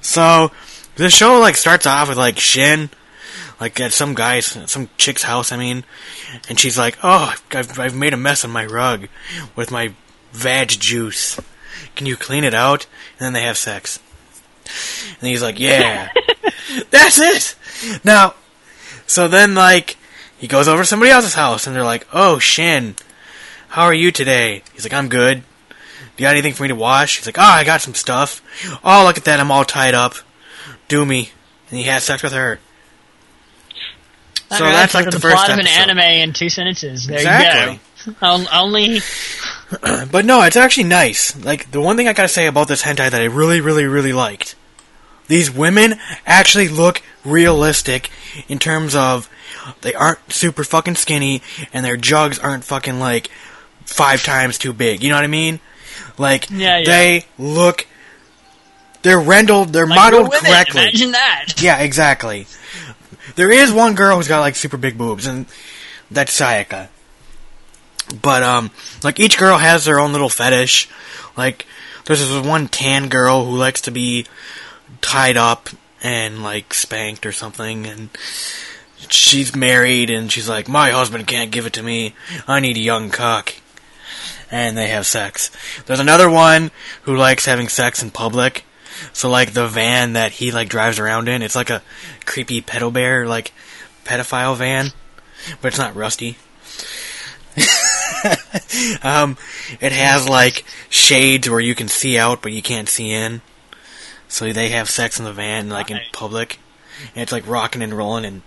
So 0.00 0.52
the 0.94 1.10
show 1.10 1.40
like 1.40 1.56
starts 1.56 1.86
off 1.86 2.08
with 2.08 2.18
like 2.18 2.38
Shin, 2.38 2.90
like 3.60 3.80
at 3.80 3.92
some 3.92 4.14
guy's, 4.14 4.46
some 4.70 4.88
chick's 4.96 5.24
house. 5.24 5.50
I 5.50 5.56
mean, 5.56 5.82
and 6.48 6.58
she's 6.58 6.78
like, 6.78 6.98
"Oh, 7.02 7.34
I've 7.50 7.78
I've 7.78 7.96
made 7.96 8.14
a 8.14 8.16
mess 8.16 8.44
on 8.44 8.52
my 8.52 8.64
rug 8.64 9.08
with 9.56 9.72
my 9.72 9.92
vag 10.32 10.68
juice. 10.68 11.38
Can 11.96 12.06
you 12.06 12.16
clean 12.16 12.44
it 12.44 12.54
out?" 12.54 12.86
And 13.18 13.26
then 13.26 13.32
they 13.32 13.42
have 13.42 13.58
sex. 13.58 13.98
And 15.20 15.28
he's 15.28 15.42
like, 15.42 15.58
"Yeah, 15.58 16.10
that's 16.90 17.18
it." 17.20 17.54
Now, 18.04 18.34
so 19.06 19.28
then 19.28 19.54
like 19.54 19.96
he 20.38 20.46
goes 20.46 20.68
over 20.68 20.82
to 20.82 20.86
somebody 20.86 21.10
else's 21.10 21.34
house, 21.34 21.66
and 21.66 21.74
they're 21.74 21.84
like, 21.84 22.06
"Oh, 22.12 22.38
Shin, 22.38 22.94
how 23.68 23.84
are 23.84 23.94
you 23.94 24.10
today?" 24.12 24.62
He's 24.74 24.84
like, 24.84 24.92
"I'm 24.94 25.08
good." 25.08 25.42
Do 26.16 26.24
you 26.24 26.26
got 26.28 26.32
anything 26.32 26.54
for 26.54 26.64
me 26.64 26.68
to 26.70 26.74
wash? 26.74 27.18
He's 27.18 27.26
like, 27.26 27.38
"Oh, 27.38 27.42
I 27.42 27.64
got 27.64 27.80
some 27.80 27.94
stuff." 27.94 28.42
Oh, 28.84 29.04
look 29.04 29.16
at 29.18 29.24
that! 29.24 29.40
I'm 29.40 29.50
all 29.50 29.64
tied 29.64 29.94
up. 29.94 30.14
Do 30.88 31.04
me, 31.04 31.30
and 31.70 31.78
he 31.78 31.84
has 31.84 32.04
sex 32.04 32.22
with 32.22 32.32
her. 32.32 32.58
So 34.50 34.64
that's 34.64 34.94
like 34.94 35.10
the, 35.10 35.20
first 35.20 35.36
plot 35.36 35.50
of 35.50 35.58
an 35.58 35.66
anime 35.66 35.98
in 35.98 36.32
two 36.32 36.48
sentences. 36.48 37.06
There 37.06 37.16
Exactly. 37.18 37.72
you 37.72 37.78
go. 37.78 37.82
On- 38.22 38.46
Only 38.52 39.00
But 40.10 40.24
no, 40.24 40.42
it's 40.42 40.56
actually 40.56 40.84
nice. 40.84 41.36
Like 41.44 41.70
the 41.70 41.80
one 41.80 41.96
thing 41.96 42.08
I 42.08 42.12
gotta 42.12 42.28
say 42.28 42.46
about 42.46 42.68
this 42.68 42.82
hentai 42.82 43.10
that 43.10 43.20
I 43.20 43.24
really, 43.26 43.60
really, 43.60 43.84
really 43.86 44.12
liked. 44.12 44.54
These 45.26 45.50
women 45.50 45.96
actually 46.24 46.68
look 46.68 47.02
realistic 47.24 48.10
in 48.48 48.58
terms 48.58 48.94
of 48.94 49.28
they 49.82 49.92
aren't 49.94 50.32
super 50.32 50.64
fucking 50.64 50.94
skinny 50.94 51.42
and 51.72 51.84
their 51.84 51.96
jugs 51.98 52.38
aren't 52.38 52.64
fucking 52.64 52.98
like 52.98 53.28
five 53.84 54.22
times 54.24 54.56
too 54.58 54.72
big. 54.72 55.02
You 55.02 55.10
know 55.10 55.16
what 55.16 55.24
I 55.24 55.28
mean? 55.28 55.60
Like 56.16 56.48
Yeah, 56.50 56.78
yeah. 56.78 56.84
they 56.86 57.26
look 57.38 57.86
they're 59.02 59.20
rendered 59.20 59.68
they're 59.68 59.86
like 59.86 59.96
modeled 59.96 60.32
correctly. 60.32 60.82
Imagine 60.82 61.12
that. 61.12 61.46
Yeah, 61.60 61.78
exactly. 61.80 62.46
There 63.36 63.52
is 63.52 63.70
one 63.70 63.94
girl 63.94 64.16
who's 64.16 64.28
got 64.28 64.40
like 64.40 64.56
super 64.56 64.76
big 64.76 64.96
boobs, 64.98 65.26
and 65.26 65.46
that's 66.10 66.38
Sayaka. 66.38 66.88
But 68.22 68.42
um, 68.42 68.70
like 69.02 69.20
each 69.20 69.38
girl 69.38 69.58
has 69.58 69.84
their 69.84 70.00
own 70.00 70.12
little 70.12 70.28
fetish. 70.28 70.88
Like 71.36 71.66
there's 72.04 72.26
this 72.26 72.46
one 72.46 72.68
tan 72.68 73.08
girl 73.08 73.44
who 73.44 73.56
likes 73.56 73.82
to 73.82 73.90
be 73.90 74.26
tied 75.00 75.36
up 75.36 75.68
and 76.02 76.42
like 76.42 76.72
spanked 76.74 77.26
or 77.26 77.32
something, 77.32 77.86
and 77.86 78.08
she's 79.08 79.54
married, 79.54 80.10
and 80.10 80.30
she's 80.30 80.48
like, 80.48 80.68
my 80.68 80.90
husband 80.90 81.26
can't 81.26 81.50
give 81.50 81.66
it 81.66 81.74
to 81.74 81.82
me. 81.82 82.14
I 82.46 82.60
need 82.60 82.76
a 82.76 82.80
young 82.80 83.10
cock. 83.10 83.54
And 84.50 84.78
they 84.78 84.88
have 84.88 85.06
sex. 85.06 85.50
There's 85.84 86.00
another 86.00 86.30
one 86.30 86.70
who 87.02 87.14
likes 87.14 87.44
having 87.44 87.68
sex 87.68 88.02
in 88.02 88.10
public. 88.10 88.64
So 89.12 89.28
like 89.28 89.52
the 89.52 89.66
van 89.66 90.14
that 90.14 90.32
he 90.32 90.50
like 90.50 90.70
drives 90.70 90.98
around 90.98 91.28
in, 91.28 91.42
it's 91.42 91.54
like 91.54 91.68
a 91.68 91.82
creepy 92.24 92.62
pedo 92.62 92.90
bear 92.90 93.26
like 93.26 93.52
pedophile 94.04 94.56
van, 94.56 94.92
but 95.60 95.68
it's 95.68 95.78
not 95.78 95.94
rusty. 95.94 96.38
um, 99.02 99.36
it 99.80 99.92
has 99.92 100.28
like 100.28 100.64
shades 100.88 101.48
where 101.48 101.60
you 101.60 101.74
can 101.74 101.88
see 101.88 102.18
out 102.18 102.42
but 102.42 102.52
you 102.52 102.62
can't 102.62 102.88
see 102.88 103.10
in. 103.10 103.40
So 104.28 104.52
they 104.52 104.68
have 104.70 104.90
sex 104.90 105.18
in 105.18 105.24
the 105.24 105.32
van 105.32 105.68
like 105.68 105.90
in 105.90 105.98
public, 106.12 106.58
and 107.14 107.22
it's 107.22 107.32
like 107.32 107.46
rocking 107.46 107.82
and 107.82 107.94
rolling, 107.94 108.24
and 108.26 108.42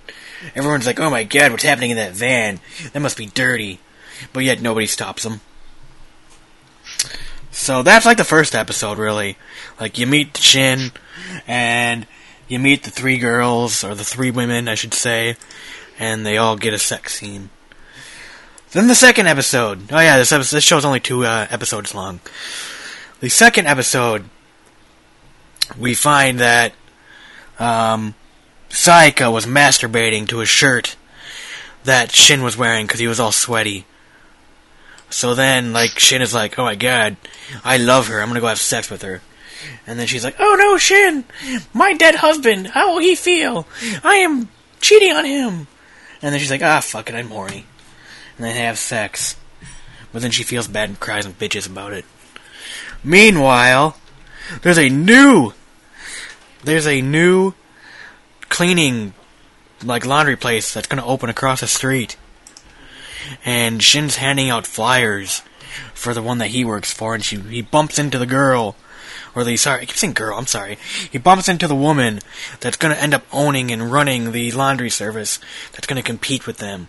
everyone's 0.55 0.85
like, 0.85 0.99
"Oh 0.99 1.09
my 1.09 1.23
god, 1.23 1.51
what's 1.51 1.63
happening 1.63 1.91
in 1.91 1.97
that 1.97 2.13
van? 2.13 2.59
That 2.93 2.99
must 2.99 3.17
be 3.17 3.25
dirty," 3.25 3.79
but 4.31 4.43
yet 4.43 4.61
nobody 4.61 4.85
stops 4.85 5.23
them. 5.23 5.41
So 7.49 7.83
that's 7.83 8.05
like 8.05 8.17
the 8.17 8.23
first 8.23 8.53
episode, 8.53 8.99
really. 8.99 9.37
Like 9.79 9.97
you 9.97 10.05
meet 10.05 10.35
the 10.35 10.41
Shin, 10.41 10.91
and 11.47 12.05
you 12.47 12.59
meet 12.59 12.83
the 12.83 12.91
three 12.91 13.17
girls 13.17 13.83
or 13.83 13.95
the 13.95 14.03
three 14.03 14.29
women, 14.29 14.67
I 14.67 14.75
should 14.75 14.93
say, 14.93 15.35
and 15.97 16.25
they 16.25 16.37
all 16.37 16.57
get 16.57 16.73
a 16.73 16.79
sex 16.79 17.15
scene. 17.15 17.49
Then 18.71 18.87
the 18.87 18.95
second 18.95 19.27
episode. 19.27 19.91
Oh 19.91 19.99
yeah, 19.99 20.17
this 20.17 20.31
episode, 20.31 20.55
this 20.55 20.63
show's 20.63 20.85
only 20.85 21.01
two 21.01 21.25
uh, 21.25 21.45
episodes 21.49 21.93
long. 21.93 22.21
The 23.19 23.27
second 23.27 23.67
episode, 23.67 24.23
we 25.77 25.93
find 25.93 26.39
that 26.39 26.71
um, 27.59 28.15
Saika 28.69 29.31
was 29.31 29.45
masturbating 29.45 30.27
to 30.29 30.39
a 30.39 30.45
shirt 30.45 30.95
that 31.83 32.13
Shin 32.13 32.43
was 32.43 32.55
wearing 32.55 32.85
because 32.85 33.01
he 33.01 33.07
was 33.07 33.19
all 33.19 33.33
sweaty. 33.33 33.85
So 35.09 35.35
then, 35.35 35.73
like, 35.73 35.99
Shin 35.99 36.21
is 36.21 36.33
like, 36.33 36.57
oh 36.57 36.63
my 36.63 36.75
god, 36.75 37.17
I 37.65 37.75
love 37.75 38.07
her, 38.07 38.21
I'm 38.21 38.29
gonna 38.29 38.39
go 38.39 38.47
have 38.47 38.59
sex 38.59 38.89
with 38.89 39.01
her. 39.01 39.21
And 39.85 39.99
then 39.99 40.07
she's 40.07 40.23
like, 40.23 40.37
oh 40.39 40.55
no, 40.57 40.77
Shin, 40.77 41.25
my 41.73 41.93
dead 41.93 42.15
husband, 42.15 42.67
how 42.67 42.93
will 42.93 43.01
he 43.01 43.15
feel? 43.15 43.67
I 44.01 44.15
am 44.15 44.47
cheating 44.79 45.11
on 45.11 45.25
him. 45.25 45.67
And 46.21 46.33
then 46.33 46.39
she's 46.39 46.51
like, 46.51 46.63
ah, 46.63 46.79
fuck 46.79 47.09
it, 47.09 47.15
I'm 47.15 47.27
horny. 47.27 47.65
And 48.41 48.49
they 48.49 48.53
have 48.53 48.79
sex. 48.79 49.35
But 50.11 50.23
then 50.23 50.31
she 50.31 50.41
feels 50.41 50.67
bad 50.67 50.89
and 50.89 50.99
cries 50.99 51.27
and 51.27 51.37
bitches 51.37 51.69
about 51.69 51.93
it. 51.93 52.05
Meanwhile, 53.03 53.97
there's 54.63 54.79
a 54.79 54.89
new, 54.89 55.53
there's 56.63 56.87
a 56.87 57.01
new 57.01 57.53
cleaning, 58.49 59.13
like 59.83 60.07
laundry 60.07 60.35
place 60.35 60.73
that's 60.73 60.87
gonna 60.87 61.05
open 61.05 61.29
across 61.29 61.61
the 61.61 61.67
street 61.67 62.17
and 63.45 63.83
Shin's 63.83 64.15
handing 64.15 64.49
out 64.49 64.65
flyers 64.65 65.43
for 65.93 66.15
the 66.15 66.23
one 66.23 66.39
that 66.39 66.47
he 66.47 66.65
works 66.65 66.91
for, 66.91 67.13
and 67.13 67.23
she 67.23 67.37
he 67.37 67.61
bumps 67.61 67.99
into 67.99 68.17
the 68.17 68.25
girl, 68.25 68.75
or 69.35 69.43
the 69.43 69.55
sorry, 69.55 69.81
I 69.81 69.85
keep 69.85 69.97
saying 69.97 70.13
girl. 70.13 70.35
I'm 70.35 70.47
sorry. 70.47 70.79
He 71.11 71.19
bumps 71.19 71.47
into 71.47 71.67
the 71.67 71.75
woman 71.75 72.21
that's 72.59 72.75
to 72.77 72.99
end 72.99 73.13
up 73.13 73.23
owning 73.31 73.69
and 73.69 73.91
running 73.91 74.31
the 74.31 74.51
laundry 74.51 74.89
service 74.89 75.39
that's 75.73 75.85
to 75.85 76.01
compete 76.01 76.47
with 76.47 76.57
them. 76.57 76.87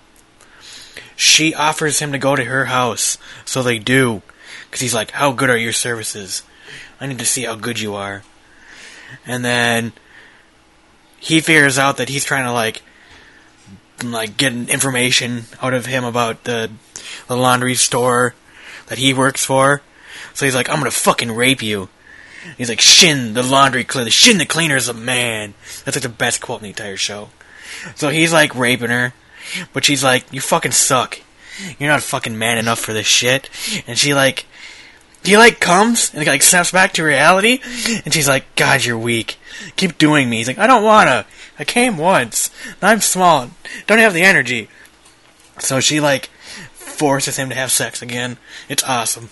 She 1.17 1.55
offers 1.55 1.99
him 1.99 2.13
to 2.13 2.19
go 2.19 2.37
to 2.37 2.45
her 2.45 2.67
house, 2.67 3.19
so 3.45 3.63
they 3.63 3.79
do, 3.79 4.23
because 4.67 4.81
he's 4.81 4.95
like, 4.95 5.13
"How 5.13 5.33
good 5.33 5.51
are 5.51 5.57
your 5.57 5.73
services? 5.73 6.43
I 7.01 7.07
need 7.07 7.19
to 7.19 7.27
see 7.27 7.45
how 7.45 7.55
good 7.55 7.81
you 7.81 7.95
are." 7.95 8.23
And 9.27 9.45
then 9.45 9.93
he 11.19 11.41
figures 11.41 11.79
out 11.79 11.99
that 11.99 12.09
he's 12.09 12.25
trying 12.25 12.45
to 12.45 12.53
like 12.53 12.83
like 14.03 14.37
getting 14.37 14.69
information 14.69 15.45
out 15.61 15.75
of 15.75 15.87
him 15.87 16.05
about 16.05 16.45
the 16.45 16.71
the 17.29 17.37
laundry 17.37 17.75
store 17.75 18.35
that 18.87 18.99
he 18.99 19.15
works 19.15 19.45
for. 19.45 19.83
So 20.35 20.45
he's 20.45 20.55
like, 20.55 20.69
I'm 20.69 20.79
gonna 20.79 20.91
fucking 20.91 21.33
rape 21.33 21.63
you. 21.63 21.89
He's 22.59 22.69
like, 22.69 22.81
Shin, 22.81 23.35
the 23.35 23.43
laundry 23.43 23.85
cleaner, 23.85 24.11
Shin, 24.11 24.39
the 24.39 24.47
cleaner 24.47 24.77
is 24.77 24.89
a 24.89 24.95
man. 24.95 25.55
That's 25.85 25.97
like 25.97 26.03
the 26.03 26.09
best 26.09 26.41
quote 26.41 26.61
in 26.61 26.65
the 26.65 26.71
entire 26.71 26.97
show. 26.97 27.31
So 27.95 28.09
he's 28.09 28.33
like 28.33 28.55
raping 28.55 28.91
her, 28.91 29.13
but 29.73 29.85
she's 29.85 30.05
like, 30.05 30.25
you 30.33 30.41
fucking 30.41 30.73
suck. 30.73 31.21
You're 31.79 31.91
not 31.91 32.03
fucking 32.03 32.39
man 32.39 32.59
enough 32.59 32.79
for 32.79 32.93
this 32.93 33.07
shit. 33.07 33.51
And 33.87 33.99
she 33.99 34.15
like, 34.15 34.47
he 35.25 35.37
like 35.37 35.61
comes 35.61 36.13
and 36.15 36.27
like 36.27 36.43
snaps 36.43 36.73
back 36.73 36.93
to 36.95 37.05
reality, 37.05 37.61
and 38.05 38.13
she's 38.13 38.29
like, 38.29 38.57
God, 38.57 38.85
you're 38.85 38.99
weak. 38.99 39.39
Keep 39.77 39.99
doing 39.99 40.29
me. 40.29 40.39
He's 40.39 40.49
like, 40.49 40.59
I 40.59 40.67
don't 40.67 40.83
wanna. 40.83 41.27
I 41.59 41.65
came 41.65 41.97
once. 41.97 42.51
I'm 42.81 43.01
small. 43.01 43.51
Don't 43.87 43.99
have 43.99 44.15
the 44.15 44.23
energy. 44.23 44.69
So 45.59 45.81
she 45.81 46.01
like 46.01 46.27
forces 46.73 47.37
him 47.37 47.51
to 47.51 47.55
have 47.55 47.71
sex 47.71 48.03
again. 48.03 48.37
It's 48.69 48.83
awesome. 48.85 49.29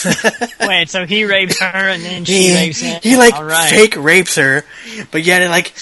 Wait, 0.60 0.88
so 0.88 1.04
he 1.04 1.24
rapes 1.24 1.60
her 1.60 1.66
and 1.66 2.02
then 2.02 2.24
she 2.24 2.48
he, 2.48 2.54
rapes 2.54 2.80
him. 2.80 2.98
he 3.02 3.16
like 3.16 3.38
right. 3.38 3.68
fake 3.68 3.94
rapes 3.96 4.36
her, 4.36 4.64
but 5.10 5.22
yet 5.22 5.42
it 5.42 5.50
like 5.50 5.74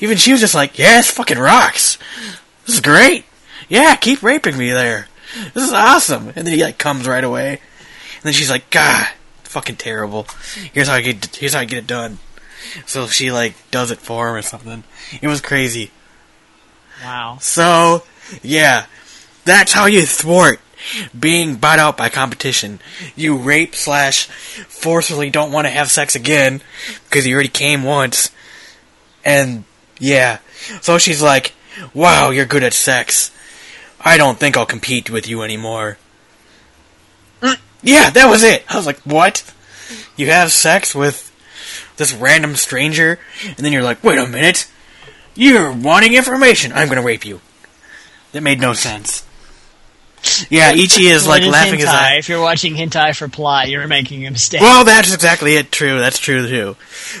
even 0.00 0.16
she 0.16 0.30
was 0.30 0.40
just 0.40 0.54
like, 0.54 0.78
yeah, 0.78 0.98
this 0.98 1.10
fucking 1.10 1.38
rocks. 1.38 1.98
This 2.66 2.76
is 2.76 2.80
great. 2.80 3.24
Yeah, 3.68 3.96
keep 3.96 4.22
raping 4.22 4.58
me 4.58 4.70
there. 4.70 5.08
This 5.54 5.64
is 5.64 5.72
awesome. 5.72 6.28
And 6.34 6.46
then 6.46 6.54
he 6.54 6.62
like 6.62 6.78
comes 6.78 7.06
right 7.06 7.24
away, 7.24 7.50
and 7.50 8.22
then 8.22 8.32
she's 8.32 8.50
like, 8.50 8.70
God, 8.70 9.06
fucking 9.44 9.76
terrible. 9.76 10.26
Here's 10.72 10.88
how 10.88 10.94
I 10.94 11.02
get. 11.02 11.36
Here's 11.36 11.54
how 11.54 11.60
I 11.60 11.64
get 11.64 11.78
it 11.78 11.86
done. 11.86 12.18
So 12.86 13.06
she 13.06 13.32
like 13.32 13.54
does 13.70 13.90
it 13.90 13.98
for 13.98 14.28
him 14.28 14.34
or 14.34 14.42
something. 14.42 14.84
It 15.20 15.28
was 15.28 15.40
crazy. 15.40 15.90
Wow. 17.02 17.38
So 17.40 18.02
yeah, 18.42 18.86
that's 19.44 19.72
how 19.72 19.86
you 19.86 20.04
thwart 20.04 20.60
being 21.18 21.56
bought 21.56 21.78
out 21.78 21.96
by 21.96 22.08
competition. 22.08 22.80
You 23.14 23.36
rape 23.36 23.74
slash 23.74 24.26
forcefully 24.26 25.30
don't 25.30 25.52
want 25.52 25.66
to 25.66 25.70
have 25.72 25.90
sex 25.90 26.14
again 26.14 26.60
because 27.04 27.26
you 27.26 27.34
already 27.34 27.48
came 27.48 27.82
once, 27.82 28.30
and 29.24 29.64
yeah. 29.98 30.38
So 30.80 30.98
she's 30.98 31.22
like, 31.22 31.52
"Wow, 31.94 32.30
you're 32.30 32.46
good 32.46 32.62
at 32.62 32.74
sex. 32.74 33.30
I 34.04 34.16
don't 34.16 34.38
think 34.38 34.56
I'll 34.56 34.66
compete 34.66 35.10
with 35.10 35.28
you 35.28 35.42
anymore." 35.42 35.98
Mm, 37.42 37.58
Yeah, 37.82 38.10
that 38.10 38.28
was 38.28 38.42
it. 38.42 38.64
I 38.68 38.76
was 38.76 38.86
like, 38.86 39.00
"What? 39.00 39.42
You 40.16 40.30
have 40.30 40.52
sex 40.52 40.94
with 40.94 41.32
this 41.96 42.12
random 42.12 42.56
stranger, 42.56 43.18
and 43.44 43.56
then 43.58 43.72
you're 43.72 43.82
like, 43.82 44.02
wait 44.04 44.18
a 44.18 44.26
minute." 44.26 44.66
You're 45.38 45.70
wanting 45.70 46.14
information. 46.14 46.72
I'm 46.72 46.88
gonna 46.88 47.02
rape 47.02 47.26
you. 47.26 47.42
That 48.32 48.42
made 48.42 48.58
no 48.58 48.72
sense. 48.72 49.22
Yeah, 50.48 50.72
Ichi 50.74 51.06
is 51.08 51.26
like 51.26 51.42
is 51.42 51.48
laughing 51.48 51.78
his 51.78 51.88
eye. 51.88 52.14
If 52.16 52.30
you're 52.30 52.40
watching 52.40 52.74
hentai 52.74 53.14
for 53.14 53.28
plot, 53.28 53.68
you're 53.68 53.86
making 53.86 54.26
a 54.26 54.30
mistake. 54.30 54.62
Well, 54.62 54.84
that's 54.84 55.12
exactly 55.12 55.56
it. 55.56 55.70
True. 55.70 55.98
That's 55.98 56.18
true 56.18 56.48
too. 56.48 56.76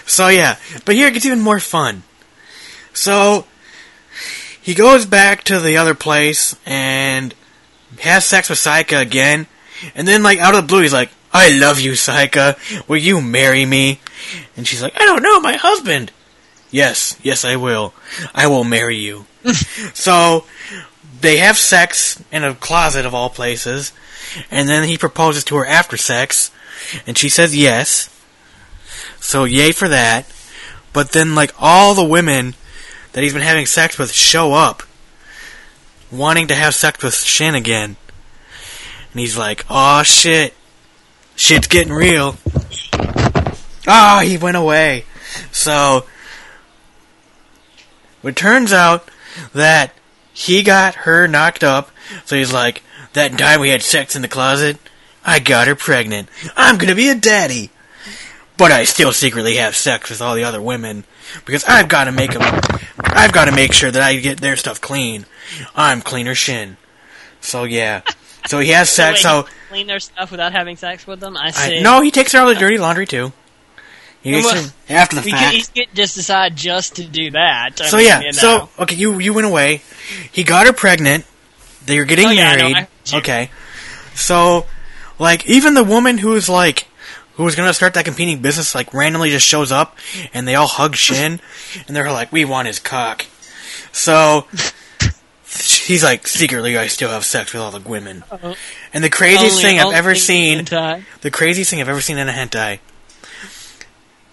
So 0.06 0.28
yeah, 0.28 0.56
but 0.86 0.94
here 0.94 1.08
it 1.08 1.12
gets 1.14 1.26
even 1.26 1.40
more 1.42 1.60
fun. 1.60 2.04
So 2.94 3.46
he 4.66 4.74
goes 4.74 5.06
back 5.06 5.44
to 5.44 5.60
the 5.60 5.76
other 5.76 5.94
place 5.94 6.56
and 6.66 7.32
has 8.00 8.26
sex 8.26 8.50
with 8.50 8.58
Saika 8.58 9.00
again, 9.00 9.46
and 9.94 10.08
then 10.08 10.24
like 10.24 10.40
out 10.40 10.56
of 10.56 10.62
the 10.62 10.66
blue, 10.66 10.82
he's 10.82 10.92
like, 10.92 11.10
"I 11.32 11.56
love 11.56 11.78
you, 11.78 11.92
Saika. 11.92 12.56
Will 12.88 12.96
you 12.96 13.20
marry 13.20 13.64
me?" 13.64 14.00
And 14.56 14.66
she's 14.66 14.82
like, 14.82 15.00
"I 15.00 15.04
don't 15.04 15.22
know, 15.22 15.38
my 15.38 15.54
husband." 15.54 16.10
Yes, 16.72 17.16
yes, 17.22 17.44
I 17.44 17.54
will. 17.54 17.94
I 18.34 18.48
will 18.48 18.64
marry 18.64 18.96
you. 18.96 19.26
so 19.94 20.44
they 21.20 21.36
have 21.36 21.56
sex 21.56 22.20
in 22.32 22.42
a 22.42 22.52
closet 22.52 23.06
of 23.06 23.14
all 23.14 23.30
places, 23.30 23.92
and 24.50 24.68
then 24.68 24.88
he 24.88 24.98
proposes 24.98 25.44
to 25.44 25.56
her 25.58 25.64
after 25.64 25.96
sex, 25.96 26.50
and 27.06 27.16
she 27.16 27.28
says 27.28 27.56
yes. 27.56 28.10
So 29.20 29.44
yay 29.44 29.70
for 29.70 29.86
that. 29.86 30.26
But 30.92 31.12
then 31.12 31.36
like 31.36 31.54
all 31.56 31.94
the 31.94 32.04
women 32.04 32.56
that 33.16 33.22
he's 33.22 33.32
been 33.32 33.40
having 33.40 33.64
sex 33.64 33.96
with 33.96 34.12
show 34.12 34.52
up, 34.52 34.82
wanting 36.12 36.48
to 36.48 36.54
have 36.54 36.74
sex 36.74 37.02
with 37.02 37.14
Shin 37.14 37.54
again, 37.54 37.96
and 39.10 39.20
he's 39.20 39.38
like, 39.38 39.64
"Oh 39.70 40.02
shit, 40.02 40.52
shit's 41.34 41.66
getting 41.66 41.94
real." 41.94 42.36
Ah, 43.88 44.20
he 44.22 44.36
went 44.36 44.58
away. 44.58 45.06
So 45.50 46.04
it 48.22 48.36
turns 48.36 48.74
out 48.74 49.10
that 49.54 49.94
he 50.34 50.62
got 50.62 50.94
her 51.06 51.26
knocked 51.26 51.64
up, 51.64 51.90
so 52.26 52.36
he's 52.36 52.52
like, 52.52 52.82
that 53.14 53.38
time 53.38 53.60
we 53.60 53.70
had 53.70 53.80
sex 53.80 54.14
in 54.14 54.20
the 54.20 54.28
closet, 54.28 54.76
I 55.24 55.38
got 55.38 55.68
her 55.68 55.74
pregnant. 55.74 56.28
I'm 56.54 56.76
gonna 56.76 56.94
be 56.94 57.08
a 57.08 57.14
daddy. 57.14 57.70
But 58.58 58.72
I 58.72 58.84
still 58.84 59.12
secretly 59.12 59.56
have 59.56 59.76
sex 59.76 60.08
with 60.10 60.22
all 60.22 60.34
the 60.34 60.44
other 60.44 60.62
women 60.62 61.04
because 61.44 61.64
I've 61.64 61.88
got 61.88 62.04
to 62.04 62.12
make 62.12 62.32
them. 62.32 62.42
I've 63.00 63.32
got 63.32 63.46
to 63.46 63.52
make 63.52 63.72
sure 63.74 63.90
that 63.90 64.00
I 64.02 64.16
get 64.16 64.40
their 64.40 64.56
stuff 64.56 64.80
clean. 64.80 65.26
I'm 65.74 66.00
cleaner 66.00 66.34
shin. 66.34 66.76
So 67.40 67.64
yeah. 67.64 68.02
So 68.48 68.60
he 68.60 68.68
has 68.70 68.88
sex. 68.88 69.16
Wait, 69.16 69.22
So 69.22 69.42
he 69.42 69.48
clean 69.70 69.86
their 69.88 69.98
stuff 69.98 70.30
without 70.30 70.52
having 70.52 70.76
sex 70.76 71.04
with 71.04 71.18
them. 71.18 71.36
I 71.36 71.46
I, 71.46 71.50
see. 71.50 71.80
no, 71.82 72.00
he 72.00 72.12
takes 72.12 72.32
out 72.32 72.42
all 72.46 72.48
the 72.48 72.54
dirty 72.54 72.78
laundry 72.78 73.04
too. 73.04 73.32
He 74.22 74.30
Well, 74.34 74.42
takes 74.54 74.66
her- 74.88 74.94
after 74.94 75.16
the 75.16 75.22
we 75.22 75.30
fact. 75.32 75.52
could, 75.52 75.66
he 75.74 75.84
could 75.86 75.94
just 75.96 76.14
decide 76.14 76.54
just 76.54 76.94
to 76.94 77.04
do 77.04 77.32
that. 77.32 77.80
I 77.80 77.86
So 77.86 77.96
mean, 77.96 78.06
yeah, 78.06 78.20
you 78.20 78.26
know. 78.26 78.30
so 78.32 78.68
okay, 78.78 78.94
you 78.94 79.18
you 79.18 79.34
went 79.34 79.48
away. 79.48 79.82
He 80.30 80.44
got 80.44 80.66
her 80.68 80.72
pregnant. 80.72 81.24
They 81.86 81.98
were 81.98 82.04
getting 82.04 82.28
Oh, 82.28 82.30
yeah, 82.30 82.50
I 82.50 82.56
know, 82.56 82.68
married. 82.70 82.86
I 83.12 83.16
okay, 83.18 83.50
so 84.14 84.66
like 85.18 85.44
even 85.48 85.74
the 85.74 85.82
woman 85.82 86.18
who's 86.18 86.48
like 86.48 86.86
who 87.36 87.44
was 87.44 87.54
gonna 87.54 87.72
start 87.74 87.94
that 87.94 88.04
competing 88.04 88.40
business 88.42 88.74
like 88.74 88.92
randomly 88.92 89.30
just 89.30 89.46
shows 89.46 89.70
up 89.72 89.96
and 90.34 90.46
they 90.48 90.54
all 90.54 90.66
hug 90.66 90.96
Shin 90.96 91.40
and 91.86 91.96
they're 91.96 92.10
like, 92.12 92.32
we 92.32 92.44
want 92.44 92.66
his 92.66 92.78
cock. 92.78 93.24
So 93.92 94.46
he's 95.46 96.02
like 96.04 96.26
secretly, 96.26 96.76
I 96.76 96.86
still 96.88 97.10
have 97.10 97.24
sex 97.24 97.52
with 97.52 97.62
all 97.62 97.70
the 97.70 97.80
women. 97.88 98.24
Uh-huh. 98.30 98.54
And 98.92 99.02
the 99.04 99.10
craziest 99.10 99.56
Only- 99.56 99.62
thing 99.62 99.80
I've 99.80 99.94
ever 99.94 100.14
seen 100.14 100.64
hentai. 100.66 101.04
the 101.22 101.30
craziest 101.30 101.70
thing 101.70 101.80
I've 101.80 101.88
ever 101.88 102.00
seen 102.00 102.18
in 102.18 102.28
a 102.28 102.32
hentai. 102.32 102.80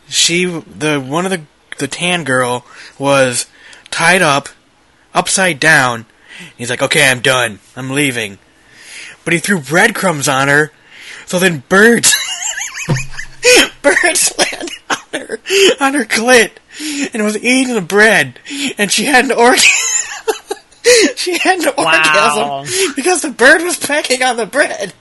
She, 0.10 0.46
the 0.46 1.00
one 1.00 1.26
of 1.26 1.32
the 1.32 1.42
the 1.80 1.88
tan 1.88 2.24
girl 2.24 2.66
was 3.00 3.48
tied 3.90 4.22
up, 4.22 4.50
upside 5.14 5.60
down. 5.60 6.06
He's 6.58 6.70
like, 6.70 6.82
"Okay, 6.84 7.10
I'm 7.10 7.22
done. 7.22 7.60
I'm 7.76 7.90
leaving." 7.90 8.38
But 9.24 9.34
he 9.34 9.40
threw 9.40 9.60
breadcrumbs 9.60 10.28
on 10.28 10.50
her, 10.50 10.72
so 11.26 11.40
then 11.40 11.64
birds, 11.70 12.14
birds 13.82 14.34
landed 14.38 14.72
on 14.90 15.20
her 15.20 15.40
on 15.80 15.94
her 15.94 16.06
clit, 16.06 16.52
and 17.14 17.24
was 17.24 17.38
eating 17.38 17.74
the 17.76 17.82
bread, 17.82 18.40
and 18.78 18.92
she 18.92 19.06
had 19.06 19.26
an 19.26 19.32
orgasm. 19.32 19.70
she 21.16 21.38
had 21.38 21.60
an 21.60 21.74
Wow. 21.78 22.60
orgasm 22.64 22.94
because 22.96 23.22
the 23.22 23.32
bird 23.32 23.62
was 23.62 23.78
pecking 23.78 24.22
on 24.24 24.38
the 24.38 24.46
bread. 24.46 24.94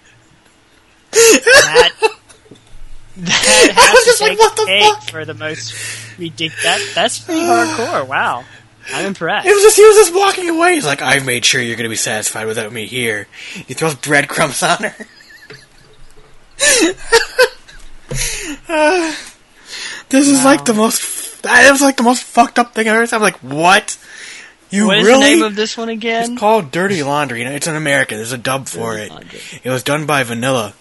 That, 1.13 1.91
that 3.17 3.73
has 3.75 3.93
was 3.93 4.05
just 4.05 4.21
like, 4.21 4.39
what 4.39 4.57
the 4.57 4.67
fuck? 4.81 5.03
for 5.11 5.25
the 5.25 5.35
most 5.35 5.75
ridiculous. 6.19 6.63
That, 6.65 6.93
that's 6.95 7.19
pretty 7.21 7.41
hardcore. 7.43 8.07
Wow, 8.09 8.45
I'm 8.93 9.07
impressed. 9.07 9.47
It 9.47 9.53
was 9.53 9.63
just 9.63 9.77
he 9.77 9.85
was 9.85 9.97
just 9.97 10.15
walking 10.15 10.49
away. 10.49 10.75
He's 10.75 10.87
like, 10.87 11.03
"I've 11.03 11.27
made 11.27 11.45
sure 11.45 11.61
you're 11.61 11.77
going 11.77 11.85
to 11.85 11.91
be 11.91 11.97
satisfied 11.97 12.47
without 12.47 12.73
me 12.73 12.87
here." 12.87 13.27
He 13.55 13.75
throws 13.75 13.95
breadcrumbs 13.95 14.63
on 14.63 14.79
her. 14.85 15.07
Uh, 18.69 19.15
this 20.09 20.29
is 20.29 20.45
like 20.45 20.65
the 20.65 20.75
most. 20.75 21.43
That 21.43 21.71
was 21.73 21.81
like 21.83 21.97
the 21.97 22.03
most 22.05 22.23
fucked 22.23 22.59
up 22.59 22.75
thing 22.75 22.89
I've 22.89 22.95
ever 22.95 23.07
seen. 23.07 23.17
I'm 23.17 23.23
like, 23.23 23.39
what? 23.39 23.99
You 24.71 24.87
What 24.87 24.99
is 24.99 25.07
really? 25.07 25.21
the 25.31 25.37
name 25.37 25.43
of 25.43 25.55
this 25.57 25.77
one 25.77 25.89
again? 25.91 26.33
it's 26.33 26.41
called 26.41 26.71
Dirty 26.71 27.03
Laundry. 27.03 27.43
It's 27.43 27.67
in 27.67 27.75
America. 27.77 28.15
There's 28.17 28.33
a 28.33 28.39
dub 28.39 28.69
for 28.69 28.93
Dirty 28.95 29.03
it. 29.07 29.11
Laundry. 29.11 29.41
It 29.65 29.71
was 29.71 29.83
done 29.83 30.07
by 30.07 30.23
Vanilla. 30.23 30.73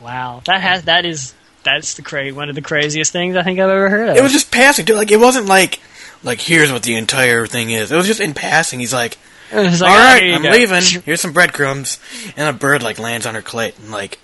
Wow, 0.00 0.42
that 0.46 0.60
has 0.60 0.84
that 0.84 1.04
is 1.04 1.34
that's 1.62 1.94
the 1.94 2.02
cra- 2.02 2.30
one 2.32 2.48
of 2.48 2.54
the 2.54 2.62
craziest 2.62 3.12
things 3.12 3.36
I 3.36 3.42
think 3.42 3.58
I've 3.60 3.70
ever 3.70 3.88
heard 3.88 4.08
of. 4.10 4.16
It 4.16 4.22
was 4.22 4.32
just 4.32 4.50
passing. 4.50 4.84
Dude. 4.84 4.96
Like 4.96 5.10
it 5.10 5.20
wasn't 5.20 5.46
like, 5.46 5.80
like 6.22 6.40
here's 6.40 6.72
what 6.72 6.82
the 6.82 6.96
entire 6.96 7.46
thing 7.46 7.70
is. 7.70 7.90
It 7.92 7.96
was 7.96 8.06
just 8.06 8.20
in 8.20 8.34
passing. 8.34 8.80
He's 8.80 8.92
like, 8.92 9.16
like, 9.52 9.80
All 9.80 9.88
oh, 9.88 9.90
right, 9.90 10.32
I'm 10.34 10.42
go. 10.42 10.50
leaving. 10.50 10.82
Here's 11.04 11.20
some 11.20 11.32
breadcrumbs, 11.32 12.00
and 12.36 12.48
a 12.48 12.52
bird 12.58 12.82
like 12.82 12.98
lands 12.98 13.26
on 13.26 13.34
her 13.34 13.42
clit 13.42 13.78
and 13.78 13.90
like 13.90 14.18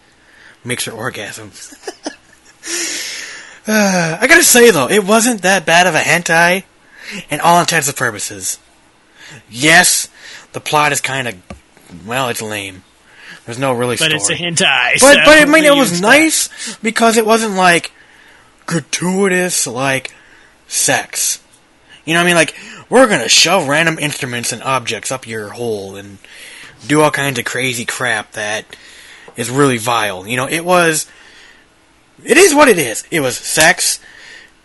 makes 0.68 0.84
her 0.84 0.92
orgasm. 0.92 1.50
uh, 3.66 4.18
I 4.20 4.26
gotta 4.28 4.44
say 4.44 4.70
though, 4.70 4.88
it 4.88 5.04
wasn't 5.04 5.42
that 5.42 5.66
bad 5.66 5.86
of 5.86 5.94
a 5.94 6.00
hentai, 6.00 6.64
in 7.30 7.40
all 7.40 7.60
intents 7.60 7.88
and 7.88 7.96
purposes. 7.96 8.58
Yes, 9.50 10.08
the 10.52 10.60
plot 10.60 10.92
is 10.92 11.00
kind 11.00 11.28
of 11.28 11.34
well, 12.06 12.28
it's 12.28 12.42
lame. 12.42 12.84
There's 13.46 13.58
no 13.58 13.72
really 13.72 13.96
But 13.96 14.10
story. 14.10 14.16
it's 14.16 14.30
a 14.30 14.34
hentai. 14.34 15.00
But 15.00 15.14
so 15.14 15.14
but 15.24 15.38
I 15.38 15.44
mean, 15.46 15.64
it 15.64 15.70
what 15.70 15.74
do 15.74 15.74
you 15.74 15.80
was 15.80 16.00
nice 16.00 16.76
because 16.82 17.16
it 17.16 17.24
wasn't 17.24 17.54
like 17.54 17.92
gratuitous 18.66 19.66
like 19.66 20.14
sex. 20.66 21.42
You 22.04 22.14
know 22.14 22.20
what 22.20 22.24
I 22.24 22.26
mean? 22.26 22.36
Like 22.36 22.54
we're 22.90 23.08
gonna 23.08 23.28
shove 23.28 23.68
random 23.68 23.98
instruments 23.98 24.52
and 24.52 24.62
objects 24.62 25.10
up 25.10 25.26
your 25.26 25.48
hole 25.48 25.96
and 25.96 26.18
do 26.86 27.00
all 27.00 27.10
kinds 27.10 27.38
of 27.38 27.44
crazy 27.44 27.84
crap 27.84 28.32
that 28.32 28.64
is 29.38 29.48
really 29.48 29.78
vile. 29.78 30.26
You 30.26 30.36
know, 30.36 30.46
it 30.46 30.64
was. 30.64 31.06
It 32.22 32.36
is 32.36 32.54
what 32.54 32.68
it 32.68 32.78
is. 32.78 33.06
It 33.10 33.20
was 33.20 33.38
sex, 33.38 34.00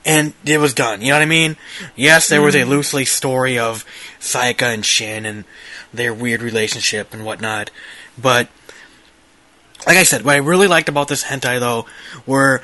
and 0.03 0.33
it 0.43 0.57
was 0.57 0.73
done. 0.73 1.01
You 1.01 1.09
know 1.09 1.15
what 1.15 1.21
I 1.21 1.27
mean? 1.27 1.55
Yes, 1.95 2.27
there 2.27 2.41
was 2.41 2.55
a 2.55 2.61
mm. 2.61 2.67
loosely 2.67 3.05
story 3.05 3.57
of 3.59 3.85
Saika 4.19 4.73
and 4.73 4.83
Shin 4.83 5.25
and 5.25 5.45
their 5.93 6.13
weird 6.13 6.41
relationship 6.41 7.13
and 7.13 7.23
whatnot, 7.23 7.69
but 8.19 8.49
like 9.85 9.97
I 9.97 10.03
said, 10.03 10.23
what 10.23 10.33
I 10.33 10.39
really 10.39 10.67
liked 10.67 10.89
about 10.89 11.07
this 11.07 11.25
hentai 11.25 11.59
though 11.59 11.85
were 12.25 12.63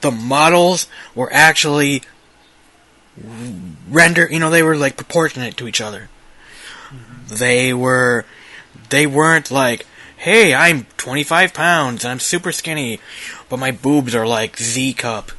the 0.00 0.10
models 0.10 0.86
were 1.14 1.30
actually 1.30 2.02
render. 3.90 4.26
You 4.30 4.38
know, 4.38 4.48
they 4.48 4.62
were 4.62 4.76
like 4.76 4.96
proportionate 4.96 5.58
to 5.58 5.68
each 5.68 5.82
other. 5.82 6.08
Mm-hmm. 6.88 7.34
They 7.34 7.74
were 7.74 8.24
they 8.90 9.06
weren't 9.06 9.50
like, 9.50 9.86
hey, 10.20 10.52
I'm 10.54 10.84
25 10.98 11.54
pounds 11.54 12.04
and 12.04 12.12
I'm 12.12 12.20
super 12.20 12.52
skinny, 12.52 13.00
but 13.48 13.58
my 13.58 13.70
boobs 13.70 14.14
are 14.14 14.26
like 14.26 14.58
Z 14.58 14.92
cup, 14.94 15.32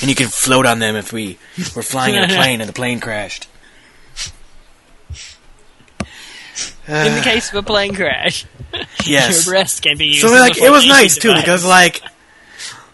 and 0.00 0.08
you 0.08 0.14
can 0.14 0.28
float 0.28 0.64
on 0.66 0.78
them 0.78 0.96
if 0.96 1.12
we 1.12 1.38
were 1.76 1.82
flying 1.82 2.14
in 2.14 2.24
a 2.24 2.28
plane 2.28 2.60
and 2.62 2.68
the 2.68 2.72
plane 2.72 2.98
crashed. 3.00 3.46
In 6.88 7.14
the 7.16 7.20
case 7.22 7.50
of 7.50 7.56
a 7.56 7.62
plane 7.62 7.94
crash, 7.94 8.46
Yes. 9.04 9.44
your 9.46 9.52
breast 9.54 9.82
can 9.82 9.98
be 9.98 10.06
used. 10.06 10.20
So 10.20 10.28
like 10.28 10.56
it 10.56 10.70
was 10.70 10.86
nice 10.86 11.18
too 11.18 11.34
because 11.34 11.64
like 11.64 12.00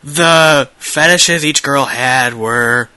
the 0.02 0.68
fetishes 0.78 1.44
each 1.44 1.62
girl 1.62 1.84
had 1.84 2.34
were 2.34 2.88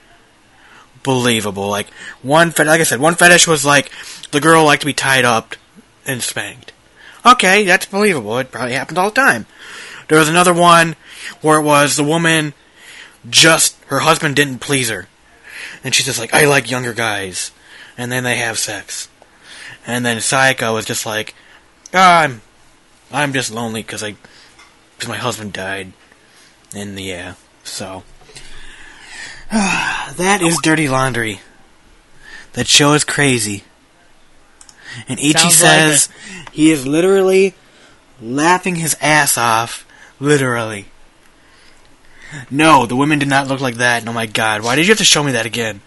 believable. 1.03 1.67
Like 1.69 1.89
one 2.21 2.51
fet- 2.51 2.67
like 2.67 2.79
I 2.79 2.83
said, 2.83 2.99
one 3.01 3.15
fetish 3.15 3.45
was 3.45 3.65
like 3.65 3.91
the 4.31 4.39
girl 4.39 4.63
liked 4.63 4.81
to 4.81 4.85
be 4.87 4.93
tied 4.93 5.25
up 5.25 5.55
and 6.07 6.23
spanked. 6.23 6.71
Okay, 7.25 7.63
that's 7.65 7.85
believable. 7.85 8.37
It 8.37 8.51
probably 8.51 8.73
happens 8.73 8.97
all 8.97 9.09
the 9.09 9.21
time. 9.21 9.45
There 10.07 10.19
was 10.19 10.29
another 10.29 10.53
one 10.53 10.95
where 11.41 11.59
it 11.59 11.63
was 11.63 11.95
the 11.95 12.03
woman 12.03 12.53
just 13.27 13.81
her 13.85 13.99
husband 13.99 14.35
didn't 14.35 14.59
please 14.59 14.89
her, 14.89 15.07
and 15.83 15.93
she's 15.93 16.05
just 16.05 16.19
like, 16.19 16.33
I 16.33 16.45
like 16.45 16.69
younger 16.69 16.93
guys, 16.93 17.51
and 17.97 18.11
then 18.11 18.23
they 18.23 18.35
have 18.37 18.59
sex, 18.59 19.09
and 19.87 20.05
then 20.05 20.17
Sayaka 20.17 20.73
was 20.73 20.85
just 20.85 21.05
like, 21.05 21.33
ah, 21.93 22.21
I'm 22.21 22.41
I'm 23.11 23.33
just 23.33 23.51
lonely 23.51 23.81
because 23.81 24.03
I 24.03 24.15
because 24.95 25.09
my 25.09 25.17
husband 25.17 25.53
died, 25.53 25.93
and 26.75 26.99
yeah, 26.99 27.33
so 27.63 28.03
that 29.51 30.39
is 30.41 30.59
dirty 30.61 30.87
laundry. 30.87 31.39
That 32.53 32.67
show 32.67 32.93
is 32.93 33.03
crazy. 33.03 33.63
And 35.07 35.19
Ichi 35.19 35.31
Sounds 35.33 35.43
like 35.43 35.53
says 35.53 36.09
he 36.51 36.71
is 36.71 36.85
literally 36.87 37.53
laughing 38.21 38.75
his 38.75 38.95
ass 39.01 39.37
off, 39.37 39.85
literally. 40.19 40.85
No, 42.49 42.85
the 42.85 42.95
women 42.95 43.19
did 43.19 43.27
not 43.27 43.47
look 43.47 43.61
like 43.61 43.75
that. 43.75 44.01
And 44.01 44.09
oh 44.09 44.13
my 44.13 44.25
god, 44.25 44.63
why 44.63 44.75
did 44.75 44.85
you 44.87 44.91
have 44.91 44.97
to 44.99 45.05
show 45.05 45.23
me 45.23 45.33
that 45.33 45.45
again? 45.45 45.81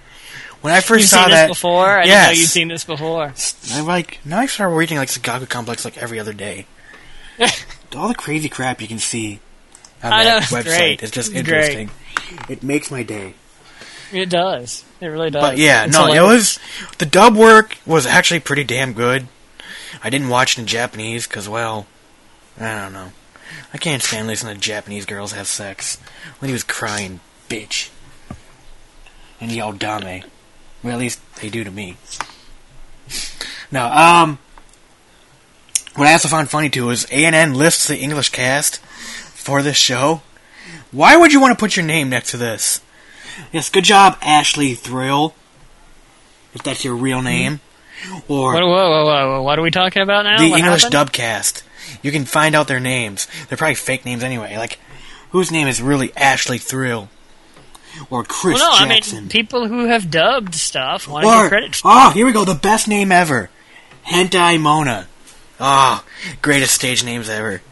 When 0.61 0.73
I 0.75 0.79
1st 0.81 0.99
You've 0.99 1.09
saw 1.09 1.23
seen 1.25 1.31
that, 1.31 1.47
this 1.49 1.57
before? 1.57 1.87
I 1.89 2.03
didn't 2.03 2.09
yes. 2.09 2.27
know 2.27 2.33
you'd 2.41 2.49
seen 2.49 2.69
this 2.69 2.85
before. 2.85 3.33
I 3.73 3.81
like 3.81 4.19
now 4.25 4.39
I 4.41 4.47
start 4.47 4.73
reading 4.75 4.99
like 4.99 5.09
Sankaku 5.09 5.49
Complex 5.49 5.85
like 5.85 5.97
every 5.99 6.19
other 6.19 6.33
day. 6.33 6.67
All 7.97 8.09
the 8.09 8.15
crazy 8.15 8.49
crap 8.49 8.81
you 8.81 8.89
can 8.89 8.99
see 8.99 9.41
on 10.03 10.13
I 10.13 10.25
that 10.25 10.51
know, 10.51 10.57
website 10.59 10.65
great. 10.65 11.03
is 11.03 11.11
just 11.13 11.33
It's 11.33 11.49
great. 11.49 11.79
interesting. 11.79 11.91
It 12.49 12.63
makes 12.63 12.91
my 12.91 13.03
day. 13.05 13.35
It 14.13 14.29
does. 14.31 14.85
It 15.01 15.07
really 15.07 15.31
does. 15.31 15.43
But 15.43 15.59
yeah, 15.59 15.85
It's 15.85 15.97
no, 15.97 16.13
it 16.13 16.21
was 16.23 16.59
the 16.99 17.07
dub 17.07 17.37
work 17.37 17.79
was 17.87 18.07
actually 18.07 18.41
pretty 18.41 18.65
damn 18.65 18.93
good. 18.93 19.29
I 20.03 20.11
didn't 20.11 20.29
watch 20.29 20.57
it 20.57 20.61
in 20.61 20.67
Japanese 20.67 21.27
because, 21.27 21.49
well, 21.49 21.87
I 22.59 22.83
don't 22.83 22.93
know. 22.93 23.13
I 23.73 23.79
can't 23.79 24.03
stand 24.03 24.27
listening 24.27 24.55
to 24.55 24.61
Japanese 24.61 25.07
girls 25.07 25.33
have 25.33 25.47
sex. 25.47 25.99
When 26.39 26.49
he 26.49 26.53
was 26.53 26.65
crying, 26.65 27.21
bitch, 27.49 27.91
and 29.41 29.53
yell 29.53 29.73
dame. 29.73 30.25
Well, 30.83 30.95
at 30.95 30.99
least 30.99 31.21
they 31.37 31.49
do 31.49 31.65
to 31.65 31.71
me. 31.71 31.97
No, 33.71 33.87
um, 33.87 34.39
what 35.95 36.09
I 36.09 36.13
also 36.13 36.29
found 36.29 36.49
funny 36.49 36.71
too 36.71 36.91
is 36.91 37.07
ANN 37.07 37.55
lists 37.55 37.89
the 37.89 37.99
English 37.99 38.31
cast 38.31 38.79
for 38.79 39.63
this 39.63 39.77
show. 39.77 40.23
Why 40.91 41.17
would 41.17 41.33
you 41.33 41.41
want 41.41 41.59
to 41.59 41.63
put 41.63 41.77
your 41.77 41.85
name 41.85 42.09
next 42.09 42.31
to 42.31 42.37
this? 42.37 42.81
Yes, 43.53 43.69
good 43.71 43.85
job, 43.85 44.19
Ashley 44.23 44.75
Thrill. 44.75 45.35
If 46.55 46.63
that's 46.63 46.85
your 46.85 46.95
real 46.95 47.19
hmm. 47.19 47.25
name. 47.25 47.61
Or 48.29 48.55
What, 48.55 48.63
whoa, 48.63 48.69
whoa, 48.69 49.05
whoa, 49.05 49.31
whoa, 49.33 49.43
what 49.43 49.59
are 49.59 49.63
we 49.63 49.71
talking 49.71 50.03
about 50.03 50.25
now? 50.25 50.39
the 50.39 50.51
What 50.51 50.61
English 50.61 50.85
happened? 50.85 51.13
dubcast. 51.13 51.63
You 52.03 52.13
can 52.13 52.25
find 52.25 52.55
out 52.55 52.69
their 52.69 52.81
names. 52.81 53.27
They're 53.49 53.59
probably 53.59 53.75
fake 53.75 54.05
names 54.05 54.23
anyway. 54.23 54.57
Like, 54.57 54.79
whose 55.31 55.51
name 55.51 55.67
is 55.67 55.83
really 55.83 56.15
Ashley 56.17 56.59
Thrill? 56.59 57.09
Or 58.11 58.23
Chris 58.23 58.61
Well, 58.61 58.87
no, 58.87 58.95
Jackson? 58.95 59.17
I 59.17 59.21
mean, 59.23 59.29
people 59.31 59.67
who 59.67 59.87
have 59.87 60.11
dubbed 60.11 60.55
stuff 60.55 61.09
want 61.09 61.25
to 61.25 61.31
get 61.31 61.49
credit 61.49 61.77
for 61.77 61.91
oh, 61.91 62.11
here 62.11 62.27
we 62.27 62.33
go, 62.33 62.45
the 62.45 62.55
best 62.55 62.87
name 62.87 63.11
ever. 63.11 63.51
Hentai 64.07 64.61
Mona. 64.61 65.09
Oh, 65.59 66.05
greatest 66.41 66.75
stage 66.75 67.05
names 67.05 67.29
ever. 67.29 67.63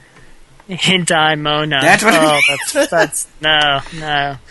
Hentai 0.68 1.38
Mona. 1.38 1.80
That's 1.80 2.02
what 2.02 2.14
it 2.14 2.20
oh, 2.20 2.54
is. 2.54 2.72
that's, 2.72 2.90
that's, 2.90 3.28
no, 3.40 3.80
no. 3.94 4.36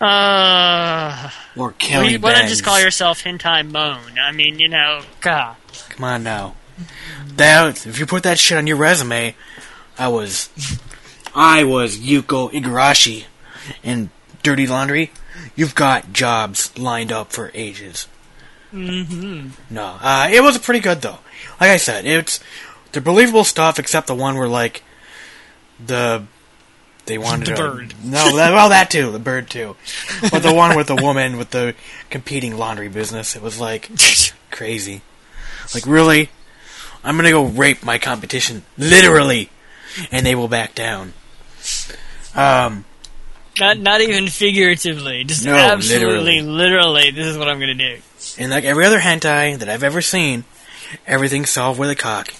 Uh, 0.00 1.30
Or 1.56 1.72
Kelly 1.72 2.18
why 2.18 2.32
don't 2.32 2.44
you 2.44 2.48
just 2.50 2.64
call 2.64 2.80
yourself 2.80 3.22
Hentai 3.22 3.68
Moan? 3.70 4.18
I 4.18 4.32
mean, 4.32 4.58
you 4.58 4.68
know, 4.68 5.02
God. 5.20 5.56
Come 5.90 6.04
on 6.04 6.22
now. 6.22 6.54
That 7.36 7.86
if 7.86 7.98
you 7.98 8.06
put 8.06 8.22
that 8.24 8.38
shit 8.38 8.58
on 8.58 8.66
your 8.66 8.76
resume, 8.76 9.34
I 9.98 10.08
was, 10.08 10.50
I 11.34 11.64
was 11.64 11.96
Yuko 11.98 12.50
Igarashi 12.52 13.24
in 13.82 14.10
Dirty 14.42 14.66
Laundry. 14.66 15.12
You've 15.54 15.74
got 15.74 16.12
jobs 16.12 16.76
lined 16.78 17.10
up 17.10 17.32
for 17.32 17.50
ages. 17.54 18.06
Mm-hmm. 18.72 19.74
No, 19.74 19.96
uh, 20.02 20.28
it 20.30 20.42
was 20.42 20.58
pretty 20.58 20.80
good 20.80 21.00
though. 21.00 21.18
Like 21.60 21.70
I 21.70 21.76
said, 21.78 22.04
it's 22.04 22.40
the 22.92 23.00
believable 23.00 23.44
stuff, 23.44 23.78
except 23.78 24.06
the 24.06 24.14
one 24.14 24.36
where 24.36 24.48
like 24.48 24.82
the 25.84 26.24
they 27.06 27.18
wanted 27.18 27.48
The 27.48 27.54
to- 27.54 27.62
bird. 27.70 27.94
No, 28.04 28.36
that, 28.36 28.52
well 28.52 28.68
that 28.70 28.90
too, 28.90 29.10
the 29.10 29.18
bird 29.18 29.48
too, 29.50 29.76
but 30.30 30.42
the 30.42 30.52
one 30.52 30.76
with 30.76 30.86
the 30.88 30.96
woman 30.96 31.36
with 31.38 31.50
the 31.50 31.74
competing 32.10 32.56
laundry 32.56 32.88
business. 32.88 33.34
It 33.36 33.42
was 33.42 33.58
like 33.60 33.90
crazy. 34.50 35.02
Like 35.74 35.86
really, 35.86 36.30
I'm 37.04 37.16
gonna 37.16 37.30
go 37.30 37.44
rape 37.44 37.82
my 37.84 37.98
competition 37.98 38.62
literally, 38.78 39.50
and 40.12 40.24
they 40.26 40.34
will 40.34 40.48
back 40.48 40.74
down. 40.74 41.12
Um, 42.34 42.84
Not, 43.58 43.78
not 43.78 44.00
even 44.02 44.28
figuratively. 44.28 45.24
Just 45.24 45.44
No, 45.44 45.54
absolutely, 45.54 46.42
literally, 46.42 47.10
this 47.10 47.26
is 47.26 47.38
what 47.38 47.48
I'm 47.48 47.58
going 47.58 47.76
to 47.78 47.96
do. 47.96 48.02
and 48.38 48.50
like 48.50 48.64
every 48.64 48.84
other 48.84 48.98
hentai 49.00 49.58
that 49.58 49.68
I've 49.68 49.82
ever 49.82 50.02
seen, 50.02 50.44
everything's 51.06 51.50
solved 51.50 51.80
with 51.80 51.88
a 51.90 51.94
cock. 51.94 52.34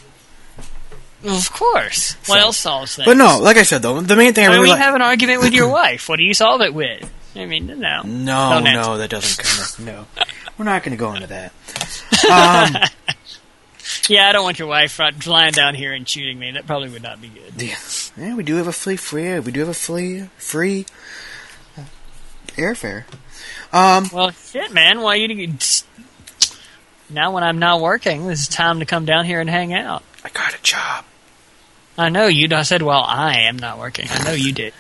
Of 1.27 1.53
course. 1.53 2.13
What 2.27 2.37
So- 2.37 2.47
else 2.47 2.57
solves 2.59 2.97
things? 2.97 3.07
But 3.07 3.17
no, 3.17 3.39
like 3.41 3.57
I 3.57 3.63
said 3.65 3.83
though, 3.83 4.01
the 4.01 4.17
main 4.17 4.33
thing 4.35 4.45
I 4.47 4.49
I 4.49 4.51
really 4.55 4.61
when 4.63 4.71
like. 4.71 4.79
have 4.81 4.95
an 4.95 5.03
argument 5.03 5.41
with 5.43 5.53
your 5.53 5.69
wife, 5.83 6.09
what 6.09 6.17
do 6.17 6.23
you 6.25 6.35
solve 6.35 6.61
it 6.63 6.73
with? 6.75 7.11
I 7.35 7.45
mean, 7.47 7.67
no. 7.67 8.03
No, 8.03 8.61
no, 8.61 8.97
that 8.99 9.11
doesn't 9.11 9.45
come. 9.45 9.63
Up. 9.63 10.07
No, 10.19 10.27
we're 10.57 10.65
not 10.65 10.83
going 10.83 10.97
to 10.97 11.01
go 11.01 11.13
into 11.15 11.27
that. 11.27 11.53
Um, 12.31 12.83
Yeah, 14.09 14.29
I 14.29 14.33
don't 14.33 14.43
want 14.45 14.59
your 14.59 14.69
wife 14.69 15.01
flying 15.21 15.53
down 15.53 15.75
here 15.75 15.93
and 15.93 16.09
shooting 16.09 16.39
me. 16.39 16.53
That 16.53 16.67
probably 16.67 16.89
would 16.91 17.03
not 17.03 17.21
be 17.21 17.29
good. 17.29 17.61
yeah, 17.61 17.77
yeah, 18.17 18.35
we 18.35 18.43
do 18.45 18.55
have 18.57 18.67
a 18.69 18.73
free, 18.73 18.97
free, 18.97 19.39
we 19.41 19.51
do 19.53 19.61
have 19.61 19.69
a 19.69 19.75
free, 19.75 20.29
free 20.39 20.87
uh, 21.77 21.83
airfare. 22.57 23.05
Um, 23.73 24.09
Well, 24.13 24.31
shit, 24.31 24.73
man. 24.73 25.01
Why 25.03 25.17
you? 25.17 25.55
Now, 27.11 27.33
when 27.33 27.43
I'm 27.45 27.59
not 27.59 27.81
working, 27.81 28.29
it's 28.31 28.49
time 28.49 28.81
to 28.81 28.87
come 28.87 29.05
down 29.07 29.25
here 29.25 29.41
and 29.41 29.49
hang 29.51 29.73
out. 29.73 30.03
I 30.25 30.29
got 30.31 30.55
a 30.55 30.63
job. 30.63 31.05
I 31.99 32.09
know 32.09 32.27
you. 32.27 32.49
I 32.53 32.63
said, 32.63 32.83
well, 32.83 33.03
I 33.03 33.41
am 33.41 33.59
not 33.59 33.79
working. 33.79 34.07
I 34.11 34.25
know 34.25 34.33
you 34.33 34.53
did. 34.53 34.75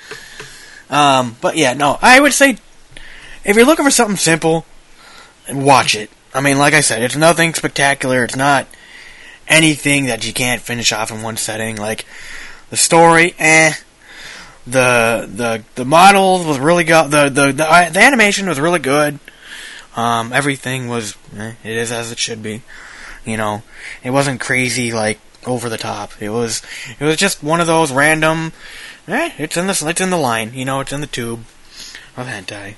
Um, 0.90 1.36
but 1.40 1.56
yeah, 1.56 1.74
no, 1.74 1.98
I 2.00 2.20
would 2.20 2.32
say 2.32 2.58
if 3.44 3.56
you're 3.56 3.64
looking 3.64 3.84
for 3.84 3.90
something 3.90 4.16
simple, 4.16 4.66
watch 5.50 5.94
it. 5.94 6.10
I 6.34 6.40
mean, 6.40 6.58
like 6.58 6.74
I 6.74 6.80
said, 6.80 7.02
it's 7.02 7.16
nothing 7.16 7.54
spectacular. 7.54 8.24
It's 8.24 8.36
not 8.36 8.66
anything 9.48 10.06
that 10.06 10.26
you 10.26 10.32
can't 10.32 10.60
finish 10.60 10.92
off 10.92 11.10
in 11.10 11.22
one 11.22 11.36
setting. 11.36 11.76
Like 11.76 12.04
the 12.70 12.76
story, 12.76 13.34
eh. 13.38 13.72
The 14.66 15.30
the 15.32 15.62
the 15.76 15.84
model 15.84 16.44
was 16.44 16.58
really 16.58 16.82
good. 16.82 17.10
The 17.12 17.28
the 17.28 17.46
the, 17.46 17.90
the 17.92 18.00
animation 18.00 18.48
was 18.48 18.58
really 18.58 18.80
good. 18.80 19.20
Um, 19.94 20.32
everything 20.32 20.88
was 20.88 21.16
eh, 21.36 21.52
it 21.62 21.72
is 21.72 21.92
as 21.92 22.10
it 22.10 22.18
should 22.18 22.42
be. 22.42 22.62
You 23.24 23.36
know, 23.36 23.62
it 24.02 24.10
wasn't 24.10 24.40
crazy 24.40 24.92
like 24.92 25.20
over 25.46 25.68
the 25.68 25.78
top. 25.78 26.12
It 26.20 26.30
was 26.30 26.62
it 26.98 27.04
was 27.04 27.16
just 27.16 27.42
one 27.42 27.60
of 27.60 27.66
those 27.66 27.92
random. 27.92 28.52
Eh, 29.08 29.32
it's 29.38 29.56
in 29.56 29.66
the 29.66 29.84
it's 29.88 30.00
in 30.00 30.10
the 30.10 30.16
line. 30.16 30.52
You 30.54 30.64
know, 30.64 30.80
it's 30.80 30.92
in 30.92 31.00
the 31.00 31.06
tube 31.06 31.44
of 32.16 32.26
hentai. 32.26 32.74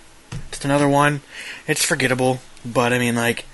Just 0.51 0.65
another 0.65 0.89
one. 0.89 1.23
It's 1.67 1.85
forgettable, 1.85 2.41
but 2.65 2.93
I 2.93 2.99
mean, 2.99 3.15
like, 3.15 3.45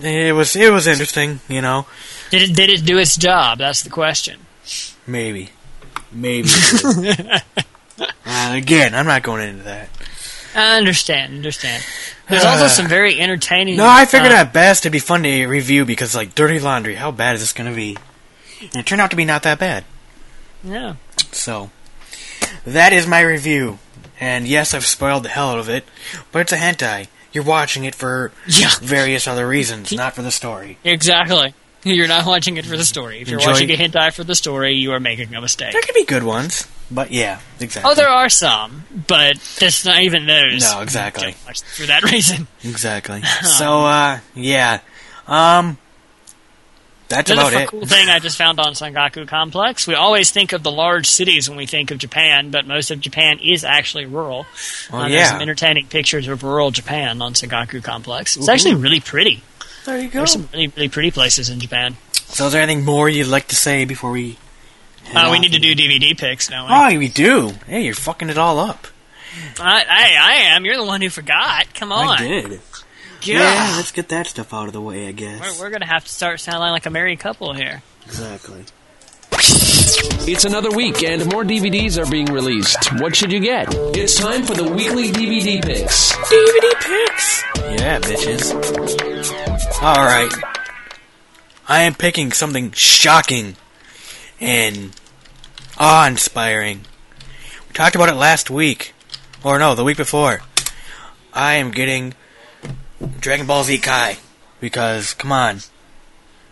it 0.00 0.34
was 0.34 0.54
it 0.56 0.72
was 0.72 0.86
interesting. 0.86 1.40
You 1.48 1.60
know, 1.60 1.86
Did 2.30 2.50
it? 2.50 2.56
Did 2.56 2.70
it 2.70 2.84
do 2.84 2.98
its 2.98 3.16
job? 3.16 3.58
That's 3.58 3.82
the 3.82 3.90
question. 3.90 4.40
maybe, 5.06 5.50
maybe. 6.12 6.48
uh, 7.98 8.10
again, 8.26 8.94
I'm 8.94 9.06
not 9.06 9.22
going 9.22 9.48
into 9.48 9.64
that. 9.64 9.88
I 10.56 10.76
understand. 10.78 11.34
Understand. 11.34 11.84
There's 12.28 12.44
also 12.44 12.66
some 12.66 12.88
very 12.88 13.20
entertaining. 13.20 13.76
No, 13.76 13.86
I 13.86 14.06
figured 14.06 14.32
uh, 14.32 14.36
at 14.36 14.52
best 14.52 14.82
it'd 14.82 14.92
be 14.92 14.98
fun 14.98 15.22
to 15.22 15.46
review 15.46 15.84
because, 15.84 16.14
like, 16.14 16.34
Dirty 16.34 16.58
Laundry. 16.58 16.94
How 16.96 17.10
bad 17.10 17.34
is 17.34 17.42
this 17.42 17.52
going 17.52 17.70
to 17.70 17.76
be? 17.76 17.96
And 18.62 18.76
it 18.76 18.86
turned 18.86 19.00
out 19.02 19.10
to 19.10 19.16
be 19.16 19.24
not 19.26 19.42
that 19.42 19.58
bad. 19.58 19.84
Yeah. 20.64 20.94
So, 21.30 21.70
that 22.64 22.92
is 22.92 23.06
my 23.06 23.20
review. 23.20 23.78
And 24.18 24.48
yes, 24.48 24.72
I've 24.72 24.86
spoiled 24.86 25.24
the 25.24 25.28
hell 25.28 25.50
out 25.50 25.58
of 25.58 25.68
it, 25.68 25.84
but 26.32 26.40
it's 26.40 26.52
a 26.52 26.56
hentai. 26.56 27.08
You're 27.32 27.44
watching 27.44 27.84
it 27.84 27.94
for 27.94 28.32
Yeah. 28.46 28.70
various 28.80 29.28
other 29.28 29.46
reasons, 29.46 29.92
not 29.92 30.14
for 30.14 30.22
the 30.22 30.30
story. 30.30 30.78
Exactly. 30.84 31.52
You're 31.84 32.08
not 32.08 32.24
watching 32.26 32.56
it 32.56 32.64
for 32.64 32.76
the 32.78 32.84
story. 32.84 33.20
If 33.20 33.28
you're 33.28 33.38
Enjoy- 33.38 33.52
watching 33.52 33.70
a 33.70 33.76
hentai 33.76 34.12
for 34.12 34.24
the 34.24 34.34
story, 34.34 34.72
you 34.74 34.92
are 34.92 34.98
making 35.00 35.32
a 35.34 35.40
mistake. 35.40 35.72
There 35.72 35.82
could 35.82 35.94
be 35.94 36.04
good 36.06 36.22
ones, 36.24 36.66
but 36.90 37.10
yeah, 37.10 37.40
exactly. 37.60 37.90
Oh, 37.90 37.94
there 37.94 38.08
are 38.08 38.28
some, 38.28 38.84
but 39.06 39.38
that's 39.58 39.84
not 39.84 40.02
even 40.02 40.26
those. 40.26 40.62
No, 40.62 40.80
exactly. 40.80 41.32
For 41.32 41.86
that 41.86 42.02
reason. 42.12 42.46
Exactly. 42.64 43.22
So, 43.42 43.80
uh, 43.84 44.20
yeah. 44.34 44.80
Um, 45.26 45.78
that's 47.08 47.30
Another 47.30 47.50
about 47.56 47.70
fu- 47.70 47.76
it. 47.76 47.80
cool 47.80 47.86
thing 47.86 48.08
I 48.08 48.18
just 48.18 48.36
found 48.36 48.58
on 48.58 48.72
Sankaku 48.74 49.28
Complex. 49.28 49.86
We 49.86 49.94
always 49.94 50.32
think 50.32 50.52
of 50.52 50.64
the 50.64 50.72
large 50.72 51.06
cities 51.08 51.48
when 51.48 51.56
we 51.56 51.64
think 51.66 51.92
of 51.92 51.98
Japan, 51.98 52.50
but 52.50 52.66
most 52.66 52.90
of 52.90 53.00
Japan 53.00 53.38
is 53.40 53.64
actually 53.64 54.06
rural. 54.06 54.44
Oh, 54.92 54.98
Uh, 54.98 55.08
There's 55.08 55.28
some 55.28 55.40
entertaining 55.40 55.86
pictures 55.86 56.26
of 56.26 56.42
rural 56.42 56.72
Japan 56.72 57.22
on 57.22 57.34
Sankaku 57.34 57.82
Complex. 57.82 58.36
It's 58.36 58.48
actually 58.48 58.74
really 58.74 58.98
pretty. 59.00 59.42
There 59.84 59.98
you 59.98 60.08
go. 60.08 60.18
There's 60.20 60.32
some 60.32 60.48
really, 60.52 60.66
really 60.68 60.88
pretty 60.88 61.12
places 61.12 61.48
in 61.48 61.60
Japan. 61.60 61.96
So, 62.12 62.46
is 62.46 62.52
there 62.52 62.62
anything 62.62 62.84
more 62.84 63.08
you'd 63.08 63.28
like 63.28 63.46
to 63.48 63.56
say 63.56 63.84
before 63.84 64.10
we? 64.10 64.36
Head 65.06 65.26
Uh, 65.26 65.30
we 65.30 65.38
need 65.38 65.52
to 65.52 65.58
do 65.58 65.74
DVD 65.74 66.16
picks, 66.18 66.48
don't 66.48 66.68
we? 66.68 66.74
Oh, 66.74 66.98
we 66.98 67.08
do. 67.08 67.52
Hey, 67.66 67.84
you're 67.84 67.94
fucking 67.94 68.30
it 68.30 68.38
all 68.38 68.58
up. 68.58 68.86
I, 69.60 69.84
I, 69.88 70.16
I 70.18 70.34
am. 70.54 70.64
You're 70.64 70.76
the 70.76 70.84
one 70.84 71.00
who 71.02 71.10
forgot. 71.10 71.72
Come 71.74 71.92
on. 71.92 72.18
I 72.18 72.26
did. 72.26 72.50
God. 72.50 72.60
Yeah, 73.22 73.74
let's 73.76 73.92
get 73.92 74.08
that 74.10 74.26
stuff 74.26 74.54
out 74.54 74.66
of 74.66 74.72
the 74.72 74.80
way, 74.80 75.08
I 75.08 75.12
guess. 75.12 75.58
We're, 75.58 75.64
we're 75.64 75.70
going 75.70 75.80
to 75.80 75.88
have 75.88 76.04
to 76.04 76.10
start 76.10 76.40
sounding 76.40 76.70
like 76.70 76.86
a 76.86 76.90
married 76.90 77.18
couple 77.18 77.52
here. 77.52 77.82
Exactly. 78.04 78.64
It's 80.28 80.44
another 80.44 80.70
week, 80.70 81.02
and 81.02 81.24
more 81.32 81.44
DVDs 81.44 82.02
are 82.02 82.10
being 82.10 82.26
released. 82.26 82.92
What 83.00 83.14
should 83.14 83.32
you 83.32 83.40
get? 83.40 83.68
It's 83.96 84.18
time 84.18 84.42
for 84.44 84.54
the 84.54 84.64
weekly 84.64 85.10
DVD 85.10 85.62
picks. 85.62 86.12
DVD 86.14 86.72
picks. 86.80 87.42
Yeah, 87.80 88.00
bitches. 88.00 89.82
All 89.82 89.96
right. 90.04 90.32
I 91.68 91.82
am 91.82 91.94
picking 91.94 92.32
something 92.32 92.72
shocking 92.72 93.56
and 94.40 94.92
awe-inspiring. 95.78 96.82
We 97.68 97.74
talked 97.74 97.96
about 97.96 98.08
it 98.08 98.14
last 98.14 98.50
week, 98.50 98.94
or 99.44 99.58
no, 99.58 99.74
the 99.74 99.84
week 99.84 99.96
before. 99.96 100.40
I 101.32 101.54
am 101.54 101.70
getting 101.70 102.14
Dragon 103.20 103.46
Ball 103.46 103.64
Z 103.64 103.78
Kai 103.78 104.16
because, 104.60 105.14
come 105.14 105.32
on, 105.32 105.60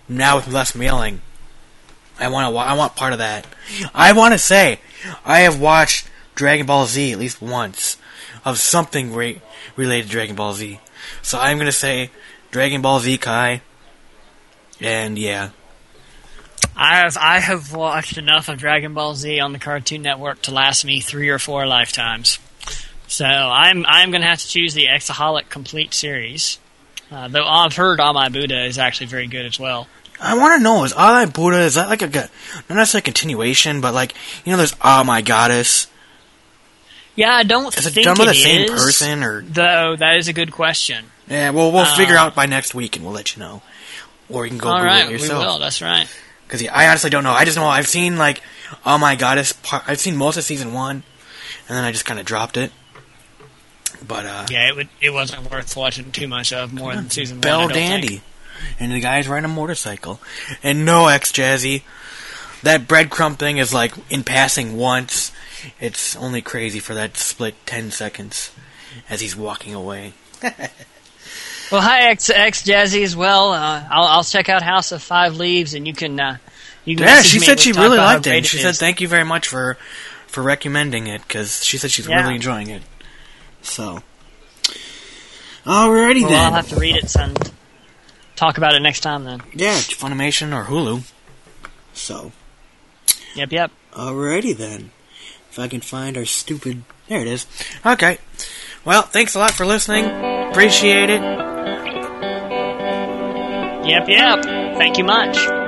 now 0.08 0.36
with 0.36 0.48
less 0.48 0.74
mailing, 0.74 1.22
I 2.18 2.28
want 2.28 2.52
to. 2.52 2.58
I 2.58 2.74
want 2.74 2.96
part 2.96 3.12
of 3.12 3.18
that. 3.18 3.46
I 3.94 4.12
want 4.12 4.32
to 4.32 4.38
say, 4.38 4.80
I 5.24 5.40
have 5.40 5.60
watched 5.60 6.08
Dragon 6.34 6.66
Ball 6.66 6.86
Z 6.86 7.12
at 7.12 7.18
least 7.18 7.42
once 7.42 7.96
of 8.44 8.58
something 8.58 9.12
re- 9.12 9.40
related 9.76 10.06
to 10.06 10.12
Dragon 10.12 10.36
Ball 10.36 10.52
Z. 10.52 10.78
So 11.22 11.38
I'm 11.38 11.58
gonna 11.58 11.72
say 11.72 12.10
Dragon 12.50 12.82
Ball 12.82 13.00
Z 13.00 13.18
Kai, 13.18 13.62
and 14.80 15.18
yeah, 15.18 15.50
I 16.76 16.96
have 16.96 17.16
I 17.16 17.38
have 17.38 17.72
watched 17.72 18.18
enough 18.18 18.48
of 18.48 18.58
Dragon 18.58 18.94
Ball 18.94 19.14
Z 19.14 19.38
on 19.40 19.52
the 19.52 19.58
Cartoon 19.58 20.02
Network 20.02 20.42
to 20.42 20.50
last 20.52 20.84
me 20.84 21.00
three 21.00 21.28
or 21.28 21.38
four 21.38 21.66
lifetimes. 21.66 22.38
So 23.06 23.24
I'm 23.26 23.84
I'm 23.86 24.10
gonna 24.10 24.26
have 24.26 24.40
to 24.40 24.48
choose 24.48 24.74
the 24.74 24.86
xxxHolic 24.86 25.48
Complete 25.48 25.94
series. 25.94 26.58
Uh, 27.12 27.28
though 27.28 27.46
I've 27.46 27.76
heard 27.76 28.00
All 28.00 28.12
My 28.12 28.28
Buddha 28.28 28.64
is 28.64 28.78
actually 28.78 29.06
very 29.06 29.26
good 29.28 29.46
as 29.46 29.58
well. 29.60 29.86
I 30.20 30.36
want 30.36 30.58
to 30.58 30.62
know 30.64 30.84
is 30.84 30.92
All 30.92 31.12
My 31.12 31.26
Buddha 31.26 31.60
is 31.60 31.74
that 31.74 31.88
like 31.88 32.02
a 32.02 32.06
not 32.08 32.30
necessarily 32.70 33.02
a 33.02 33.04
continuation, 33.04 33.80
but 33.80 33.94
like 33.94 34.14
you 34.44 34.50
know, 34.52 34.56
there's 34.56 34.74
All 34.80 35.04
My 35.04 35.22
Goddess. 35.22 35.86
Yeah, 37.14 37.32
I 37.32 37.44
don't 37.44 37.76
Is 37.78 37.96
it 37.96 38.02
done 38.02 38.16
by 38.16 38.24
the 38.24 38.34
same 38.34 38.62
is, 38.64 38.70
person 38.70 39.22
or? 39.22 39.42
Though 39.42 39.94
that 39.96 40.16
is 40.16 40.26
a 40.26 40.32
good 40.32 40.50
question. 40.50 41.04
Yeah, 41.28 41.50
well, 41.50 41.70
we'll 41.70 41.82
Uh, 41.82 41.96
figure 41.96 42.16
out 42.16 42.34
by 42.34 42.46
next 42.46 42.74
week, 42.74 42.96
and 42.96 43.04
we'll 43.04 43.14
let 43.14 43.36
you 43.36 43.40
know. 43.40 43.62
Or 44.28 44.44
you 44.44 44.50
can 44.50 44.58
go 44.58 44.68
All 44.70 44.78
Google 44.78 44.86
right, 44.88 45.02
it 45.04 45.06
we 45.06 45.12
will. 45.12 45.20
yourself. 45.20 45.60
That's 45.60 45.80
right. 45.82 46.08
Because 46.44 46.62
yeah, 46.62 46.74
I 46.74 46.88
honestly 46.88 47.10
don't 47.10 47.24
know. 47.24 47.32
I 47.32 47.44
just 47.44 47.56
know 47.56 47.66
I've 47.66 47.86
seen 47.88 48.16
like 48.16 48.42
Oh 48.84 48.98
My 48.98 49.16
Goddess. 49.16 49.52
Part, 49.52 49.84
I've 49.86 50.00
seen 50.00 50.16
most 50.16 50.36
of 50.36 50.44
season 50.44 50.72
one, 50.72 51.02
and 51.68 51.76
then 51.76 51.84
I 51.84 51.92
just 51.92 52.04
kind 52.04 52.20
of 52.20 52.26
dropped 52.26 52.56
it. 52.56 52.72
But 54.06 54.26
uh, 54.26 54.46
Yeah, 54.50 54.68
it 54.68 54.76
would. 54.76 54.88
It 55.00 55.10
wasn't 55.10 55.50
worth 55.50 55.76
watching 55.76 56.12
too 56.12 56.28
much 56.28 56.52
of 56.52 56.72
more 56.72 56.94
than 56.94 57.10
season 57.10 57.40
Bell 57.40 57.60
one. 57.60 57.68
Don't 57.68 57.76
Dandy. 57.78 58.08
think. 58.08 58.22
And 58.78 58.92
the 58.92 59.00
guy's 59.00 59.28
riding 59.28 59.44
a 59.44 59.48
motorcycle. 59.48 60.20
And 60.62 60.84
no 60.84 61.08
X 61.08 61.32
Jazzy. 61.32 61.82
That 62.62 62.86
breadcrumb 62.88 63.36
thing 63.38 63.58
is 63.58 63.74
like 63.74 63.92
in 64.10 64.24
passing 64.24 64.76
once. 64.76 65.32
It's 65.80 66.14
only 66.16 66.40
crazy 66.42 66.78
for 66.78 66.94
that 66.94 67.16
split 67.16 67.54
10 67.66 67.90
seconds 67.90 68.50
as 69.08 69.20
he's 69.20 69.36
walking 69.36 69.74
away. 69.74 70.12
Well, 71.70 71.80
hi 71.80 72.08
X 72.10 72.30
X 72.30 72.62
Jazzy 72.62 73.02
as 73.04 73.16
well. 73.16 73.52
Uh, 73.52 73.84
I'll 73.90 74.04
I'll 74.04 74.24
check 74.24 74.48
out 74.48 74.62
House 74.62 74.92
of 74.92 75.02
Five 75.02 75.36
Leaves, 75.36 75.74
and 75.74 75.86
you 75.86 75.94
can. 75.94 76.18
Uh, 76.20 76.36
you 76.84 76.96
can 76.96 77.06
Yeah, 77.06 77.22
she 77.22 77.38
said 77.38 77.58
she 77.60 77.72
really 77.72 77.96
liked 77.96 78.26
it. 78.26 78.44
she 78.46 78.58
it 78.58 78.60
said 78.62 78.70
is. 78.72 78.78
thank 78.78 79.00
you 79.00 79.08
very 79.08 79.24
much 79.24 79.48
for 79.48 79.78
for 80.26 80.42
recommending 80.42 81.06
it 81.06 81.22
because 81.22 81.64
she 81.64 81.78
said 81.78 81.90
she's 81.90 82.06
Yeah. 82.06 82.20
really 82.22 82.34
enjoying 82.34 82.68
it. 82.68 82.82
So, 83.62 84.02
alrighty 85.64 86.20
Well, 86.22 86.30
then. 86.30 86.40
I'll 86.46 86.52
have 86.52 86.68
to 86.68 86.76
read 86.76 86.96
it 86.96 87.14
and 87.16 87.52
talk 88.36 88.58
about 88.58 88.74
it 88.74 88.80
next 88.80 89.00
time 89.00 89.24
then. 89.24 89.40
Yeah, 89.54 89.72
Funimation 89.78 90.54
or 90.54 90.64
Hulu. 90.64 91.04
So, 91.94 92.32
Yep, 93.34 93.52
yep. 93.52 93.70
alrighty 93.94 94.54
then. 94.56 94.90
If 95.50 95.58
I 95.58 95.68
can 95.68 95.80
find 95.80 96.18
our 96.18 96.24
stupid. 96.26 96.82
There 97.08 97.20
it 97.20 97.28
is. 97.28 97.46
Okay. 97.86 98.18
Well, 98.84 99.02
thanks 99.02 99.34
a 99.34 99.38
lot 99.38 99.52
for 99.52 99.64
listening. 99.64 100.04
Appreciate 100.54 101.10
it. 101.10 101.20
Yep, 103.84 104.08
yep. 104.08 104.44
Thank 104.78 104.98
you 104.98 105.04
much. 105.04 105.63